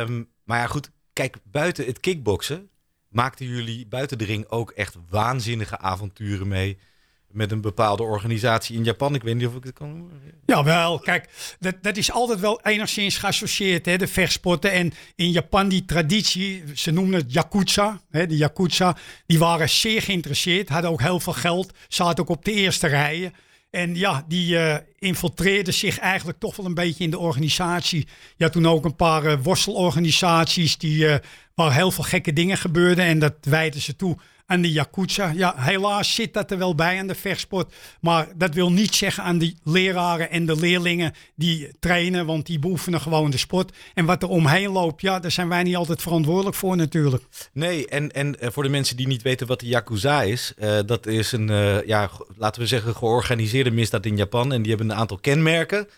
Um, 0.00 0.28
maar 0.44 0.58
ja, 0.58 0.66
goed. 0.66 0.90
Kijk, 1.12 1.36
buiten 1.44 1.86
het 1.86 2.00
kickboksen 2.00 2.70
maakten 3.08 3.46
jullie 3.46 3.86
buiten 3.86 4.18
de 4.18 4.24
ring 4.24 4.48
ook 4.48 4.70
echt 4.70 4.96
waanzinnige 5.08 5.78
avonturen 5.78 6.48
mee 6.48 6.78
met 7.32 7.52
een 7.52 7.60
bepaalde 7.60 8.02
organisatie 8.02 8.76
in 8.76 8.84
Japan. 8.84 9.14
Ik 9.14 9.22
weet 9.22 9.36
niet 9.36 9.46
of 9.46 9.54
ik 9.54 9.64
het 9.64 9.72
kan 9.72 9.88
noemen. 9.88 10.20
Jawel, 10.46 10.98
kijk, 10.98 11.28
dat, 11.58 11.74
dat 11.82 11.96
is 11.96 12.12
altijd 12.12 12.40
wel 12.40 12.60
enigszins 12.62 13.18
geassocieerd, 13.18 13.86
hè, 13.86 13.96
de 13.96 14.06
vechtsporten. 14.06 14.72
En 14.72 14.92
in 15.14 15.30
Japan 15.30 15.68
die 15.68 15.84
traditie, 15.84 16.62
ze 16.74 16.90
noemen 16.90 17.14
het 17.14 17.32
Yakuza, 17.32 18.00
hè, 18.10 18.26
de 18.26 18.36
Yakuza, 18.36 18.96
die 19.26 19.38
waren 19.38 19.68
zeer 19.68 20.02
geïnteresseerd, 20.02 20.68
hadden 20.68 20.90
ook 20.90 21.00
heel 21.00 21.20
veel 21.20 21.32
geld, 21.32 21.72
zaten 21.88 22.22
ook 22.22 22.30
op 22.30 22.44
de 22.44 22.52
eerste 22.52 22.86
rijen. 22.86 23.32
En 23.70 23.94
ja, 23.94 24.24
die 24.28 24.54
uh, 24.54 24.76
infiltreerden 24.98 25.74
zich 25.74 25.98
eigenlijk 25.98 26.38
toch 26.38 26.56
wel 26.56 26.66
een 26.66 26.74
beetje 26.74 27.04
in 27.04 27.10
de 27.10 27.18
organisatie. 27.18 28.06
Je 28.36 28.44
had 28.44 28.52
toen 28.52 28.66
ook 28.66 28.84
een 28.84 28.96
paar 28.96 29.24
uh, 29.24 29.36
worstelorganisaties 29.42 30.78
die, 30.78 31.04
uh, 31.04 31.14
waar 31.54 31.74
heel 31.74 31.90
veel 31.90 32.04
gekke 32.04 32.32
dingen 32.32 32.56
gebeurden. 32.56 33.04
En 33.04 33.18
dat 33.18 33.34
wijten 33.40 33.80
ze 33.80 33.96
toe 33.96 34.16
aan 34.50 34.60
de 34.60 34.72
Yakuza. 34.72 35.32
Ja, 35.36 35.54
helaas 35.56 36.14
zit 36.14 36.34
dat 36.34 36.50
er 36.50 36.58
wel 36.58 36.74
bij 36.74 36.98
aan 36.98 37.06
de 37.06 37.14
vechtsport. 37.14 37.74
Maar 38.00 38.28
dat 38.36 38.54
wil 38.54 38.72
niet 38.72 38.94
zeggen 38.94 39.22
aan 39.22 39.38
de 39.38 39.54
leraren 39.64 40.30
en 40.30 40.46
de 40.46 40.56
leerlingen 40.56 41.14
die 41.34 41.68
trainen. 41.80 42.26
Want 42.26 42.46
die 42.46 42.58
beoefenen 42.58 43.00
gewoon 43.00 43.30
de 43.30 43.38
sport. 43.38 43.76
En 43.94 44.04
wat 44.04 44.22
er 44.22 44.28
omheen 44.28 44.70
loopt, 44.70 45.00
ja, 45.00 45.20
daar 45.20 45.30
zijn 45.30 45.48
wij 45.48 45.62
niet 45.62 45.76
altijd 45.76 46.02
verantwoordelijk 46.02 46.56
voor 46.56 46.76
natuurlijk. 46.76 47.22
Nee, 47.52 47.88
en, 47.88 48.12
en 48.12 48.36
voor 48.40 48.62
de 48.62 48.68
mensen 48.68 48.96
die 48.96 49.06
niet 49.06 49.22
weten 49.22 49.46
wat 49.46 49.60
de 49.60 49.66
Yakuza 49.66 50.22
is. 50.22 50.52
Uh, 50.58 50.78
dat 50.86 51.06
is 51.06 51.32
een, 51.32 51.50
uh, 51.50 51.86
ja, 51.86 52.10
laten 52.36 52.60
we 52.60 52.66
zeggen, 52.66 52.94
georganiseerde 52.94 53.70
misdaad 53.70 54.06
in 54.06 54.16
Japan. 54.16 54.52
En 54.52 54.62
die 54.62 54.70
hebben 54.74 54.90
een 54.90 54.96
aantal 54.96 55.18
kenmerken. 55.18 55.88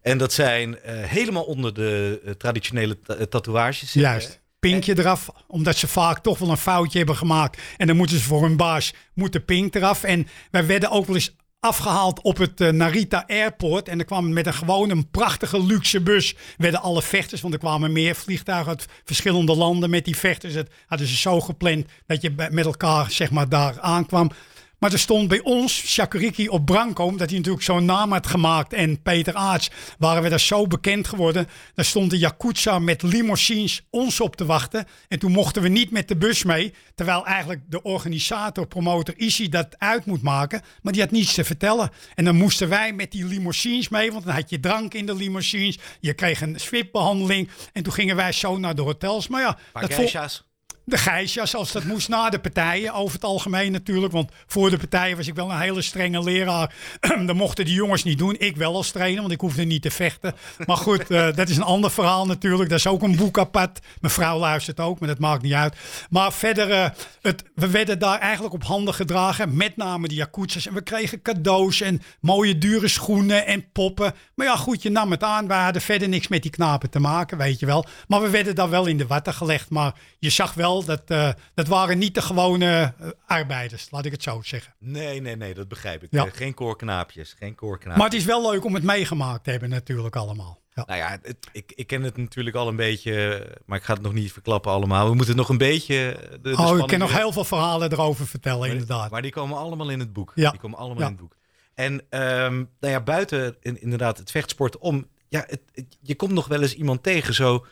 En 0.00 0.18
dat 0.18 0.32
zijn 0.32 0.70
uh, 0.70 0.76
helemaal 0.86 1.44
onder 1.44 1.74
de 1.74 2.34
traditionele 2.38 2.98
tatoeages. 3.28 3.92
Juist 3.92 4.42
pinkje 4.70 4.98
eraf. 4.98 5.30
Omdat 5.46 5.76
ze 5.76 5.88
vaak 5.88 6.18
toch 6.18 6.38
wel 6.38 6.50
een 6.50 6.56
foutje 6.56 6.98
hebben 6.98 7.16
gemaakt. 7.16 7.60
En 7.76 7.86
dan 7.86 7.96
moeten 7.96 8.18
ze 8.18 8.24
voor 8.24 8.42
hun 8.42 8.56
baas, 8.56 8.92
moet 9.14 9.32
de 9.32 9.40
pink 9.40 9.74
eraf. 9.74 10.02
En 10.02 10.26
wij 10.50 10.66
werden 10.66 10.90
ook 10.90 11.06
wel 11.06 11.14
eens 11.14 11.36
afgehaald 11.60 12.22
op 12.22 12.36
het 12.36 12.60
uh, 12.60 12.68
Narita 12.68 13.24
Airport. 13.26 13.88
En 13.88 13.98
er 13.98 14.04
kwam 14.04 14.32
met 14.32 14.46
een 14.46 14.54
gewoon 14.54 14.90
een 14.90 15.10
prachtige 15.10 15.64
luxe 15.64 16.00
bus. 16.00 16.34
Werden 16.56 16.82
alle 16.82 17.02
vechters, 17.02 17.40
want 17.40 17.54
er 17.54 17.60
kwamen 17.60 17.92
meer 17.92 18.14
vliegtuigen 18.14 18.68
uit 18.68 18.86
verschillende 19.04 19.56
landen 19.56 19.90
met 19.90 20.04
die 20.04 20.16
vechters. 20.16 20.54
Dat 20.54 20.68
hadden 20.86 21.06
ze 21.06 21.16
zo 21.16 21.40
gepland 21.40 21.86
dat 22.06 22.22
je 22.22 22.30
met 22.50 22.64
elkaar 22.64 23.10
zeg 23.10 23.30
maar 23.30 23.48
daar 23.48 23.80
aankwam. 23.80 24.30
Maar 24.78 24.92
er 24.92 24.98
stond 24.98 25.28
bij 25.28 25.40
ons, 25.40 25.86
Shakuriki 25.86 26.48
op 26.48 26.66
Branco, 26.66 27.04
omdat 27.04 27.28
hij 27.28 27.38
natuurlijk 27.38 27.64
zo'n 27.64 27.84
naam 27.84 28.12
had 28.12 28.26
gemaakt. 28.26 28.72
En 28.72 29.02
Peter 29.02 29.34
Aarts, 29.34 29.70
waren 29.98 30.22
we 30.22 30.28
daar 30.28 30.40
zo 30.40 30.66
bekend 30.66 31.08
geworden. 31.08 31.48
Daar 31.74 31.84
stond 31.84 32.10
de 32.10 32.18
Yakuza 32.18 32.78
met 32.78 33.02
limousines 33.02 33.82
ons 33.90 34.20
op 34.20 34.36
te 34.36 34.44
wachten. 34.44 34.86
En 35.08 35.18
toen 35.18 35.32
mochten 35.32 35.62
we 35.62 35.68
niet 35.68 35.90
met 35.90 36.08
de 36.08 36.16
bus 36.16 36.44
mee. 36.44 36.74
Terwijl 36.94 37.26
eigenlijk 37.26 37.60
de 37.66 37.82
organisator, 37.82 38.66
promotor 38.66 39.14
Isi 39.16 39.48
dat 39.48 39.78
uit 39.78 40.04
moet 40.04 40.22
maken. 40.22 40.62
Maar 40.82 40.92
die 40.92 41.02
had 41.02 41.10
niets 41.10 41.34
te 41.34 41.44
vertellen. 41.44 41.90
En 42.14 42.24
dan 42.24 42.36
moesten 42.36 42.68
wij 42.68 42.92
met 42.92 43.12
die 43.12 43.24
limousines 43.24 43.88
mee. 43.88 44.12
Want 44.12 44.24
dan 44.24 44.34
had 44.34 44.50
je 44.50 44.60
drank 44.60 44.94
in 44.94 45.06
de 45.06 45.14
limousines. 45.14 45.78
Je 46.00 46.14
kreeg 46.14 46.40
een 46.40 46.60
SWIP-behandeling. 46.60 47.48
En 47.72 47.82
toen 47.82 47.92
gingen 47.92 48.16
wij 48.16 48.32
zo 48.32 48.58
naar 48.58 48.74
de 48.74 48.82
hotels. 48.82 49.28
Maar 49.28 49.40
ja, 49.40 49.58
dat. 49.72 50.53
De 50.84 50.98
geisjas 50.98 51.54
als 51.54 51.72
dat 51.72 51.84
moest 51.84 52.08
na 52.08 52.30
de 52.30 52.38
partijen. 52.38 52.92
Over 52.92 53.14
het 53.14 53.24
algemeen 53.24 53.72
natuurlijk. 53.72 54.12
Want 54.12 54.30
voor 54.46 54.70
de 54.70 54.76
partijen 54.76 55.16
was 55.16 55.26
ik 55.26 55.34
wel 55.34 55.50
een 55.50 55.60
hele 55.60 55.82
strenge 55.82 56.22
leraar. 56.22 56.74
dat 57.26 57.36
mochten 57.36 57.64
die 57.64 57.74
jongens 57.74 58.04
niet 58.04 58.18
doen. 58.18 58.36
Ik 58.38 58.56
wel 58.56 58.74
als 58.74 58.90
trainer, 58.90 59.20
want 59.20 59.32
ik 59.32 59.40
hoefde 59.40 59.64
niet 59.64 59.82
te 59.82 59.90
vechten. 59.90 60.34
Maar 60.66 60.76
goed, 60.76 61.10
uh, 61.10 61.32
dat 61.34 61.48
is 61.48 61.56
een 61.56 61.62
ander 61.62 61.90
verhaal 61.90 62.26
natuurlijk. 62.26 62.70
Dat 62.70 62.78
is 62.78 62.86
ook 62.86 63.02
een 63.02 63.16
boek 63.16 63.38
apart. 63.38 63.80
Mijn 64.00 64.12
vrouw 64.12 64.38
luistert 64.38 64.80
ook, 64.80 64.98
maar 64.98 65.08
dat 65.08 65.18
maakt 65.18 65.42
niet 65.42 65.52
uit. 65.52 65.76
Maar 66.10 66.32
verder, 66.32 66.94
het, 67.22 67.44
we 67.54 67.68
werden 67.70 67.98
daar 67.98 68.18
eigenlijk 68.18 68.54
op 68.54 68.64
handen 68.64 68.94
gedragen. 68.94 69.56
Met 69.56 69.76
name 69.76 70.08
de 70.08 70.14
Yakutsa's. 70.14 70.66
En 70.66 70.74
we 70.74 70.82
kregen 70.82 71.22
cadeaus 71.22 71.80
en 71.80 72.02
mooie 72.20 72.58
dure 72.58 72.88
schoenen 72.88 73.46
en 73.46 73.72
poppen. 73.72 74.14
Maar 74.34 74.46
ja, 74.46 74.56
goed, 74.56 74.82
je 74.82 74.90
nam 74.90 75.10
het 75.10 75.22
aan. 75.22 75.46
We 75.46 75.54
hadden 75.54 75.82
verder 75.82 76.08
niks 76.08 76.28
met 76.28 76.42
die 76.42 76.50
knapen 76.50 76.90
te 76.90 76.98
maken, 76.98 77.38
weet 77.38 77.58
je 77.60 77.66
wel. 77.66 77.86
Maar 78.08 78.22
we 78.22 78.30
werden 78.30 78.54
daar 78.54 78.70
wel 78.70 78.86
in 78.86 78.98
de 78.98 79.06
watten 79.06 79.34
gelegd. 79.34 79.70
Maar 79.70 79.94
je 80.18 80.30
zag 80.30 80.54
wel, 80.54 80.73
dat, 80.82 81.02
uh, 81.06 81.30
dat 81.54 81.66
waren 81.66 81.98
niet 81.98 82.14
de 82.14 82.22
gewone 82.22 82.94
uh, 83.00 83.08
arbeiders, 83.26 83.90
laat 83.90 84.04
ik 84.04 84.12
het 84.12 84.22
zo 84.22 84.40
zeggen. 84.42 84.74
Nee, 84.78 85.20
nee, 85.20 85.36
nee, 85.36 85.54
dat 85.54 85.68
begrijp 85.68 86.02
ik. 86.02 86.08
Ja. 86.10 86.28
Geen 86.32 86.54
koorknaapjes, 86.54 87.34
geen 87.38 87.54
koorknaapjes. 87.54 87.96
Maar 87.96 88.10
het 88.10 88.20
is 88.20 88.24
wel 88.24 88.50
leuk 88.50 88.64
om 88.64 88.74
het 88.74 88.82
meegemaakt 88.82 89.44
te 89.44 89.50
hebben 89.50 89.68
natuurlijk 89.68 90.16
allemaal. 90.16 90.62
Ja. 90.74 90.84
Nou 90.86 90.98
ja, 90.98 91.18
het, 91.22 91.36
ik, 91.52 91.72
ik 91.74 91.86
ken 91.86 92.02
het 92.02 92.16
natuurlijk 92.16 92.56
al 92.56 92.68
een 92.68 92.76
beetje, 92.76 93.46
maar 93.66 93.78
ik 93.78 93.84
ga 93.84 93.92
het 93.92 94.02
nog 94.02 94.12
niet 94.12 94.32
verklappen 94.32 94.72
allemaal. 94.72 95.08
We 95.08 95.14
moeten 95.14 95.36
nog 95.36 95.48
een 95.48 95.58
beetje... 95.58 96.16
De, 96.30 96.38
de 96.50 96.56
oh, 96.56 96.78
ik 96.78 96.86
kan 96.86 96.98
nog 96.98 97.16
heel 97.16 97.32
veel 97.32 97.44
verhalen 97.44 97.92
erover 97.92 98.26
vertellen, 98.26 98.58
maar, 98.58 98.68
inderdaad. 98.68 99.10
Maar 99.10 99.22
die 99.22 99.32
komen 99.32 99.58
allemaal 99.58 99.90
in 99.90 99.98
het 99.98 100.12
boek. 100.12 100.32
Ja. 100.34 100.50
Die 100.50 100.60
komen 100.60 100.78
allemaal 100.78 100.98
ja. 100.98 101.04
in 101.04 101.12
het 101.12 101.20
boek. 101.20 101.36
En 101.74 101.92
um, 101.92 102.70
nou 102.80 102.92
ja, 102.92 103.00
buiten 103.00 103.56
in, 103.60 103.80
inderdaad 103.80 104.18
het 104.18 104.30
vechtsport 104.30 104.78
om... 104.78 105.06
Ja, 105.28 105.44
het, 105.46 105.60
het, 105.72 105.96
je 106.00 106.14
komt 106.14 106.32
nog 106.32 106.46
wel 106.46 106.62
eens 106.62 106.74
iemand 106.74 107.02
tegen 107.02 107.34
zo 107.34 107.66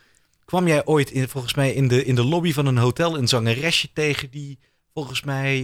kwam 0.52 0.68
jij 0.68 0.84
ooit 0.84 1.10
in, 1.10 1.28
volgens 1.28 1.54
mij 1.54 1.72
in 1.72 1.88
de, 1.88 2.04
in 2.04 2.14
de 2.14 2.24
lobby 2.24 2.52
van 2.52 2.66
een 2.66 2.76
hotel 2.76 3.18
een 3.18 3.28
zangeresje 3.28 3.92
tegen 3.92 4.30
die 4.30 4.58
volgens 4.94 5.22
mij. 5.22 5.56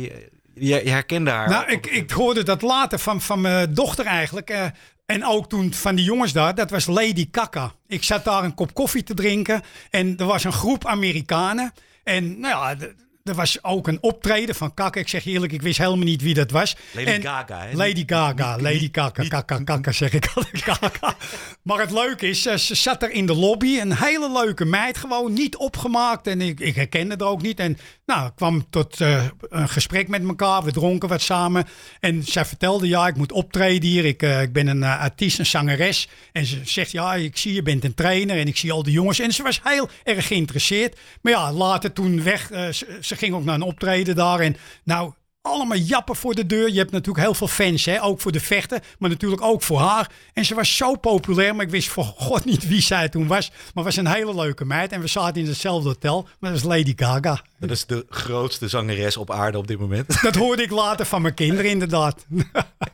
Je, 0.54 0.84
je 0.84 0.90
herkende 0.90 1.30
haar. 1.30 1.48
Nou, 1.48 1.70
ik, 1.70 1.86
ik 1.86 2.10
hoorde 2.10 2.42
dat 2.42 2.62
later 2.62 2.98
van, 2.98 3.20
van 3.20 3.40
mijn 3.40 3.74
dochter 3.74 4.06
eigenlijk. 4.06 4.50
Uh, 4.50 4.64
en 5.06 5.26
ook 5.26 5.48
toen 5.48 5.72
van 5.72 5.94
die 5.94 6.04
jongens 6.04 6.32
daar, 6.32 6.54
dat 6.54 6.70
was 6.70 6.86
Lady 6.86 7.30
Kaka. 7.30 7.72
Ik 7.86 8.02
zat 8.02 8.24
daar 8.24 8.44
een 8.44 8.54
kop 8.54 8.74
koffie 8.74 9.02
te 9.02 9.14
drinken 9.14 9.62
en 9.90 10.16
er 10.16 10.26
was 10.26 10.44
een 10.44 10.52
groep 10.52 10.86
Amerikanen. 10.86 11.72
En 12.04 12.40
nou 12.40 12.54
ja, 12.54 12.86
er 13.28 13.34
was 13.34 13.64
ook 13.64 13.88
een 13.88 13.98
optreden 14.00 14.54
van 14.54 14.74
Kaka. 14.74 15.00
Ik 15.00 15.08
zeg 15.08 15.24
eerlijk, 15.24 15.52
ik 15.52 15.62
wist 15.62 15.78
helemaal 15.78 16.04
niet 16.04 16.22
wie 16.22 16.34
dat 16.34 16.50
was. 16.50 16.76
Lady 16.92 17.08
en 17.10 17.22
Gaga, 17.22 17.60
hè? 17.60 17.76
Lady 17.76 18.02
Gaga, 18.06 18.56
Lady 18.60 18.90
Kaka, 18.90 19.28
Kaka, 19.28 19.58
Kaka 19.64 19.92
zeg 19.92 20.12
ik 20.12 20.32
Kaka. 20.64 21.16
Maar 21.62 21.80
het 21.80 21.90
leuke 21.90 22.28
is, 22.28 22.42
ze 22.42 22.74
zat 22.74 23.02
er 23.02 23.10
in 23.10 23.26
de 23.26 23.34
lobby. 23.34 23.78
Een 23.78 23.96
hele 23.96 24.32
leuke 24.32 24.64
meid, 24.64 24.98
gewoon 24.98 25.32
niet 25.32 25.56
opgemaakt. 25.56 26.26
En 26.26 26.40
ik, 26.40 26.60
ik 26.60 26.74
herkende 26.74 27.16
er 27.16 27.24
ook 27.24 27.42
niet. 27.42 27.58
En 27.60 27.78
nou, 28.06 28.30
kwam 28.34 28.66
tot 28.70 29.00
uh, 29.00 29.24
een 29.40 29.68
gesprek 29.68 30.08
met 30.08 30.22
elkaar. 30.22 30.62
We 30.62 30.72
dronken 30.72 31.08
wat 31.08 31.20
samen. 31.22 31.64
En 32.00 32.22
zij 32.24 32.44
vertelde, 32.44 32.88
ja, 32.88 33.06
ik 33.06 33.16
moet 33.16 33.32
optreden 33.32 33.88
hier. 33.88 34.04
Ik, 34.04 34.22
uh, 34.22 34.42
ik 34.42 34.52
ben 34.52 34.66
een 34.66 34.82
uh, 34.82 35.00
artiest, 35.00 35.38
een 35.38 35.46
zangeres. 35.46 36.08
En 36.32 36.46
ze 36.46 36.60
zegt, 36.64 36.90
ja, 36.90 37.14
ik 37.14 37.36
zie 37.36 37.54
je 37.54 37.62
bent 37.62 37.84
een 37.84 37.94
trainer. 37.94 38.38
En 38.38 38.46
ik 38.46 38.56
zie 38.56 38.72
al 38.72 38.82
die 38.82 38.92
jongens. 38.92 39.18
En 39.18 39.32
ze 39.32 39.42
was 39.42 39.60
heel 39.64 39.88
erg 40.04 40.26
geïnteresseerd. 40.26 40.98
Maar 41.22 41.32
ja, 41.32 41.52
later 41.52 41.92
toen 41.92 42.22
weg, 42.22 42.46
ze, 42.46 42.98
ze 43.00 43.16
ging 43.18 43.34
ook 43.34 43.44
naar 43.44 43.54
een 43.54 43.62
optreden 43.62 44.14
daar. 44.14 44.40
En 44.40 44.56
nou, 44.84 45.12
allemaal 45.42 45.78
jappen 45.78 46.16
voor 46.16 46.34
de 46.34 46.46
deur. 46.46 46.70
Je 46.70 46.78
hebt 46.78 46.90
natuurlijk 46.90 47.24
heel 47.24 47.34
veel 47.34 47.48
fans, 47.48 47.84
hè? 47.84 48.02
ook 48.02 48.20
voor 48.20 48.32
de 48.32 48.40
vechten, 48.40 48.80
maar 48.98 49.10
natuurlijk 49.10 49.42
ook 49.42 49.62
voor 49.62 49.78
haar. 49.78 50.10
En 50.32 50.44
ze 50.44 50.54
was 50.54 50.76
zo 50.76 50.94
populair, 50.96 51.54
maar 51.54 51.64
ik 51.64 51.70
wist 51.70 51.88
voor 51.88 52.04
god 52.04 52.44
niet 52.44 52.68
wie 52.68 52.82
zij 52.82 53.08
toen 53.08 53.26
was. 53.26 53.50
Maar 53.74 53.84
was 53.84 53.96
een 53.96 54.06
hele 54.06 54.34
leuke 54.34 54.64
meid 54.64 54.92
en 54.92 55.00
we 55.00 55.06
zaten 55.06 55.42
in 55.42 55.48
hetzelfde 55.48 55.88
hotel, 55.88 56.28
maar 56.38 56.50
dat 56.50 56.58
is 56.58 56.66
Lady 56.66 56.92
Gaga. 56.96 57.42
Dat 57.58 57.70
is 57.70 57.86
de 57.86 58.06
grootste 58.08 58.68
zangeres 58.68 59.16
op 59.16 59.30
aarde 59.30 59.58
op 59.58 59.66
dit 59.66 59.78
moment. 59.78 60.22
Dat 60.22 60.34
hoorde 60.34 60.62
ik 60.62 60.70
later 60.70 61.06
van 61.06 61.22
mijn 61.22 61.34
kinderen 61.34 61.70
inderdaad. 61.70 62.26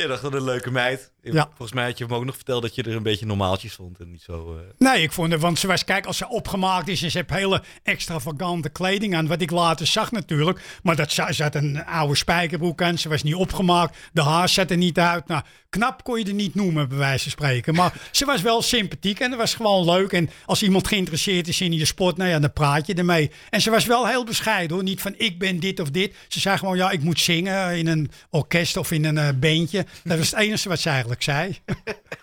Je 0.00 0.06
dacht 0.06 0.22
dat 0.22 0.34
een 0.34 0.44
leuke 0.44 0.70
meid. 0.70 1.10
Ja. 1.22 1.46
Volgens 1.46 1.72
mij 1.72 1.84
had 1.84 1.98
je 1.98 2.04
hem 2.04 2.14
ook 2.14 2.24
nog 2.24 2.34
verteld 2.34 2.62
dat 2.62 2.74
je 2.74 2.82
er 2.82 2.96
een 2.96 3.02
beetje 3.02 3.26
normaaltjes 3.26 3.72
vond 3.72 3.98
en 3.98 4.10
niet 4.10 4.22
zo. 4.22 4.54
Uh... 4.54 4.60
Nee, 4.78 5.02
ik 5.02 5.12
vond 5.12 5.32
het, 5.32 5.40
want 5.40 5.58
ze 5.58 5.66
was, 5.66 5.84
kijk, 5.84 6.06
als 6.06 6.16
ze 6.16 6.28
opgemaakt 6.28 6.88
is 6.88 7.02
en 7.02 7.10
ze 7.10 7.18
heeft 7.18 7.30
hele 7.30 7.62
extravagante 7.82 8.68
kleding 8.68 9.14
aan, 9.14 9.26
wat 9.26 9.40
ik 9.40 9.50
later 9.50 9.86
zag 9.86 10.12
natuurlijk. 10.12 10.60
Maar 10.82 10.96
dat 10.96 11.12
ze 11.12 11.26
zat 11.28 11.54
een 11.54 11.84
oude 11.84 12.14
spijkerbroek 12.14 12.82
aan, 12.82 12.98
ze 12.98 13.08
was 13.08 13.22
niet 13.22 13.34
opgemaakt, 13.34 13.96
de 14.12 14.22
haar 14.22 14.48
zat 14.48 14.70
er 14.70 14.76
niet 14.76 14.98
uit. 14.98 15.26
Nou, 15.26 15.42
knap 15.70 16.04
kon 16.04 16.18
je 16.18 16.24
er 16.24 16.34
niet 16.34 16.54
noemen, 16.54 16.88
bij 16.88 16.98
wijze 16.98 17.22
van 17.22 17.30
spreken. 17.30 17.74
Maar 17.74 17.92
ze 18.10 18.24
was 18.24 18.42
wel 18.42 18.62
sympathiek 18.62 19.20
en 19.20 19.30
dat 19.30 19.38
was 19.38 19.54
gewoon 19.54 19.84
leuk. 19.84 20.12
En 20.12 20.30
als 20.44 20.62
iemand 20.62 20.88
geïnteresseerd 20.88 21.48
is 21.48 21.60
in 21.60 21.72
je 21.72 21.84
sport, 21.84 22.16
nou 22.16 22.30
ja, 22.30 22.38
dan 22.38 22.52
praat 22.52 22.86
je 22.86 22.94
ermee. 22.94 23.30
En 23.50 23.60
ze 23.60 23.70
was 23.70 23.84
wel 23.86 24.06
heel 24.06 24.24
bescheiden 24.24 24.76
hoor, 24.76 24.84
niet 24.84 25.00
van 25.00 25.14
ik 25.16 25.38
ben 25.38 25.60
dit 25.60 25.80
of 25.80 25.90
dit. 25.90 26.14
Ze 26.28 26.40
zei 26.40 26.58
gewoon, 26.58 26.76
ja, 26.76 26.90
ik 26.90 27.02
moet 27.02 27.20
zingen 27.20 27.78
in 27.78 27.86
een 27.86 28.10
orkest 28.30 28.76
of 28.76 28.90
in 28.90 29.04
een 29.04 29.16
uh, 29.16 29.28
beentje. 29.36 29.86
Dat 30.04 30.18
was 30.18 30.30
het 30.30 30.40
enige 30.40 30.68
wat 30.68 30.80
ze 30.80 30.88
eigenlijk 30.88 31.22
zei. 31.22 31.58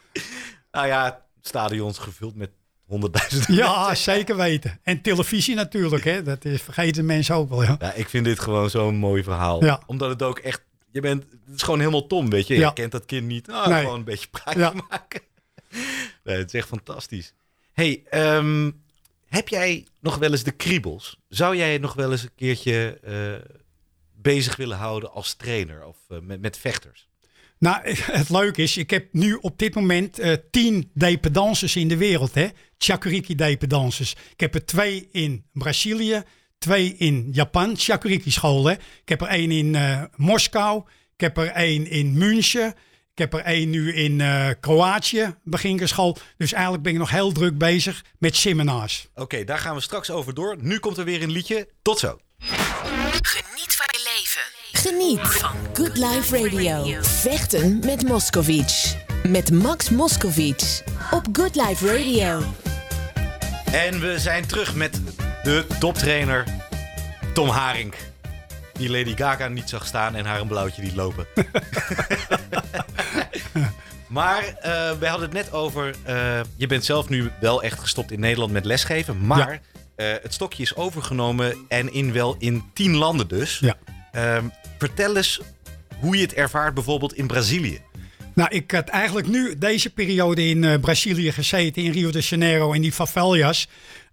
nou 0.72 0.88
ja, 0.88 1.26
stadions 1.42 1.98
gevuld 1.98 2.36
met 2.36 2.50
honderdduizenden 2.86 3.56
Ja, 3.56 3.96
zeker 3.96 4.36
weten. 4.36 4.80
En 4.84 5.02
televisie 5.02 5.56
natuurlijk, 5.56 6.04
hè. 6.04 6.24
Dat 6.24 6.46
is, 6.46 6.62
vergeten 6.62 7.06
mensen 7.06 7.36
ook 7.36 7.50
wel, 7.50 7.64
ja. 7.64 7.76
ja 7.80 7.94
ik 7.94 8.10
vind 8.10 8.26
dit 8.26 8.40
gewoon 8.40 8.70
zo'n 8.70 8.96
mooi 8.96 9.24
verhaal. 9.24 9.64
Ja. 9.64 9.82
Omdat 9.86 10.10
het 10.10 10.24
ook 10.24 10.40
echt... 10.40 10.66
Je 10.92 11.02
bent, 11.02 11.24
het 11.46 11.56
is 11.56 11.62
gewoon 11.62 11.80
helemaal 11.80 12.08
tom, 12.08 12.30
weet 12.30 12.48
je. 12.48 12.56
Je 12.56 12.74
kent 12.74 12.92
dat 12.92 13.06
kind 13.06 13.28
niet. 13.28 13.48
Nou, 13.48 13.70
nee. 13.70 13.82
gewoon 13.82 13.98
een 13.98 14.04
beetje 14.04 14.28
praatje 14.28 14.82
maken. 14.90 15.22
Nee, 16.24 16.38
het 16.38 16.54
is 16.54 16.60
echt 16.60 16.68
fantastisch. 16.68 17.34
hey, 17.74 18.04
um, 18.12 18.84
heb 19.28 19.48
jij 19.48 19.88
nog 20.00 20.18
wel 20.18 20.32
eens 20.32 20.44
de 20.44 20.52
kriebels? 20.52 21.20
Zou 21.30 21.56
jij 21.56 21.78
nog 21.78 21.94
wel 21.94 22.12
eens 22.12 22.24
een 22.24 22.36
keertje 22.36 23.00
uh, 23.08 23.56
bezig 24.14 24.56
willen 24.56 24.78
houden 24.78 25.12
als 25.12 25.34
trainer 25.34 25.86
of 25.86 25.98
uh, 26.10 26.20
met, 26.20 26.42
met 26.42 26.58
vechters? 26.58 27.07
Nou, 27.60 27.82
het 28.20 28.30
leuke 28.30 28.62
is, 28.62 28.78
ik 28.78 28.90
heb 28.90 29.08
nu 29.12 29.34
op 29.34 29.60
dit 29.60 29.76
moment 29.76 30.20
uh, 30.20 30.34
tien 30.52 30.92
dependances 30.94 31.76
in 31.76 31.88
de 31.88 31.98
wereld. 31.98 32.34
Hè? 32.34 32.48
Chakuriki 32.78 33.36
dependances. 33.36 34.16
Ik 34.32 34.40
heb 34.40 34.56
er 34.56 34.66
twee 34.66 35.08
in 35.12 35.46
Brazilië, 35.54 36.24
twee 36.58 36.96
in 36.98 37.30
Japan, 37.32 37.78
Chakuriki 37.78 38.32
scholen. 38.32 38.74
Ik 39.02 39.10
heb 39.10 39.22
er 39.22 39.28
één 39.28 39.52
in 39.52 39.74
uh, 39.74 40.04
Moskou, 40.16 40.84
ik 41.14 41.22
heb 41.22 41.38
er 41.38 41.48
één 41.48 41.90
in 41.90 42.18
München. 42.18 42.74
Ik 43.18 43.24
heb 43.24 43.34
er 43.34 43.46
één 43.46 43.70
nu 43.70 43.94
in 43.94 44.20
uh, 44.20 44.50
Kroatië, 44.60 45.36
beginkerschool. 45.44 46.18
Dus 46.38 46.54
eigenlijk 46.54 46.84
ben 46.84 46.94
ik 46.94 47.00
nog 47.00 47.10
heel 47.10 47.32
druk 47.32 47.58
bezig 47.58 48.04
met 48.20 48.36
seminars. 48.36 49.08
Oké, 49.12 49.22
okay, 49.22 49.44
daar 49.44 49.58
gaan 49.58 49.76
we 49.76 49.82
straks 49.82 50.10
over 50.10 50.34
door. 50.34 50.58
Nu 50.60 50.80
komt 50.80 50.98
er 50.98 51.06
weer 51.06 51.22
een 51.22 51.32
liedje. 51.32 51.68
Tot 51.82 52.00
zo. 52.00 52.20
Geniet 54.90 55.20
van 55.20 55.52
Good 55.74 55.98
Life 55.98 56.38
Radio. 56.38 57.02
Vechten 57.02 57.80
met 57.86 58.08
Moscovic. 58.08 58.96
Met 59.24 59.52
Max 59.52 59.90
Moscovic. 59.90 60.84
Op 61.12 61.26
Good 61.32 61.56
Life 61.56 61.88
Radio. 61.88 62.42
En 63.72 64.00
we 64.00 64.20
zijn 64.20 64.46
terug 64.46 64.76
met 64.76 65.02
de 65.44 65.66
toptrainer 65.80 66.44
Tom 67.34 67.50
Haring. 67.50 67.94
Die 68.74 68.90
Lady 68.90 69.16
Gaga 69.16 69.48
niet 69.48 69.70
zag 69.70 69.86
staan 69.86 70.16
en 70.16 70.26
haar 70.26 70.40
een 70.40 70.48
blauwtje 70.48 70.82
liet 70.82 70.96
lopen. 70.96 71.28
maar 74.08 74.44
uh, 74.44 74.54
we 75.00 75.08
hadden 75.08 75.22
het 75.22 75.34
net 75.34 75.52
over. 75.52 75.96
Uh, 76.08 76.40
je 76.56 76.68
bent 76.68 76.86
zelf 76.86 77.10
nu 77.10 77.32
wel 77.40 77.64
echt 77.64 77.80
gestopt 77.80 78.12
in 78.12 78.20
Nederland 78.20 78.52
met 78.52 78.66
lesgeven. 78.66 79.26
Maar 79.26 79.62
ja. 79.96 80.16
uh, 80.16 80.22
het 80.22 80.34
stokje 80.34 80.64
is 80.64 80.76
overgenomen 80.76 81.66
en 81.68 81.94
in 81.94 82.14
wel 82.14 82.36
in 82.40 82.64
tien 82.74 82.96
landen 82.96 83.28
dus. 83.28 83.60
Ja. 83.60 83.76
Um, 84.18 84.52
vertel 84.78 85.16
eens 85.16 85.42
hoe 86.00 86.16
je 86.16 86.22
het 86.22 86.34
ervaart 86.34 86.74
bijvoorbeeld 86.74 87.14
in 87.14 87.28
Brazilië. 87.28 87.82
Nou, 88.34 88.50
ik 88.50 88.72
had 88.72 88.88
eigenlijk 88.88 89.28
nu 89.28 89.58
deze 89.58 89.90
periode 89.90 90.48
in 90.48 90.64
uh, 90.64 90.80
Brazilië 90.80 91.32
gezeten, 91.32 91.84
in 91.84 91.92
Rio 91.92 92.12
de 92.12 92.20
Janeiro, 92.20 92.72
in 92.72 92.82
die 92.82 92.92
favelas. 92.92 93.68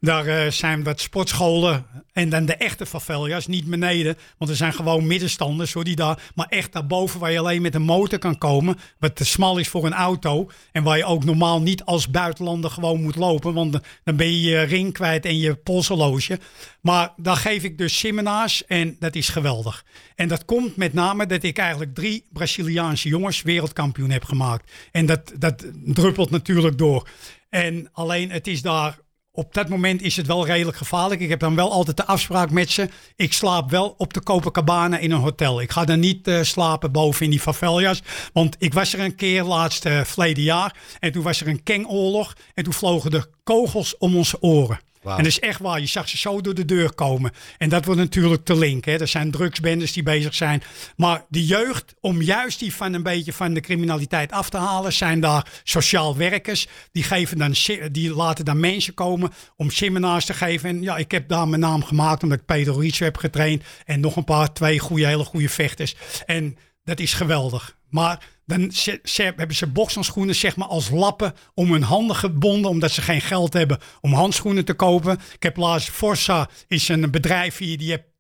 Daar 0.05 0.27
uh, 0.27 0.51
zijn 0.51 0.83
wat 0.83 1.01
sportscholen 1.01 1.87
en 2.13 2.29
dan 2.29 2.45
de 2.47 2.55
echte 2.55 2.87
favelas, 2.87 3.47
niet 3.47 3.65
beneden. 3.65 4.17
Want 4.39 4.51
er 4.51 4.57
zijn 4.57 4.73
gewoon 4.73 5.07
middenstanders 5.07 5.73
hoor, 5.73 5.85
die 5.85 5.97
daar, 5.97 6.19
maar 6.35 6.47
echt 6.49 6.73
daarboven 6.73 7.21
waar 7.21 7.33
je 7.33 7.39
alleen 7.39 7.63
met 7.63 7.75
een 7.75 7.83
motor 7.83 8.19
kan 8.19 8.39
komen. 8.39 8.77
Wat 8.99 9.17
te 9.17 9.25
smal 9.25 9.59
is 9.59 9.69
voor 9.69 9.87
een 9.87 9.93
auto. 9.93 10.51
En 10.73 10.83
waar 10.83 10.97
je 10.97 11.05
ook 11.05 11.25
normaal 11.25 11.63
niet 11.63 11.85
als 11.85 12.11
buitenlander 12.11 12.71
gewoon 12.71 13.03
moet 13.03 13.17
lopen. 13.17 13.55
Want 13.55 13.79
dan 14.05 14.17
ben 14.17 14.27
je 14.27 14.41
je 14.41 14.63
ring 14.63 14.93
kwijt 14.93 15.25
en 15.25 15.39
je 15.39 15.55
polshorloge. 15.55 16.39
Maar 16.81 17.13
daar 17.17 17.37
geef 17.37 17.63
ik 17.63 17.79
dus 17.79 17.99
seminars 17.99 18.67
en 18.67 18.97
dat 18.99 19.15
is 19.15 19.29
geweldig. 19.29 19.85
En 20.15 20.29
dat 20.29 20.45
komt 20.45 20.77
met 20.77 20.93
name 20.93 21.27
dat 21.27 21.43
ik 21.43 21.59
eigenlijk 21.59 21.95
drie 21.95 22.25
Braziliaanse 22.33 23.09
jongens 23.09 23.43
wereldkampioen 23.43 24.11
heb 24.11 24.25
gemaakt. 24.25 24.73
En 24.93 25.07
dat, 25.07 25.33
dat 25.39 25.65
druppelt 25.85 26.31
natuurlijk 26.31 26.79
door. 26.79 27.09
En 27.49 27.89
alleen 27.93 28.31
het 28.31 28.47
is 28.47 28.63
daar 28.63 29.03
op 29.37 29.55
dat 29.55 29.69
moment 29.69 30.03
is 30.03 30.17
het 30.17 30.27
wel 30.27 30.47
redelijk 30.47 30.77
gevaarlijk. 30.77 31.21
Ik 31.21 31.29
heb 31.29 31.41
dan 31.41 31.55
wel 31.55 31.73
altijd 31.73 31.97
de 31.97 32.05
afspraak 32.05 32.51
met 32.51 32.71
ze. 32.71 32.89
Ik 33.17 33.33
slaap 33.33 33.71
wel 33.71 33.95
op 33.99 34.15
de 34.15 34.23
Copacabana 34.23 34.99
in 34.99 35.11
een 35.11 35.21
hotel. 35.21 35.61
Ik 35.61 35.71
ga 35.71 35.85
dan 35.85 36.01
niet 36.01 36.29
uh, 36.29 36.43
slapen 36.43 36.93
boven 36.93 37.25
in 37.25 37.31
die 37.31 37.41
favelas. 37.41 38.03
Want 38.33 38.57
ik 38.59 38.75
was 38.75 38.93
er 38.93 39.01
een 39.01 39.15
keer 39.15 39.43
laatst 39.43 39.87
uh, 39.87 40.05
verleden 40.05 40.43
jaar. 40.43 40.77
En 40.99 41.13
toen 41.13 41.23
was 41.23 41.41
er 41.41 41.49
een 41.49 41.63
kengoorlog. 41.63 42.37
En 42.55 42.65
toen 42.65 42.73
vlogen 42.73 43.11
de 43.11 43.27
kogels 43.45 43.99
om 43.99 44.17
onze 44.17 44.43
oren. 44.43 44.81
En 45.05 45.17
dat 45.17 45.27
is 45.27 45.41
echt 45.41 45.61
waar. 45.61 45.81
Je 45.81 45.87
zag 45.87 46.09
ze 46.09 46.17
zo 46.17 46.41
door 46.41 46.55
de 46.55 46.65
deur 46.65 46.95
komen. 46.95 47.33
En 47.59 47.69
dat 47.69 47.85
wordt 47.85 48.01
natuurlijk 48.01 48.45
te 48.45 48.57
link. 48.57 48.85
Hè. 48.85 49.01
Er 49.01 49.09
zijn 49.09 49.31
drugsbendes 49.31 49.93
die 49.93 50.03
bezig 50.03 50.35
zijn. 50.35 50.63
Maar 50.97 51.25
de 51.29 51.47
jeugd, 51.47 51.95
om 52.01 52.23
juist 52.23 52.59
die 52.59 52.75
van 52.75 52.93
een 52.93 53.03
beetje 53.03 53.33
van 53.33 53.55
de 53.55 53.61
criminaliteit 53.61 54.33
af 54.33 54.51
te 54.51 54.57
halen, 54.57 54.93
zijn 54.93 55.21
daar 55.21 55.47
sociaal 55.65 56.17
werkers. 56.17 56.67
Die, 56.93 57.03
geven 57.03 57.39
dan, 57.39 57.55
die 57.93 58.15
laten 58.15 58.45
dan 58.45 58.61
mensen 58.61 58.95
komen 58.95 59.33
om 59.57 59.71
seminars 59.71 60.25
te 60.25 60.35
geven. 60.35 60.69
En 60.69 60.83
ja, 60.83 60.97
ik 60.97 61.11
heb 61.11 61.29
daar 61.29 61.49
mijn 61.49 61.61
naam 61.61 61.85
gemaakt 61.85 62.23
omdat 62.23 62.39
ik 62.39 62.45
Peter 62.45 62.79
Riets 62.79 62.99
heb 62.99 63.17
getraind. 63.17 63.63
En 63.85 64.01
nog 64.01 64.17
een 64.17 64.25
paar, 64.25 64.53
twee 64.53 64.79
goede, 64.79 65.07
hele 65.07 65.25
goede 65.25 65.49
vechters. 65.49 65.95
En 66.27 66.57
dat 66.85 67.01
is 67.01 67.13
geweldig. 67.13 67.77
Maar 67.91 68.19
dan 68.47 68.73
hebben 69.15 69.57
ze 69.57 69.67
bokshandschoenen 69.67 70.35
zeg 70.35 70.57
maar 70.57 70.69
als 70.69 70.91
lappen 70.91 71.35
om 71.55 71.73
hun 71.73 71.83
handen 71.83 72.17
gebonden. 72.17 72.71
Omdat 72.71 72.91
ze 72.91 73.03
geen 73.03 73.21
geld 73.21 73.53
hebben 73.53 73.79
om 74.01 74.13
handschoenen 74.13 74.65
te 74.65 74.75
kopen. 74.75 75.19
Ik 75.35 75.43
heb 75.43 75.57
laatst 75.57 75.91
Forza 75.91 76.49
is 76.67 76.89
een 76.89 77.11
bedrijf 77.11 77.59
hier 77.59 77.79
die 77.79 77.91
heeft 77.91 78.13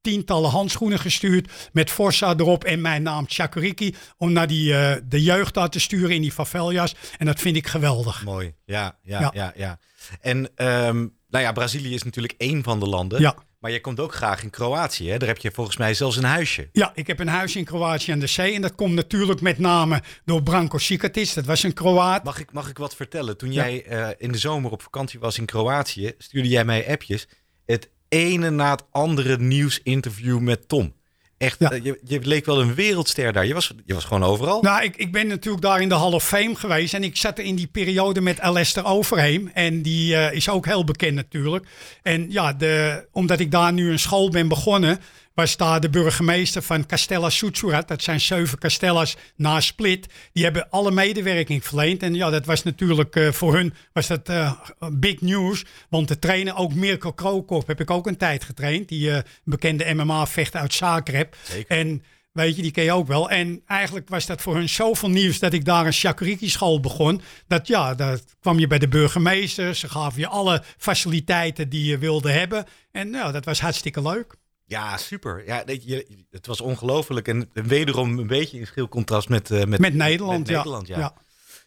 tientallen 0.00 0.50
handschoenen 0.50 0.98
gestuurd 0.98 1.70
met 1.72 1.90
Forza 1.90 2.34
erop 2.36 2.64
en 2.64 2.80
mijn 2.80 3.02
naam 3.02 3.24
Chakuriki 3.28 3.94
om 4.16 4.32
naar 4.32 4.46
die, 4.46 4.72
uh, 4.72 4.94
de 5.04 5.22
jeugd 5.22 5.54
daar 5.54 5.68
te 5.68 5.80
sturen 5.80 6.14
in 6.14 6.20
die 6.20 6.32
faveljas. 6.32 6.94
En 7.18 7.26
dat 7.26 7.40
vind 7.40 7.56
ik 7.56 7.66
geweldig. 7.66 8.24
Mooi, 8.24 8.54
ja, 8.64 8.98
ja, 9.02 9.30
ja, 9.34 9.52
ja. 9.56 9.78
En 10.20 10.36
um, 10.36 11.16
nou 11.28 11.44
ja, 11.44 11.52
Brazilië 11.52 11.94
is 11.94 12.02
natuurlijk 12.02 12.34
één 12.36 12.62
van 12.62 12.80
de 12.80 12.86
landen. 12.86 13.20
Ja. 13.20 13.36
Maar 13.62 13.70
je 13.70 13.80
komt 13.80 14.00
ook 14.00 14.14
graag 14.14 14.42
in 14.42 14.50
Kroatië. 14.50 15.10
Hè? 15.10 15.18
Daar 15.18 15.28
heb 15.28 15.38
je 15.38 15.50
volgens 15.50 15.76
mij 15.76 15.94
zelfs 15.94 16.16
een 16.16 16.24
huisje. 16.24 16.68
Ja, 16.72 16.92
ik 16.94 17.06
heb 17.06 17.18
een 17.18 17.28
huisje 17.28 17.58
in 17.58 17.64
Kroatië 17.64 18.12
aan 18.12 18.18
de 18.18 18.26
zee. 18.26 18.54
En 18.54 18.62
dat 18.62 18.74
komt 18.74 18.94
natuurlijk 18.94 19.40
met 19.40 19.58
name 19.58 20.02
door 20.24 20.42
Branko 20.42 20.78
Sikatic. 20.78 21.34
Dat 21.34 21.44
was 21.44 21.62
een 21.62 21.72
Kroaat. 21.72 22.24
Mag 22.24 22.40
ik, 22.40 22.52
mag 22.52 22.68
ik 22.68 22.78
wat 22.78 22.96
vertellen? 22.96 23.36
Toen 23.36 23.52
jij 23.52 23.86
uh, 23.90 24.08
in 24.18 24.32
de 24.32 24.38
zomer 24.38 24.70
op 24.70 24.82
vakantie 24.82 25.20
was 25.20 25.38
in 25.38 25.44
Kroatië, 25.44 26.12
stuurde 26.18 26.48
jij 26.48 26.64
mij 26.64 26.90
appjes. 26.90 27.28
Het 27.66 27.90
ene 28.08 28.50
na 28.50 28.70
het 28.70 28.84
andere 28.90 29.38
nieuwsinterview 29.38 30.38
met 30.38 30.68
Tom. 30.68 30.94
Echt, 31.42 31.56
ja. 31.58 31.70
Eh, 31.70 31.84
je, 31.84 31.98
je, 32.04 32.20
leek 32.22 32.46
wel 32.46 32.60
een 32.60 32.74
wereldster 32.74 33.32
daar. 33.32 33.46
Je 33.46 33.54
was, 33.54 33.72
je 33.84 33.94
was 33.94 34.04
gewoon 34.04 34.24
overal. 34.24 34.62
Nou, 34.62 34.82
ik, 34.82 34.96
ik 34.96 35.12
ben 35.12 35.26
natuurlijk 35.26 35.62
daar 35.62 35.80
in 35.80 35.88
de 35.88 35.94
Hall 35.94 36.12
of 36.12 36.24
Fame 36.24 36.54
geweest. 36.54 36.94
En 36.94 37.04
ik 37.04 37.16
zat 37.16 37.38
er 37.38 37.44
in 37.44 37.54
die 37.54 37.66
periode 37.66 38.20
met 38.20 38.40
Alistair 38.40 38.86
Overheem. 38.86 39.50
En 39.54 39.82
die 39.82 40.14
uh, 40.14 40.32
is 40.32 40.48
ook 40.48 40.66
heel 40.66 40.84
bekend 40.84 41.14
natuurlijk. 41.14 41.66
En 42.02 42.30
ja, 42.30 42.52
de, 42.52 43.04
omdat 43.12 43.40
ik 43.40 43.50
daar 43.50 43.72
nu 43.72 43.90
een 43.90 43.98
school 43.98 44.30
ben 44.30 44.48
begonnen 44.48 44.98
was 45.34 45.56
daar 45.56 45.80
de 45.80 45.90
burgemeester 45.90 46.62
van 46.62 46.86
Castella 46.86 47.30
Soetsurat. 47.30 47.88
Dat 47.88 48.02
zijn 48.02 48.20
zeven 48.20 48.58
castellas 48.58 49.16
na 49.36 49.60
Split. 49.60 50.06
Die 50.32 50.44
hebben 50.44 50.70
alle 50.70 50.90
medewerking 50.90 51.64
verleend. 51.64 52.02
En 52.02 52.14
ja, 52.14 52.30
dat 52.30 52.46
was 52.46 52.62
natuurlijk 52.62 53.16
uh, 53.16 53.32
voor 53.32 53.54
hun 53.54 53.74
was 53.92 54.06
dat, 54.06 54.28
uh, 54.28 54.52
big 54.92 55.20
news. 55.20 55.64
Want 55.88 56.06
te 56.06 56.18
trainen, 56.18 56.56
ook 56.56 56.74
Mirko 56.74 57.12
Krokop 57.12 57.66
heb 57.66 57.80
ik 57.80 57.90
ook 57.90 58.06
een 58.06 58.16
tijd 58.16 58.44
getraind. 58.44 58.88
Die 58.88 59.10
uh, 59.10 59.18
bekende 59.44 59.94
MMA-vechter 59.94 60.60
uit 60.60 60.74
Zagreb. 60.74 61.36
Zeker. 61.42 61.76
En 61.76 62.02
Weet 62.32 62.56
je, 62.56 62.62
die 62.62 62.70
ken 62.70 62.84
je 62.84 62.92
ook 62.92 63.06
wel. 63.06 63.30
En 63.30 63.62
eigenlijk 63.66 64.08
was 64.08 64.26
dat 64.26 64.42
voor 64.42 64.54
hun 64.54 64.68
zoveel 64.68 65.10
nieuws 65.10 65.38
dat 65.38 65.52
ik 65.52 65.64
daar 65.64 65.86
een 65.86 65.92
Shakuriki-school 65.92 66.80
begon. 66.80 67.20
Dat 67.46 67.66
ja, 67.66 67.94
dat 67.94 68.24
kwam 68.40 68.58
je 68.58 68.66
bij 68.66 68.78
de 68.78 68.88
burgemeester. 68.88 69.74
Ze 69.74 69.88
gaven 69.88 70.20
je 70.20 70.26
alle 70.26 70.62
faciliteiten 70.76 71.68
die 71.68 71.84
je 71.84 71.98
wilde 71.98 72.30
hebben. 72.30 72.64
En 72.92 73.10
ja, 73.10 73.32
dat 73.32 73.44
was 73.44 73.60
hartstikke 73.60 74.02
leuk. 74.02 74.34
Ja, 74.72 74.96
super. 74.96 75.46
Ja, 75.46 75.62
je, 75.66 76.24
het 76.30 76.46
was 76.46 76.60
ongelooflijk. 76.60 77.28
En 77.28 77.50
wederom 77.52 78.18
een 78.18 78.26
beetje 78.26 78.58
in 78.58 78.66
schil 78.66 78.88
contrast 78.88 79.28
met, 79.28 79.50
uh, 79.50 79.64
met, 79.64 79.80
met 79.80 79.94
Nederland. 79.94 80.38
Met 80.38 80.56
Nederland 80.56 80.86
ja. 80.86 81.14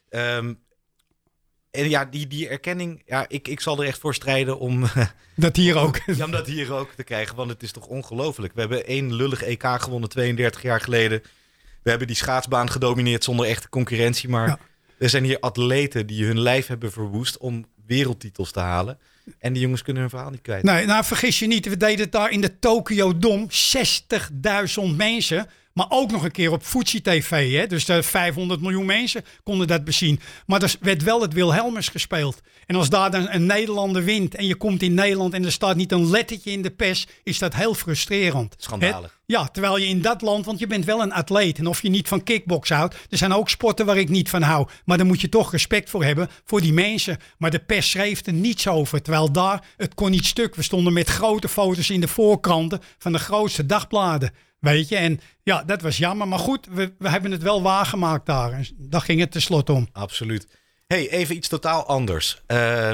ja. 0.10 0.38
Um, 0.38 0.64
en 1.72 1.90
ja, 1.90 2.06
die, 2.06 2.28
die 2.28 2.48
erkenning, 2.48 3.02
ja, 3.06 3.26
ik, 3.28 3.48
ik 3.48 3.60
zal 3.60 3.82
er 3.82 3.88
echt 3.88 4.00
voor 4.00 4.14
strijden 4.14 4.60
om... 4.60 4.86
Dat 5.36 5.56
hier 5.56 5.78
ook. 5.78 6.00
Ja, 6.18 6.26
om 6.26 6.32
dat 6.32 6.48
hier 6.48 6.74
ook 6.74 6.92
te 6.92 7.04
krijgen, 7.04 7.36
want 7.36 7.50
het 7.50 7.64
is 7.64 7.72
toch 7.72 7.88
ongelooflijk. 7.88 8.54
We 8.54 8.60
hebben 8.60 8.86
één 8.86 9.14
lullig 9.14 9.44
EK 9.44 9.64
gewonnen 9.64 10.10
32 10.10 10.62
jaar 10.62 10.82
geleden. 10.82 11.22
We 11.84 11.90
hebben 11.90 12.08
die 12.08 12.16
schaatsbaan 12.16 12.70
gedomineerd 12.70 13.24
zonder 13.24 13.46
echte 13.46 13.70
concurrentie. 13.70 14.30
Maar 14.30 14.60
er 14.98 15.10
zijn 15.10 15.24
hier 15.24 15.40
atleten 15.40 16.08
die 16.08 16.26
hun 16.26 16.40
lijf 16.40 16.68
hebben 16.68 16.92
verwoest 16.92 17.38
om 17.38 17.66
wereldtitels 17.86 18.52
te 18.52 18.60
halen. 18.60 19.00
En 19.40 19.54
die 19.54 19.62
jongens 19.62 19.82
kunnen 19.82 20.02
hun 20.02 20.12
verhaal 20.12 20.30
niet 20.30 20.42
kwijt. 20.42 20.64
Nee, 20.64 20.86
nou 20.86 21.06
vergis 21.06 21.40
je 21.40 21.48
niet, 21.48 21.70
we 21.70 21.78
deden 21.78 22.00
het 22.00 22.12
daar 22.12 22.32
in 22.32 22.42
de 22.42 22.60
Tokyo 22.60 23.18
Dom. 23.18 23.48
60.000 23.50 24.96
mensen. 24.96 25.48
Maar 25.76 25.86
ook 25.90 26.12
nog 26.12 26.24
een 26.24 26.32
keer 26.32 26.52
op 26.52 26.64
Fuji 26.64 27.02
TV. 27.02 27.54
Hè? 27.54 27.68
Dus 27.68 27.86
de 27.86 28.04
500 28.04 28.62
miljoen 28.62 28.86
mensen 28.86 29.26
konden 29.44 29.68
dat 29.68 29.84
bezien. 29.84 30.20
Maar 30.46 30.64
er 30.64 30.76
werd 30.80 31.04
wel 31.04 31.22
het 31.22 31.34
Wilhelmus 31.34 31.88
gespeeld. 31.88 32.42
En 32.66 32.76
als 32.76 32.90
daar 32.90 33.12
dan 33.12 33.28
een 33.30 33.46
Nederlander 33.46 34.04
wint 34.04 34.36
en 34.36 34.48
je 34.48 34.56
komt 34.56 34.82
in 34.82 34.94
Nederland 34.94 35.34
en 35.34 35.46
er 35.46 35.52
staat 35.52 35.76
niet 35.76 35.92
een 35.92 36.10
lettertje 36.10 36.52
in 36.52 36.62
de 36.62 36.70
pers, 36.70 37.08
is 37.24 37.40
dat 37.40 37.56
heel 37.56 37.74
frustrerend. 37.74 38.56
Schandalig. 38.58 39.20
Ja, 39.26 39.48
terwijl 39.48 39.78
je 39.78 39.88
in 39.88 40.02
dat 40.02 40.22
land, 40.22 40.46
want 40.46 40.60
je 40.60 40.68
bent 40.68 40.86
wel 40.86 41.02
een 41.02 41.14
atleet. 41.14 41.58
En 41.58 41.68
of 41.68 41.82
je 41.82 41.90
niet 41.90 42.08
van 42.08 42.24
kickbox 42.24 42.70
houdt. 42.70 42.96
Er 43.10 43.18
zijn 43.18 43.34
ook 43.34 43.50
sporten 43.50 43.86
waar 43.86 43.98
ik 43.98 44.10
niet 44.10 44.30
van 44.30 44.42
hou. 44.42 44.68
Maar 44.86 44.98
daar 44.98 45.06
moet 45.06 45.22
je 45.22 45.30
toch 45.30 45.52
respect 45.52 45.90
voor 45.90 46.04
hebben, 46.04 46.30
voor 46.44 46.62
die 46.62 46.74
mensen. 46.74 47.18
Maar 47.38 47.52
de 47.52 47.60
pers 47.60 47.90
schreef 47.90 48.26
er 48.26 48.34
niets 48.34 48.68
over. 48.68 49.02
Terwijl 49.02 49.32
daar, 49.32 49.66
het 49.78 49.94
kon 49.94 50.12
niet 50.12 50.26
stuk. 50.26 50.56
We 50.56 50.62
stonden 50.62 50.94
met 50.94 51.10
grote 51.10 51.50
foto's 51.50 51.90
in 51.90 52.02
de 52.02 52.08
voorkranten 52.08 52.82
van 52.98 53.12
de 53.12 53.20
grootste 53.20 53.66
dagbladen. 53.66 54.32
Weet 54.60 54.90
je, 54.90 54.96
en 54.96 55.20
ja, 55.44 55.64
dat 55.64 55.82
was 55.82 55.98
jammer. 55.98 56.28
Maar 56.28 56.40
goed, 56.40 56.68
we, 56.72 56.94
we 56.98 57.10
hebben 57.10 57.32
het 57.32 57.42
wel 57.42 57.62
waargemaakt 57.62 58.26
daar. 58.26 58.52
En 58.52 58.68
daar 58.78 59.02
ging 59.02 59.20
het 59.20 59.32
tenslotte 59.32 59.72
om. 59.72 59.88
Absoluut. 59.92 60.48
hey, 60.88 61.10
even 61.10 61.36
iets 61.36 61.48
totaal 61.48 61.86
anders. 61.86 62.42
Uh, 62.48 62.94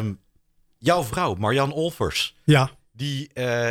jouw 0.78 1.04
vrouw, 1.04 1.36
Marianne 1.36 1.74
Olvers. 1.74 2.36
Ja. 2.44 2.70
Die 2.92 3.30
uh, 3.34 3.70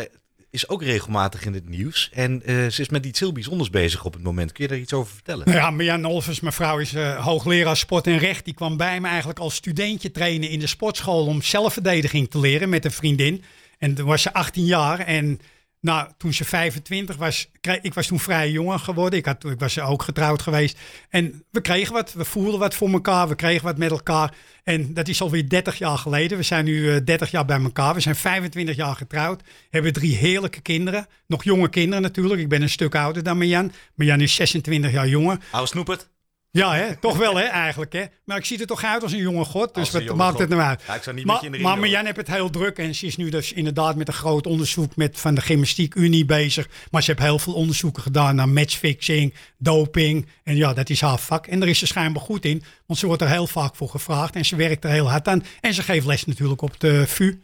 is 0.50 0.68
ook 0.68 0.82
regelmatig 0.82 1.44
in 1.44 1.54
het 1.54 1.68
nieuws. 1.68 2.10
En 2.12 2.42
uh, 2.44 2.66
ze 2.66 2.80
is 2.80 2.88
met 2.88 3.06
iets 3.06 3.20
heel 3.20 3.32
bijzonders 3.32 3.70
bezig 3.70 4.04
op 4.04 4.12
het 4.12 4.22
moment. 4.22 4.52
Kun 4.52 4.64
je 4.64 4.70
daar 4.70 4.78
iets 4.78 4.92
over 4.92 5.12
vertellen? 5.12 5.52
Ja, 5.52 6.00
Olvers, 6.02 6.40
mijn 6.40 6.52
vrouw, 6.52 6.78
is 6.78 6.94
uh, 6.94 7.24
hoogleraar 7.24 7.76
sport 7.76 8.06
en 8.06 8.18
recht. 8.18 8.44
Die 8.44 8.54
kwam 8.54 8.76
bij 8.76 9.00
me 9.00 9.08
eigenlijk 9.08 9.38
als 9.38 9.54
studentje 9.54 10.10
trainen 10.10 10.48
in 10.48 10.58
de 10.58 10.66
sportschool 10.66 11.26
om 11.26 11.42
zelfverdediging 11.42 12.30
te 12.30 12.38
leren 12.40 12.68
met 12.68 12.84
een 12.84 12.90
vriendin. 12.90 13.44
En 13.78 13.94
toen 13.94 14.06
was 14.06 14.22
ze 14.22 14.32
18 14.32 14.64
jaar 14.64 14.98
en 14.98 15.40
nou, 15.80 16.08
toen 16.16 16.32
ze 16.32 16.44
25 16.44 17.16
was, 17.16 17.50
ik 17.82 17.94
was 17.94 18.06
toen 18.06 18.20
vrij 18.20 18.50
jonger 18.50 18.78
geworden. 18.78 19.18
Ik, 19.18 19.26
had, 19.26 19.44
ik 19.44 19.58
was 19.58 19.80
ook 19.80 20.02
getrouwd 20.02 20.42
geweest. 20.42 20.78
En 21.08 21.44
we 21.50 21.60
kregen 21.60 21.92
wat, 21.92 22.12
we 22.12 22.24
voelden 22.24 22.60
wat 22.60 22.74
voor 22.74 22.90
elkaar, 22.90 23.28
we 23.28 23.34
kregen 23.34 23.64
wat 23.64 23.78
met 23.78 23.90
elkaar. 23.90 24.34
En 24.64 24.94
dat 24.94 25.08
is 25.08 25.22
alweer 25.22 25.48
30 25.48 25.78
jaar 25.78 25.98
geleden. 25.98 26.38
We 26.38 26.44
zijn 26.44 26.64
nu 26.64 26.76
uh, 26.76 26.96
eh, 26.96 27.04
30 27.04 27.30
jaar 27.30 27.44
bij 27.44 27.60
elkaar. 27.60 27.94
We 27.94 28.00
zijn 28.00 28.16
25 28.16 28.76
jaar 28.76 28.96
getrouwd. 28.96 29.42
Hebben 29.70 29.92
drie 29.92 30.16
heerlijke 30.16 30.60
kinderen. 30.60 31.06
Nog 31.26 31.44
jonge 31.44 31.68
kinderen 31.68 32.02
natuurlijk. 32.02 32.40
Ik 32.40 32.48
ben 32.48 32.62
een 32.62 32.70
stuk 32.70 32.94
ouder 32.94 33.22
dan 33.22 33.38
Marjan. 33.38 33.72
Marjan 33.94 34.20
is 34.20 34.34
26 34.34 34.92
jaar 34.92 35.08
jonger. 35.08 35.38
Oude 35.50 35.68
snoepert. 35.68 36.08
Ja, 36.52 36.74
hè? 36.74 36.96
toch 36.96 37.16
wel 37.16 37.36
hè, 37.36 37.44
eigenlijk. 37.44 37.92
Hè? 37.92 38.04
Maar 38.24 38.36
ik 38.36 38.44
zie 38.44 38.60
er 38.60 38.66
toch 38.66 38.84
uit 38.84 39.02
als 39.02 39.12
een 39.12 39.18
jonge 39.18 39.44
god. 39.44 39.74
Dus 39.74 39.90
wat 39.90 40.14
maakt 40.14 40.38
het 40.38 40.48
nou 40.48 40.60
uit? 40.60 40.82
Ja, 40.86 40.94
ik 40.94 41.02
zou 41.02 41.16
niet 41.16 41.24
maar, 41.24 41.40
met 41.42 41.54
je 41.54 41.62
maar 41.62 41.78
Marjan 41.78 42.04
heeft 42.04 42.16
het 42.16 42.30
heel 42.30 42.50
druk. 42.50 42.78
En 42.78 42.94
ze 42.94 43.06
is 43.06 43.16
nu 43.16 43.30
dus 43.30 43.52
inderdaad 43.52 43.96
met 43.96 44.08
een 44.08 44.14
groot 44.14 44.46
onderzoek 44.46 44.96
met, 44.96 45.20
van 45.20 45.34
de 45.34 45.40
Gymnastiek 45.40 45.94
Unie 45.94 46.24
bezig. 46.24 46.68
Maar 46.90 47.02
ze 47.02 47.10
heeft 47.10 47.22
heel 47.22 47.38
veel 47.38 47.52
onderzoeken 47.52 48.02
gedaan 48.02 48.34
naar 48.34 48.48
matchfixing, 48.48 49.34
doping. 49.58 50.28
En 50.44 50.56
ja, 50.56 50.72
dat 50.72 50.90
is 50.90 51.00
haar 51.00 51.18
vak. 51.18 51.46
En 51.46 51.60
daar 51.60 51.68
is 51.68 51.78
ze 51.78 51.86
schijnbaar 51.86 52.22
goed 52.22 52.44
in. 52.44 52.62
Want 52.86 52.98
ze 52.98 53.06
wordt 53.06 53.22
er 53.22 53.28
heel 53.28 53.46
vaak 53.46 53.76
voor 53.76 53.88
gevraagd. 53.88 54.36
En 54.36 54.44
ze 54.44 54.56
werkt 54.56 54.84
er 54.84 54.90
heel 54.90 55.10
hard 55.10 55.28
aan. 55.28 55.44
En 55.60 55.74
ze 55.74 55.82
geeft 55.82 56.06
les 56.06 56.24
natuurlijk 56.24 56.62
op 56.62 56.80
de 56.80 57.06
VU. 57.06 57.40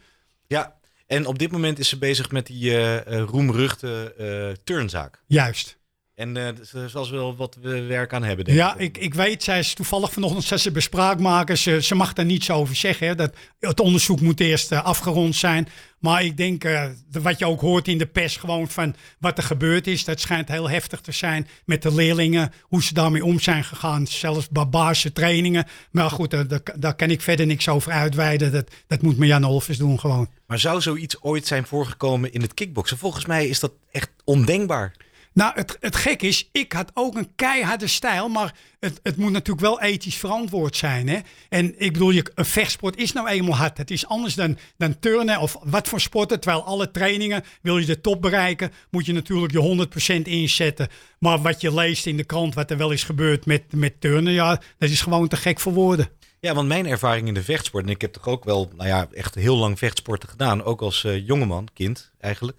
Ja, 0.47 0.75
en 1.07 1.27
op 1.27 1.39
dit 1.39 1.53
moment 1.53 1.79
is 1.79 1.89
ze 1.89 1.99
bezig 1.99 2.31
met 2.31 2.47
die 2.47 2.71
uh, 2.71 3.19
roemruchte 3.19 4.15
uh, 4.19 4.57
turnzaak. 4.65 5.23
Juist. 5.27 5.79
En 6.17 6.37
uh, 6.37 6.49
zal 6.87 7.11
wel 7.11 7.37
wat 7.37 7.57
werk 7.61 8.13
aan 8.13 8.23
hebben, 8.23 8.45
denk 8.45 8.59
ja, 8.59 8.77
ik. 8.77 8.97
ik. 8.97 9.03
Ik 9.03 9.15
weet, 9.15 9.43
zij 9.43 9.59
is 9.59 9.75
toevallig 9.75 10.13
vanochtend 10.13 10.45
ze, 10.45 10.59
ze 10.59 10.71
bespraak 10.71 11.21
maken. 11.21 11.59
Ze, 11.59 11.83
ze 11.83 11.95
mag 11.95 12.13
daar 12.13 12.25
niets 12.25 12.51
over 12.51 12.77
zeggen. 12.77 13.07
Hè. 13.07 13.15
Dat, 13.15 13.35
het 13.61 13.81
onderzoek 13.81 14.21
moet 14.21 14.41
eerst 14.41 14.73
uh, 14.73 14.85
afgerond 14.85 15.37
zijn. 15.37 15.69
Maar 15.99 16.25
ik 16.25 16.37
denk, 16.37 16.65
uh, 16.65 16.85
wat 17.11 17.39
je 17.39 17.47
ook 17.47 17.61
hoort 17.61 17.89
in 17.89 17.99
de 17.99 18.07
pers, 18.07 18.37
gewoon 18.37 18.69
van 18.69 18.95
wat 19.19 19.39
er 19.39 19.45
gebeurd 19.45 19.87
is. 19.87 20.05
Dat 20.05 20.21
schijnt 20.21 20.49
heel 20.49 20.71
heftig 20.71 21.01
te 21.01 21.13
zijn 21.13 21.49
met 21.65 21.83
de 21.83 21.95
leerlingen. 21.95 22.53
Hoe 22.63 22.83
ze 22.83 22.95
daarmee 22.95 23.25
om 23.25 23.41
zijn 23.41 23.65
gegaan. 23.65 24.07
Zelfs 24.07 24.49
barbaarse 24.49 25.13
trainingen. 25.13 25.67
Maar 25.91 26.11
goed, 26.11 26.31
daar, 26.31 26.61
daar 26.77 26.97
kan 26.97 27.11
ik 27.11 27.21
verder 27.21 27.47
niks 27.47 27.69
over 27.69 27.93
uitweiden. 27.93 28.53
Dat, 28.53 28.71
dat 28.87 29.03
moet 29.03 29.17
Jan 29.19 29.45
Olfers 29.45 29.79
doen 29.79 30.01
gewoon. 30.01 30.29
Maar 30.47 30.59
zou 30.59 30.81
zoiets 30.81 31.23
ooit 31.23 31.47
zijn 31.47 31.67
voorgekomen 31.67 32.33
in 32.33 32.43
het 32.43 32.55
kickboksen? 32.55 32.99
Volgens 32.99 33.27
mij 33.27 33.47
is 33.47 33.61
dat 33.61 33.73
echt 33.91 34.11
ondenkbaar. 34.25 34.93
Nou, 35.37 35.53
het, 35.55 35.77
het 35.81 35.97
gek 35.97 36.23
is, 36.23 36.49
ik 36.53 36.73
had 36.73 36.91
ook 36.95 37.15
een 37.15 37.35
keiharde 37.35 37.87
stijl, 37.87 38.29
maar 38.29 38.55
het, 38.81 39.01
het 39.03 39.17
moet 39.17 39.33
natuurlijk 39.33 39.67
wel 39.67 39.81
ethisch 39.81 40.17
verantwoord 40.17 40.77
zijn. 40.77 41.09
Hè? 41.09 41.19
En 41.49 41.75
ik 41.81 41.93
bedoel, 41.93 42.11
je, 42.11 42.27
een 42.35 42.45
vechtsport 42.45 42.97
is 42.97 43.13
nou 43.13 43.29
eenmaal 43.29 43.57
hard. 43.57 43.79
Het 43.79 43.91
is 43.91 44.07
anders 44.07 44.35
dan, 44.35 44.59
dan 44.77 44.99
turnen 44.99 45.41
of 45.41 45.57
wat 45.63 45.89
voor 45.89 46.01
sporten. 46.01 46.41
Terwijl 46.41 46.65
alle 46.65 46.91
trainingen, 46.91 47.45
wil 47.63 47.79
je 47.79 47.87
de 47.87 48.01
top 48.01 48.23
bereiken, 48.23 48.73
moet 48.91 49.07
je 49.07 49.13
natuurlijk 49.13 49.53
je 49.53 49.89
100% 50.19 50.23
inzetten. 50.23 50.89
Maar 51.19 51.43
wat 51.43 51.61
je 51.61 51.75
leest 51.75 52.07
in 52.07 52.17
de 52.17 52.25
krant, 52.25 52.55
wat 52.55 52.71
er 52.71 52.77
wel 52.77 52.91
is 52.91 53.05
gebeurd 53.05 53.47
met, 53.47 53.63
met 53.71 54.01
turnen, 54.01 54.33
ja, 54.33 54.61
dat 54.79 54.91
is 54.91 55.01
gewoon 55.01 55.29
te 55.29 55.37
gek 55.37 55.61
voor 55.61 55.73
woorden. 55.73 56.09
Ja, 56.41 56.55
want 56.55 56.69
mijn 56.69 56.87
ervaring 56.87 57.29
in 57.29 57.35
de 57.35 57.43
vechtsport, 57.43 57.85
en 57.85 57.91
ik 57.91 58.01
heb 58.01 58.13
toch 58.13 58.29
ook 58.29 58.45
wel, 58.45 58.71
nou 58.77 58.89
ja, 58.89 59.09
echt 59.13 59.35
heel 59.35 59.57
lang 59.57 59.79
vechtsporten 59.79 60.29
gedaan, 60.29 60.65
ook 60.65 60.81
als 60.81 61.05
uh, 61.05 61.27
jongeman, 61.27 61.69
kind 61.75 62.13
eigenlijk. 62.21 62.59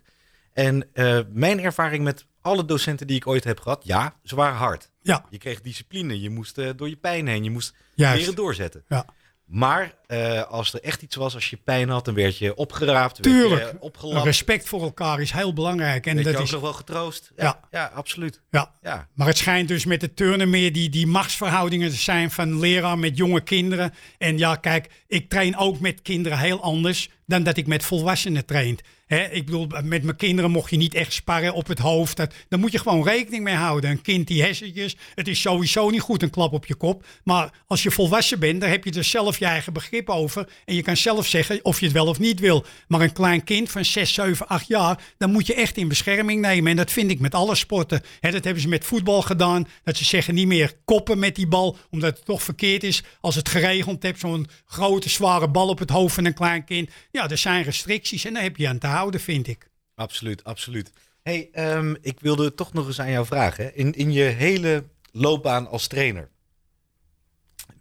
En 0.54 0.88
uh, 0.94 1.20
mijn 1.30 1.60
ervaring 1.60 2.04
met 2.04 2.26
alle 2.48 2.66
docenten 2.66 3.08
die 3.08 3.16
ik 3.16 3.28
ooit 3.28 3.44
heb 3.44 3.60
gehad, 3.60 3.82
ja, 3.86 4.16
ze 4.24 4.36
waren 4.36 4.56
hard. 4.58 4.90
Ja. 5.02 5.26
Je 5.30 5.38
kreeg 5.38 5.62
discipline, 5.62 6.22
je 6.22 6.30
moest 6.30 6.58
uh, 6.58 6.70
door 6.76 6.90
je 6.90 6.96
pijn 6.96 7.28
heen, 7.28 7.44
je 7.44 7.52
moest 7.52 7.74
Juist. 7.96 8.20
leren 8.20 8.36
doorzetten. 8.36 8.84
Ja. 8.88 9.06
Maar 9.46 9.94
uh, 10.08 10.44
als 10.44 10.74
er 10.74 10.82
echt 10.82 11.02
iets 11.02 11.16
was, 11.16 11.36
als 11.36 11.50
je 11.50 11.58
pijn 11.58 11.90
had, 11.90 12.06
dan 12.06 12.14
werd 12.14 12.38
je 12.38 12.56
opgeraapt, 12.56 13.22
Tuurlijk. 13.24 13.62
werd 13.62 13.72
je 13.72 13.80
opgelapt. 13.82 14.26
Respect 14.26 14.68
voor 14.68 14.82
elkaar 14.82 15.22
is 15.22 15.32
heel 15.32 15.54
belangrijk. 15.54 16.06
En 16.06 16.14
werd 16.14 16.26
dat 16.26 16.34
je 16.34 16.40
ook 16.40 16.46
is, 16.46 16.52
nog 16.52 16.62
wel 16.62 16.74
getroost. 16.74 17.32
Ja, 17.36 17.44
Ja. 17.44 17.60
ja. 17.72 17.92
absoluut. 17.94 18.42
ja. 18.50 18.72
Ja. 18.82 19.08
Maar 19.14 19.28
het 19.28 19.38
schijnt 19.38 19.68
dus 19.68 19.86
met 19.86 20.02
de 20.02 20.14
turnen 20.14 20.50
meer 20.50 20.74
die, 20.74 20.90
die 20.90 21.08
machtsverhoudingen 21.08 21.90
te 21.90 21.96
zijn 21.96 22.32
van 22.32 22.60
leraar 22.60 23.00
met 23.00 23.18
jonge 23.18 23.42
kinderen. 23.42 23.94
En 24.18 24.38
ja, 24.38 24.56
kijk, 24.56 25.04
ik 25.08 25.30
train 25.30 25.58
ook 25.58 25.80
met 25.80 26.02
kinderen 26.02 26.38
heel 26.40 26.62
anders 26.62 27.10
dan 27.28 27.44
dat 27.44 27.58
ik 27.58 27.68
met 27.68 27.84
volwassenen 27.84 28.46
train. 28.46 28.80
Hè, 29.08 29.24
ik 29.24 29.46
bedoel, 29.46 29.68
met 29.84 30.04
mijn 30.04 30.16
kinderen 30.16 30.52
mocht 30.52 30.70
je 30.70 30.78
niet 30.78 30.94
echt 30.94 31.14
sparren 31.14 31.54
op 31.54 31.68
het 31.68 31.80
hoofd. 31.80 32.18
Dat, 32.18 32.34
daar 32.50 32.60
moet 32.60 32.72
je 32.72 32.80
gewoon 32.80 33.04
rekening 33.04 33.44
mee 33.44 33.56
houden. 33.56 33.90
Een 33.90 34.02
kind 34.02 34.28
die 34.28 34.42
hersentjes, 34.42 34.96
het 35.16 35.28
is 35.28 35.42
sowieso 35.42 35.90
niet 35.90 36.02
goed 36.02 36.24
een 36.24 36.30
klap 36.30 36.54
op 36.54 36.66
je 36.66 36.76
kop. 36.76 37.06
Maar 37.24 37.54
als 37.68 37.84
je 37.84 37.92
volwassen 37.92 38.40
bent, 38.40 38.62
dan 38.62 38.70
heb 38.70 38.84
je 38.84 38.92
er 38.92 39.04
zelf 39.04 39.40
je 39.40 39.46
eigen 39.46 39.74
begrip 39.74 40.10
over. 40.10 40.50
En 40.66 40.76
je 40.76 40.82
kan 40.82 40.98
zelf 40.98 41.28
zeggen 41.28 41.60
of 41.66 41.80
je 41.80 41.86
het 41.86 41.94
wel 41.94 42.08
of 42.08 42.20
niet 42.20 42.40
wil. 42.40 42.66
Maar 42.88 43.02
een 43.02 43.14
klein 43.14 43.44
kind 43.44 43.72
van 43.72 43.86
6, 43.86 44.14
7, 44.14 44.48
8 44.48 44.68
jaar, 44.68 45.02
dan 45.18 45.32
moet 45.32 45.48
je 45.48 45.54
echt 45.54 45.78
in 45.78 45.88
bescherming 45.88 46.42
nemen. 46.42 46.72
En 46.72 46.78
dat 46.78 46.92
vind 46.92 47.12
ik 47.12 47.20
met 47.20 47.34
alle 47.34 47.56
sporten. 47.56 48.02
Dat 48.20 48.44
hebben 48.44 48.62
ze 48.62 48.68
met 48.68 48.86
voetbal 48.86 49.22
gedaan. 49.22 49.68
Dat 49.84 49.98
ze 49.98 50.06
zeggen 50.06 50.34
niet 50.34 50.48
meer 50.48 50.74
koppen 50.86 51.20
met 51.20 51.36
die 51.36 51.48
bal, 51.48 51.78
omdat 51.92 52.16
het 52.16 52.26
toch 52.26 52.44
verkeerd 52.44 52.84
is. 52.84 53.04
Als 53.22 53.36
het 53.36 53.50
geregeld 53.50 54.04
hebt, 54.04 54.20
zo'n 54.20 54.48
grote 54.66 55.10
zware 55.10 55.50
bal 55.50 55.68
op 55.68 55.80
het 55.80 55.90
hoofd 55.90 56.16
van 56.16 56.26
een 56.26 56.34
klein 56.34 56.64
kind. 56.64 56.90
Ja, 57.18 57.30
er 57.30 57.38
zijn 57.38 57.64
restricties 57.64 58.26
en 58.26 58.34
daar 58.34 58.44
heb 58.44 58.58
je 58.58 58.68
aan 58.68 58.78
te 58.78 58.88
houden, 58.88 59.20
vind 59.20 59.48
ik. 59.48 59.70
Absoluut, 59.96 60.44
absoluut. 60.44 60.92
Hey, 61.24 61.50
um, 61.54 61.98
ik 62.02 62.20
wilde 62.20 62.54
toch 62.54 62.74
nog 62.74 62.88
eens 62.88 63.00
aan 63.00 63.12
jou 63.12 63.26
vragen. 63.26 63.64
Hè? 63.64 63.72
In, 63.72 63.94
in 63.94 64.12
je 64.12 64.24
hele 64.24 64.84
loopbaan 65.12 65.68
als 65.68 65.88
trainer. 65.88 66.30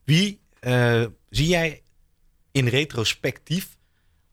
Wie 0.05 0.41
uh, 0.61 1.05
zie 1.29 1.47
jij 1.47 1.83
in 2.53 2.67
retrospectief 2.67 3.77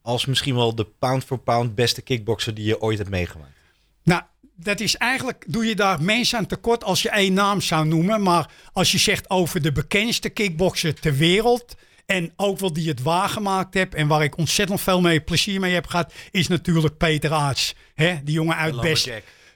als 0.01 0.25
misschien 0.25 0.55
wel 0.55 0.75
de 0.75 0.85
pound-for-pound 0.85 1.75
beste 1.75 2.01
kickboxer 2.01 2.53
die 2.53 2.65
je 2.65 2.81
ooit 2.81 2.97
hebt 2.97 3.09
meegemaakt? 3.09 3.57
Nou, 4.03 4.21
dat 4.55 4.79
is 4.79 4.97
eigenlijk, 4.97 5.45
doe 5.47 5.65
je 5.65 5.75
daar 5.75 6.01
mensen 6.01 6.37
aan 6.37 6.45
tekort 6.45 6.83
als 6.83 7.01
je 7.01 7.09
één 7.09 7.33
naam 7.33 7.61
zou 7.61 7.87
noemen. 7.87 8.21
Maar 8.21 8.51
als 8.73 8.91
je 8.91 8.97
zegt 8.97 9.29
over 9.29 9.61
de 9.61 9.71
bekendste 9.71 10.29
kickboxer 10.29 10.93
ter 10.93 11.15
wereld... 11.15 11.75
En 12.05 12.33
ook 12.35 12.59
wel 12.59 12.73
die 12.73 12.87
het 12.87 13.01
waargemaakt 13.01 13.73
heb 13.73 13.93
en 13.93 14.07
waar 14.07 14.23
ik 14.23 14.37
ontzettend 14.37 14.81
veel 14.81 15.01
mee 15.01 15.21
plezier 15.21 15.59
mee 15.59 15.73
heb 15.73 15.87
gehad, 15.87 16.13
is 16.31 16.47
natuurlijk 16.47 16.97
Peter 16.97 17.31
Aarts. 17.31 17.75
Hè? 17.93 18.23
Die 18.23 18.33
jongen 18.33 18.55
uit 18.55 18.81
Best. 18.81 19.09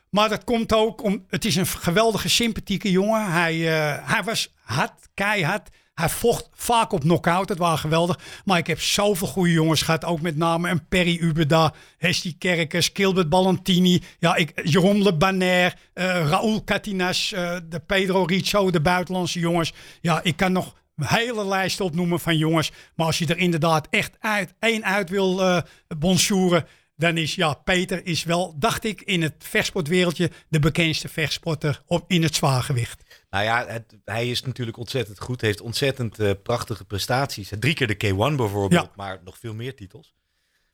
Maar 0.10 0.30
dat 0.30 0.44
komt 0.44 0.74
ook 0.74 1.04
om, 1.04 1.26
het 1.30 1.46
is 1.46 1.56
een 1.56 1.68
geweldige, 1.68 2.30
sympathieke 2.30 2.92
jongen. 2.92 3.32
Hij, 3.32 3.56
uh, 3.56 4.14
hij 4.14 4.24
was 4.24 4.54
hard, 4.62 5.10
keihard. 5.14 5.70
Hij 5.94 6.10
vocht 6.10 6.50
vaak 6.54 6.92
op 6.92 7.00
knockout, 7.00 7.48
dat 7.48 7.58
was 7.58 7.80
geweldig. 7.80 8.20
Maar 8.46 8.58
ik 8.58 8.68
heb 8.68 8.82
zoveel 8.82 9.28
goede 9.28 9.52
jongens 9.52 9.82
gehad, 9.82 10.06
ook 10.06 10.22
met 10.22 10.38
name 10.38 10.70
een 10.70 10.88
Perry 10.88 11.18
Ubeda, 11.22 11.74
Hesty 11.98 12.36
Kerkers, 12.38 12.90
Gilbert 12.94 13.30
Ballantini, 13.30 14.04
ja, 14.20 14.36
ik, 14.36 14.62
Jeroen 14.64 15.04
Le 15.04 15.14
Banner, 15.14 15.76
uh, 15.94 16.04
Raúl 16.30 16.64
Catinas, 16.64 17.32
uh, 17.36 17.56
de 17.70 17.80
Pedro 17.80 18.24
Rizzo, 18.24 18.72
de 18.72 18.82
buitenlandse 18.82 19.40
jongens. 19.40 19.74
Ja, 20.02 20.20
ik 20.24 20.36
kan 20.38 20.52
nog 20.52 20.76
hele 21.06 21.46
lijst 21.46 21.82
opnoemen 21.82 22.20
van 22.20 22.38
jongens. 22.38 22.72
Maar 22.96 23.06
als 23.06 23.18
je 23.18 23.26
er 23.28 23.38
inderdaad 23.38 23.88
echt 23.90 24.16
uit, 24.20 24.54
één 24.60 24.86
uit 24.86 25.10
wil 25.10 25.40
uh, 25.40 25.62
bonjouren, 25.98 26.66
dan 26.96 27.18
is 27.18 27.36
ja, 27.36 27.54
Peter 27.54 28.06
is 28.06 28.24
wel, 28.24 28.56
dacht 28.60 28.84
ik, 28.84 29.02
in 29.02 29.22
het 29.22 29.34
vechtsportwereldje 29.38 30.32
de 30.50 30.60
bekendste 30.60 31.08
vechtsporter 31.10 31.82
op, 31.86 32.04
in 32.08 32.24
het 32.24 32.36
zwaargewicht. 32.36 33.04
Nou 33.30 33.44
ja, 33.44 33.66
het, 33.68 33.98
hij 34.06 34.30
is 34.30 34.42
natuurlijk 34.42 34.78
ontzettend 34.78 35.20
goed. 35.20 35.42
Heeft 35.42 35.62
ontzettend 35.62 36.20
uh, 36.20 36.32
prachtige 36.44 36.86
prestaties. 36.86 37.52
Drie 37.60 37.74
keer 37.74 37.88
de 37.88 38.06
K1 38.06 38.36
bijvoorbeeld, 38.36 38.72
Ja. 38.86 38.92
maar 38.96 39.20
nog 39.24 39.38
veel 39.38 39.54
meer 39.54 39.76
titels. 39.76 40.16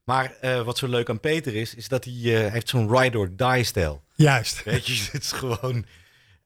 Maar 0.03 0.35
uh, 0.41 0.61
wat 0.61 0.77
zo 0.77 0.87
leuk 0.87 1.09
aan 1.09 1.19
Peter 1.19 1.55
is, 1.55 1.75
is 1.75 1.87
dat 1.87 2.03
hij 2.03 2.13
uh, 2.13 2.51
heeft 2.51 2.69
zo'n 2.69 2.97
ride 2.97 3.17
or 3.17 3.35
die 3.35 3.63
stijl. 3.63 4.03
Juist. 4.15 4.63
Weet 4.63 4.87
je, 4.87 5.07
het 5.11 5.23
is 5.23 5.31
gewoon... 5.31 5.85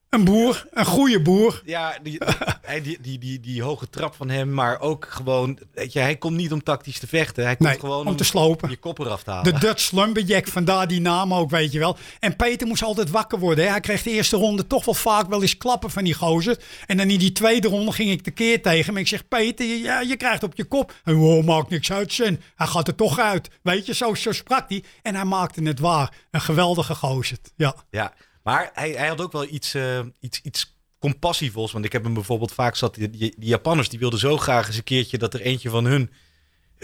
Een 0.09 0.23
boer, 0.23 0.65
een 0.71 0.85
goede 0.85 1.21
boer. 1.21 1.61
Ja, 1.65 1.97
die, 2.03 2.19
die, 2.83 2.97
die, 3.01 3.17
die, 3.19 3.39
die 3.39 3.63
hoge 3.63 3.89
trap 3.89 4.15
van 4.15 4.29
hem, 4.29 4.53
maar 4.53 4.79
ook 4.79 5.07
gewoon... 5.09 5.59
Weet 5.73 5.93
je, 5.93 5.99
hij 5.99 6.15
komt 6.15 6.35
niet 6.35 6.51
om 6.51 6.63
tactisch 6.63 6.99
te 6.99 7.07
vechten. 7.07 7.43
Hij 7.43 7.55
komt 7.55 7.79
gewoon 7.79 8.07
om 8.07 8.15
te 8.15 8.23
slopen. 8.23 8.69
je 8.69 8.77
kop 8.77 8.99
eraf 8.99 9.23
te 9.23 9.31
halen. 9.31 9.53
De 9.53 9.59
Dutch 9.59 9.91
Lumberjack, 9.91 10.47
vandaar 10.47 10.87
die 10.87 11.01
naam 11.01 11.33
ook, 11.33 11.49
weet 11.49 11.71
je 11.71 11.79
wel. 11.79 11.97
En 12.19 12.35
Peter 12.35 12.67
moest 12.67 12.83
altijd 12.83 13.09
wakker 13.09 13.39
worden. 13.39 13.63
Hè. 13.63 13.69
Hij 13.71 13.79
kreeg 13.79 14.03
de 14.03 14.11
eerste 14.11 14.37
ronde 14.37 14.67
toch 14.67 14.85
wel 14.85 14.93
vaak 14.93 15.29
wel 15.29 15.41
eens 15.41 15.57
klappen 15.57 15.89
van 15.89 16.03
die 16.03 16.13
gozer. 16.13 16.59
En 16.85 16.97
dan 16.97 17.09
in 17.09 17.19
die 17.19 17.31
tweede 17.31 17.67
ronde 17.67 17.91
ging 17.91 18.09
ik 18.09 18.21
tekeer 18.21 18.61
tegen 18.61 18.85
hem. 18.85 18.97
Ik 18.97 19.07
zeg, 19.07 19.27
Peter, 19.27 19.65
je, 19.65 19.79
ja, 19.79 20.01
je 20.01 20.15
krijgt 20.15 20.43
op 20.43 20.55
je 20.55 20.65
kop. 20.65 20.93
En 21.03 21.15
wow, 21.15 21.45
maakt 21.45 21.69
niks 21.69 21.91
uit, 21.91 22.13
Sen. 22.13 22.41
Hij 22.55 22.67
gaat 22.67 22.87
er 22.87 22.95
toch 22.95 23.19
uit. 23.19 23.49
Weet 23.61 23.85
je, 23.85 23.93
zo, 23.93 24.13
zo 24.13 24.31
sprak 24.31 24.69
hij. 24.69 24.83
En 25.01 25.15
hij 25.15 25.25
maakte 25.25 25.63
het 25.63 25.79
waar. 25.79 26.13
Een 26.31 26.41
geweldige 26.41 26.95
gozer. 26.95 27.37
Ja. 27.55 27.75
Ja, 27.89 28.13
maar 28.47 28.69
hij, 28.73 28.91
hij 28.91 29.07
had 29.07 29.21
ook 29.21 29.31
wel 29.31 29.47
iets, 29.49 29.75
uh, 29.75 29.99
iets, 30.19 30.39
iets 30.43 30.77
compassievols. 30.99 31.71
Want 31.71 31.85
ik 31.85 31.91
heb 31.91 32.03
hem 32.03 32.13
bijvoorbeeld 32.13 32.51
vaak 32.51 32.75
zat. 32.75 32.95
Die, 32.95 33.09
die, 33.09 33.35
Japanners 33.39 33.89
die 33.89 33.99
wilden 33.99 34.19
zo 34.19 34.37
graag 34.37 34.67
eens 34.67 34.77
een 34.77 34.83
keertje 34.83 35.17
dat 35.17 35.33
er 35.33 35.41
eentje 35.41 35.69
van 35.69 35.85
hun 35.85 36.11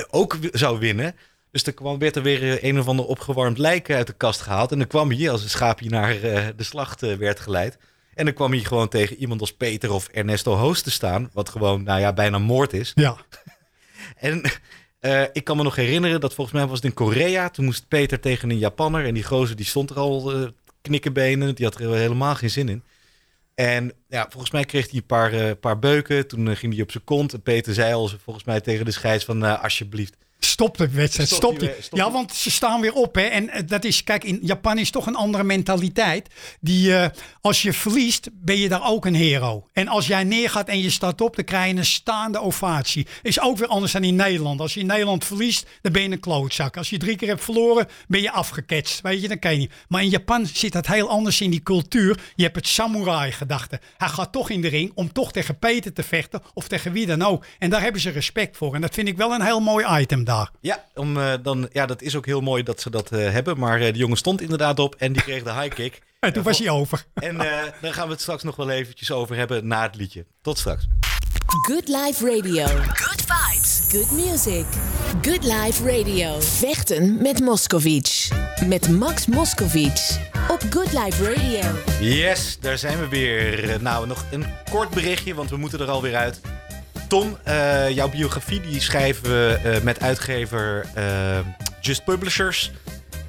ook 0.09 0.37
zou 0.51 0.79
winnen. 0.79 1.15
Dus 1.51 1.63
er 1.63 1.73
kwam, 1.73 1.99
werd 1.99 2.15
er 2.15 2.21
weer 2.21 2.63
een 2.63 2.79
of 2.79 2.87
ander 2.87 3.05
opgewarmd 3.05 3.57
lijk 3.57 3.91
uit 3.91 4.07
de 4.07 4.13
kast 4.13 4.41
gehaald. 4.41 4.71
En 4.71 4.77
dan 4.77 4.87
kwam 4.87 5.11
hij 5.11 5.29
als 5.29 5.43
een 5.43 5.49
schaapje 5.49 5.89
naar 5.89 6.15
uh, 6.15 6.47
de 6.55 6.63
slacht 6.63 7.03
uh, 7.03 7.15
werd 7.15 7.39
geleid. 7.39 7.77
En 8.13 8.25
dan 8.25 8.33
kwam 8.33 8.51
hij 8.51 8.59
gewoon 8.59 8.89
tegen 8.89 9.15
iemand 9.15 9.41
als 9.41 9.53
Peter 9.53 9.91
of 9.91 10.07
Ernesto 10.07 10.53
Hoos 10.53 10.81
te 10.81 10.91
staan. 10.91 11.29
Wat 11.33 11.49
gewoon, 11.49 11.83
nou 11.83 11.99
ja, 11.99 12.13
bijna 12.13 12.37
moord 12.37 12.73
is. 12.73 12.91
Ja. 12.95 13.17
en 14.15 14.41
uh, 15.01 15.23
ik 15.33 15.43
kan 15.43 15.57
me 15.57 15.63
nog 15.63 15.75
herinneren 15.75 16.21
dat 16.21 16.33
volgens 16.33 16.57
mij 16.57 16.67
was 16.67 16.75
het 16.75 16.85
in 16.85 16.93
Korea. 16.93 17.49
Toen 17.49 17.65
moest 17.65 17.87
Peter 17.87 18.19
tegen 18.19 18.49
een 18.49 18.57
Japanner. 18.57 19.05
En 19.05 19.13
die 19.13 19.23
gozer 19.23 19.55
die 19.55 19.65
stond 19.65 19.89
er 19.89 19.97
al 19.97 20.51
knikkenbenen. 20.83 21.55
Die 21.55 21.65
had 21.65 21.79
er 21.79 21.93
helemaal 21.93 22.35
geen 22.35 22.49
zin 22.49 22.69
in. 22.69 22.83
En 23.55 23.91
ja, 24.07 24.27
volgens 24.29 24.51
mij 24.51 24.63
kreeg 24.63 24.89
hij 24.89 24.99
een 24.99 25.05
paar, 25.05 25.33
uh, 25.33 25.51
paar 25.59 25.79
beuken. 25.79 26.27
Toen 26.27 26.47
uh, 26.47 26.55
ging 26.55 26.73
hij 26.73 26.81
op 26.81 26.91
zijn 26.91 27.03
kont. 27.03 27.33
En 27.33 27.41
Peter 27.41 27.73
zei 27.73 27.93
al 27.93 28.07
volgens 28.07 28.45
mij 28.45 28.61
tegen 28.61 28.85
de 28.85 28.91
scheids 28.91 29.25
van 29.25 29.43
uh, 29.43 29.63
alsjeblieft. 29.63 30.17
Stop 30.53 30.77
de 30.77 30.89
wedstrijd, 30.89 31.27
Stop 31.29 31.39
stop, 31.41 31.59
die 31.59 31.67
die. 31.67 31.77
we- 31.77 31.83
stop 31.83 31.97
Ja, 31.99 32.03
die. 32.05 32.13
want 32.13 32.33
ze 32.33 32.51
staan 32.51 32.81
weer 32.81 32.93
op. 32.93 33.15
Hè. 33.15 33.21
En 33.21 33.49
eh, 33.49 33.61
dat 33.65 33.83
is, 33.83 34.03
kijk, 34.03 34.23
in 34.23 34.39
Japan 34.41 34.77
is 34.77 34.91
toch 34.91 35.05
een 35.07 35.15
andere 35.15 35.43
mentaliteit. 35.43 36.27
Die, 36.59 36.95
eh, 36.95 37.09
als 37.41 37.61
je 37.61 37.73
verliest, 37.73 38.29
ben 38.33 38.57
je 38.57 38.69
daar 38.69 38.87
ook 38.87 39.05
een 39.05 39.15
hero. 39.15 39.67
En 39.73 39.87
als 39.87 40.07
jij 40.07 40.23
neergaat 40.23 40.67
en 40.67 40.79
je 40.81 40.89
staat 40.89 41.21
op, 41.21 41.35
dan 41.35 41.45
krijg 41.45 41.71
je 41.71 41.77
een 41.77 41.85
staande 41.85 42.39
ovatie. 42.41 43.07
Is 43.21 43.39
ook 43.39 43.57
weer 43.57 43.67
anders 43.67 43.91
dan 43.91 44.03
in 44.03 44.15
Nederland. 44.15 44.59
Als 44.59 44.73
je 44.73 44.79
in 44.79 44.85
Nederland 44.85 45.25
verliest, 45.25 45.65
dan 45.81 45.91
ben 45.91 46.01
je 46.01 46.09
een 46.09 46.19
klootzak. 46.19 46.77
Als 46.77 46.89
je 46.89 46.97
drie 46.97 47.15
keer 47.15 47.27
hebt 47.27 47.43
verloren, 47.43 47.87
ben 48.07 48.21
je 48.21 48.31
afgeketst. 48.31 49.01
Weet 49.01 49.21
je, 49.21 49.27
dan 49.27 49.39
kan 49.39 49.51
je 49.51 49.57
niet. 49.57 49.71
Maar 49.87 50.01
in 50.03 50.09
Japan 50.09 50.45
zit 50.45 50.71
dat 50.71 50.87
heel 50.87 51.09
anders 51.09 51.41
in 51.41 51.49
die 51.51 51.63
cultuur. 51.63 52.19
Je 52.35 52.43
hebt 52.43 52.55
het 52.55 52.67
samurai-gedachte. 52.67 53.79
Hij 53.97 54.07
gaat 54.07 54.31
toch 54.31 54.49
in 54.49 54.61
de 54.61 54.67
ring 54.67 54.91
om 54.95 55.11
toch 55.13 55.31
tegen 55.31 55.59
Peter 55.59 55.93
te 55.93 56.03
vechten. 56.03 56.41
Of 56.53 56.67
tegen 56.67 56.91
wie 56.91 57.05
dan 57.05 57.21
ook. 57.21 57.45
En 57.59 57.69
daar 57.69 57.81
hebben 57.81 58.01
ze 58.01 58.09
respect 58.09 58.57
voor. 58.57 58.75
En 58.75 58.81
dat 58.81 58.93
vind 58.93 59.07
ik 59.07 59.17
wel 59.17 59.31
een 59.33 59.41
heel 59.41 59.59
mooi 59.59 60.01
item 60.01 60.23
daar. 60.23 60.42
Ja, 60.61 60.85
om, 60.95 61.17
eh, 61.17 61.33
dan, 61.43 61.69
ja, 61.71 61.85
dat 61.85 62.01
is 62.01 62.15
ook 62.15 62.25
heel 62.25 62.41
mooi 62.41 62.63
dat 62.63 62.81
ze 62.81 62.89
dat 62.89 63.11
eh, 63.11 63.31
hebben. 63.31 63.59
Maar 63.59 63.81
eh, 63.81 63.93
de 63.93 63.99
jongen 63.99 64.17
stond 64.17 64.41
inderdaad 64.41 64.79
op 64.79 64.95
en 64.95 65.13
die 65.13 65.21
kreeg 65.21 65.43
de 65.43 65.53
high 65.53 65.75
kick. 65.75 66.01
En 66.19 66.33
toen 66.33 66.43
was 66.43 66.59
hij 66.59 66.69
over. 66.69 67.05
En 67.13 67.39
eh, 67.41 67.71
daar 67.81 67.93
gaan 67.93 68.05
we 68.05 68.11
het 68.11 68.21
straks 68.21 68.43
nog 68.43 68.55
wel 68.55 68.69
eventjes 68.69 69.11
over 69.11 69.35
hebben 69.35 69.67
na 69.67 69.81
het 69.81 69.95
liedje. 69.95 70.25
Tot 70.41 70.57
straks. 70.57 70.87
Good 71.67 71.87
Life 71.87 72.25
Radio. 72.35 72.65
Good 72.93 73.21
vibes. 73.21 73.87
Good 73.91 74.11
music. 74.11 74.65
Good 75.21 75.43
Life 75.43 75.97
Radio. 75.97 76.39
Vechten 76.39 77.21
met 77.21 77.39
Moscovic. 77.39 78.27
Met 78.67 78.89
Max 78.89 79.25
Moscovic. 79.25 80.19
Op 80.49 80.61
Good 80.69 80.93
Life 80.93 81.33
Radio. 81.33 81.61
Yes, 81.99 82.57
daar 82.59 82.77
zijn 82.77 82.99
we 82.99 83.07
weer. 83.07 83.81
Nou, 83.81 84.07
nog 84.07 84.25
een 84.31 84.45
kort 84.71 84.89
berichtje, 84.89 85.33
want 85.33 85.49
we 85.49 85.57
moeten 85.57 85.79
er 85.79 85.89
alweer 85.89 86.15
uit. 86.15 86.41
Eh, 87.13 87.89
jouw 87.89 88.09
biografie 88.09 88.61
die 88.61 88.81
schrijven 88.81 89.23
we 89.23 89.59
eh, 89.63 89.81
met 89.81 90.01
uitgever 90.01 90.85
eh, 90.93 91.39
Just 91.81 92.03
Publishers. 92.03 92.71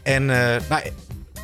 En 0.02 0.24
nou, 0.68 0.82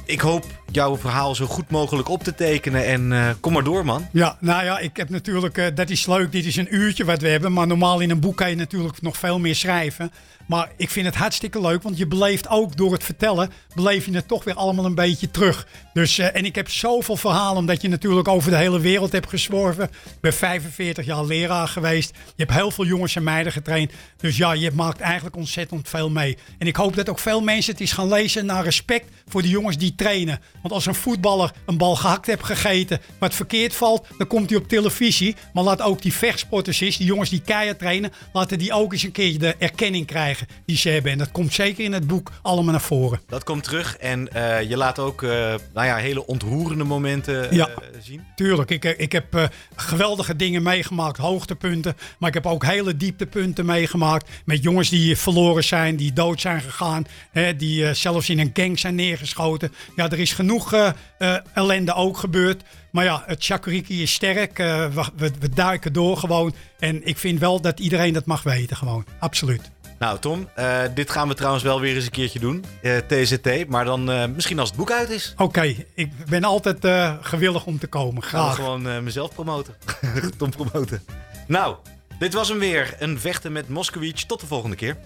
ik 0.05 0.21
hoop 0.21 0.45
jouw 0.73 0.97
verhaal 0.97 1.35
zo 1.35 1.47
goed 1.47 1.71
mogelijk 1.71 2.09
op 2.09 2.23
te 2.23 2.35
tekenen. 2.35 2.87
En 2.87 3.13
eh, 3.13 3.31
kom 3.41 3.53
maar 3.53 3.65
door, 3.65 3.85
man. 3.85 4.07
Ja, 4.13 4.37
nou 4.41 4.65
ja, 4.65 4.79
ik 4.79 4.97
heb 4.97 5.09
natuurlijk, 5.09 5.59
eh, 5.59 5.67
dat 5.75 5.91
is 5.91 6.07
leuk, 6.07 6.33
dit 6.33 6.45
is 6.45 6.57
een 6.57 6.75
uurtje 6.75 7.05
wat 7.05 7.21
we 7.21 7.29
hebben. 7.29 7.53
Maar 7.53 7.67
normaal 7.67 8.01
in 8.01 8.11
een 8.11 8.21
boek 8.21 8.37
kan 8.37 8.51
je 8.51 8.57
natuurlijk 8.57 9.03
nog 9.03 9.17
veel 9.17 9.39
meer 9.39 9.55
schrijven. 9.55 10.11
Maar 10.51 10.71
ik 10.77 10.91
vind 10.91 11.07
het 11.07 11.15
hartstikke 11.15 11.61
leuk, 11.61 11.83
want 11.83 11.99
je 11.99 12.07
beleeft 12.07 12.49
ook 12.49 12.77
door 12.77 12.93
het 12.93 13.05
vertellen, 13.05 13.51
beleef 13.75 14.07
je 14.07 14.15
het 14.15 14.29
toch 14.29 14.45
weer 14.45 14.55
allemaal 14.55 14.85
een 14.85 14.95
beetje 14.95 15.31
terug. 15.31 15.67
Dus, 15.93 16.19
eh, 16.19 16.37
en 16.37 16.45
ik 16.45 16.55
heb 16.55 16.71
zoveel 16.71 17.17
verhalen, 17.17 17.57
omdat 17.57 17.83
je 17.83 17.89
natuurlijk 17.89 18.29
over 18.29 18.51
de 18.51 18.57
hele 18.57 18.81
wereld 18.81 19.13
hebt 19.13 19.29
gezworven. 19.29 19.85
Ik 19.85 20.21
ben 20.21 20.33
45 20.33 21.07
jaar 21.07 21.25
leraar 21.25 21.69
geweest. 21.69 22.11
Je 22.11 22.45
hebt 22.45 22.53
heel 22.53 22.71
veel 22.71 22.85
jongens 22.85 23.17
en 23.17 23.23
meiden 23.23 23.53
getraind. 23.53 23.93
Dus 24.17 24.37
ja, 24.37 24.53
je 24.53 24.71
maakt 24.71 25.01
eigenlijk 25.01 25.37
ontzettend 25.37 25.89
veel 25.89 26.11
mee. 26.11 26.39
En 26.59 26.67
ik 26.67 26.77
hoop 26.77 26.97
dat 26.97 27.09
ook 27.09 27.19
veel 27.19 27.41
mensen 27.41 27.73
het 27.73 27.81
eens 27.81 27.93
gaan 27.93 28.09
lezen 28.09 28.47
naar 28.47 28.65
respect 28.65 29.11
voor 29.29 29.43
de 29.43 29.49
jongens 29.49 29.77
die 29.77 29.95
trainen. 29.95 30.41
Want 30.63 30.75
als 30.75 30.87
een 30.87 30.95
voetballer 30.95 31.53
een 31.67 31.79
bal 31.79 31.97
gehakt 31.97 32.27
heeft 32.27 32.45
gegeten, 32.45 33.01
wat 33.19 33.35
verkeerd 33.35 33.75
valt, 33.75 34.07
dan 34.19 34.27
komt 34.27 34.51
hij 34.51 34.59
op 34.59 34.69
televisie. 34.69 35.37
Maar 35.53 35.65
laat 35.65 35.83
ook 35.83 36.03
die 36.03 36.13
vechtsporters 36.13 36.81
eens, 36.81 36.97
die 36.97 37.07
jongens 37.07 37.31
die 37.31 37.41
keihard 37.45 37.79
trainen, 37.79 38.13
laten 38.33 38.59
die 38.59 38.73
ook 38.73 38.93
eens 38.93 39.03
een 39.03 39.13
keer 39.13 39.39
de 39.39 39.55
erkenning 39.59 40.07
krijgen 40.07 40.47
die 40.67 40.77
ze 40.77 40.89
hebben. 40.89 41.13
En 41.13 41.19
dat 41.19 41.31
komt 41.33 41.53
zeker 41.53 41.85
in 41.85 41.93
het 41.93 42.07
boek 42.07 42.31
allemaal 42.43 42.73
naar 42.73 42.81
voren. 42.81 43.21
Dat 43.27 43.45
komt 43.45 43.65
terug 43.65 43.97
en 43.97 44.33
eh, 44.33 44.69
je 44.69 44.77
laat 44.77 44.99
ook 44.99 45.23
uh, 45.23 45.31
nou 45.75 45.87
ja, 45.87 45.97
hele 45.97 46.27
ontroerende 46.27 46.85
momenten 46.85 47.45
uh, 47.45 47.53
Ja. 47.53 47.69
zien. 48.03 48.23
Tuurlijk, 48.37 48.71
ik, 48.71 48.85
ik 48.85 49.13
heb 49.13 49.35
eh, 49.35 49.45
geweldige 49.77 50.37
dingen 50.37 50.63
meegemaakt, 50.63 51.17
hoogtepunten. 51.19 51.97
Maar 52.19 52.29
ik 52.29 52.35
heb 52.35 52.47
ook 52.47 52.65
hele 52.65 52.97
dieptepunten 52.97 53.67
meegemaakt. 53.67 54.29
Met 54.45 54.63
jongens 54.63 54.89
die 54.89 55.17
verloren 55.17 55.65
zijn, 55.65 55.97
die 55.97 56.13
dood 56.13 56.41
zijn 56.41 56.61
gegaan. 56.61 57.05
Hè, 57.31 57.57
die 57.57 57.87
eh, 57.87 57.95
zelfs 57.95 58.29
in 58.29 58.39
een 58.39 58.51
gang 58.53 58.79
zijn 58.79 58.95
neergeschoten. 58.95 59.73
Ja, 59.97 60.11
er 60.11 60.19
is 60.19 60.33
genoeg 60.33 60.49
eh, 60.59 60.89
eh, 61.19 61.37
ellende 61.53 61.95
ook 61.95 62.17
gebeurd. 62.17 62.63
Maar 62.91 63.05
ja, 63.05 63.23
het 63.27 63.45
Chakuriki 63.45 64.03
is 64.03 64.13
sterk. 64.13 64.59
eh, 64.59 64.87
we, 65.17 65.31
we, 65.39 65.49
duiken 65.49 65.93
door 65.93 66.17
gewoon. 66.17 66.55
En 66.79 67.07
ik 67.07 67.19
vind 67.19 67.41
wel 67.41 67.61
dat 67.61 67.81
iedereen 67.81 68.13
dat 68.13 68.27
mag 68.27 68.43
weten 68.43 68.77
gewoon. 68.77 69.05
Absoluut. 69.19 69.71
Nou, 69.99 70.19
Tom, 70.19 70.49
dit 70.95 71.11
gaan 71.11 71.29
we 71.29 71.35
trouwens 71.35 71.65
wel 71.65 71.81
weer 71.81 71.95
eens 71.95 72.05
een 72.05 72.11
keertje 72.11 72.39
doen. 72.39 72.65
TZT, 73.07 73.69
maar 73.69 73.85
dan 73.85 74.35
misschien 74.35 74.59
als 74.59 74.69
het 74.69 74.79
boek 74.79 74.91
uit 74.91 75.11
is. 75.11 75.35
Oké, 75.37 75.75
ik 75.95 76.25
ben 76.29 76.45
altijd 76.45 76.87
gewillig 77.21 77.67
om 77.67 77.79
te 77.79 77.87
komen. 77.87 78.23
Graag. 78.23 78.55
gewoon 78.55 78.89
eh, 78.89 79.01
mezelf 79.01 79.35
promoten. 79.35 79.75
Tom 80.39 80.51
promoten. 80.51 81.03
Nou, 81.47 81.77
dit 82.19 82.35
was 82.35 82.49
hem 82.49 82.59
weer. 82.59 82.95
Een 82.99 83.21
vechten 83.21 83.53
met 83.53 83.69
Moskowitz. 83.69 84.25
Tot 84.25 84.41
de 84.41 84.47
volgende 84.47 84.77
keer. 84.77 84.97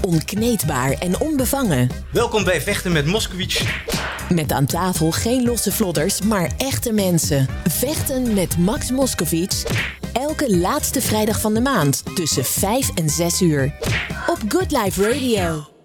Onkneedbaar 0.00 0.92
en 0.92 1.20
onbevangen. 1.20 1.90
Welkom 2.12 2.44
bij 2.44 2.60
Vechten 2.60 2.92
met 2.92 3.06
Moskowitz. 3.06 3.64
Met 4.28 4.52
aan 4.52 4.66
tafel 4.66 5.10
geen 5.10 5.44
losse 5.44 5.72
vlodders, 5.72 6.22
maar 6.22 6.50
echte 6.56 6.92
mensen. 6.92 7.46
Vechten 7.68 8.34
met 8.34 8.58
Max 8.58 8.90
Moskowitz. 8.90 9.64
Elke 10.12 10.56
laatste 10.56 11.00
vrijdag 11.00 11.40
van 11.40 11.54
de 11.54 11.60
maand 11.60 12.02
tussen 12.14 12.44
5 12.44 12.90
en 12.94 13.08
6 13.08 13.42
uur. 13.42 13.74
Op 14.26 14.38
Good 14.48 14.70
Life 14.70 15.10
Radio. 15.10 15.77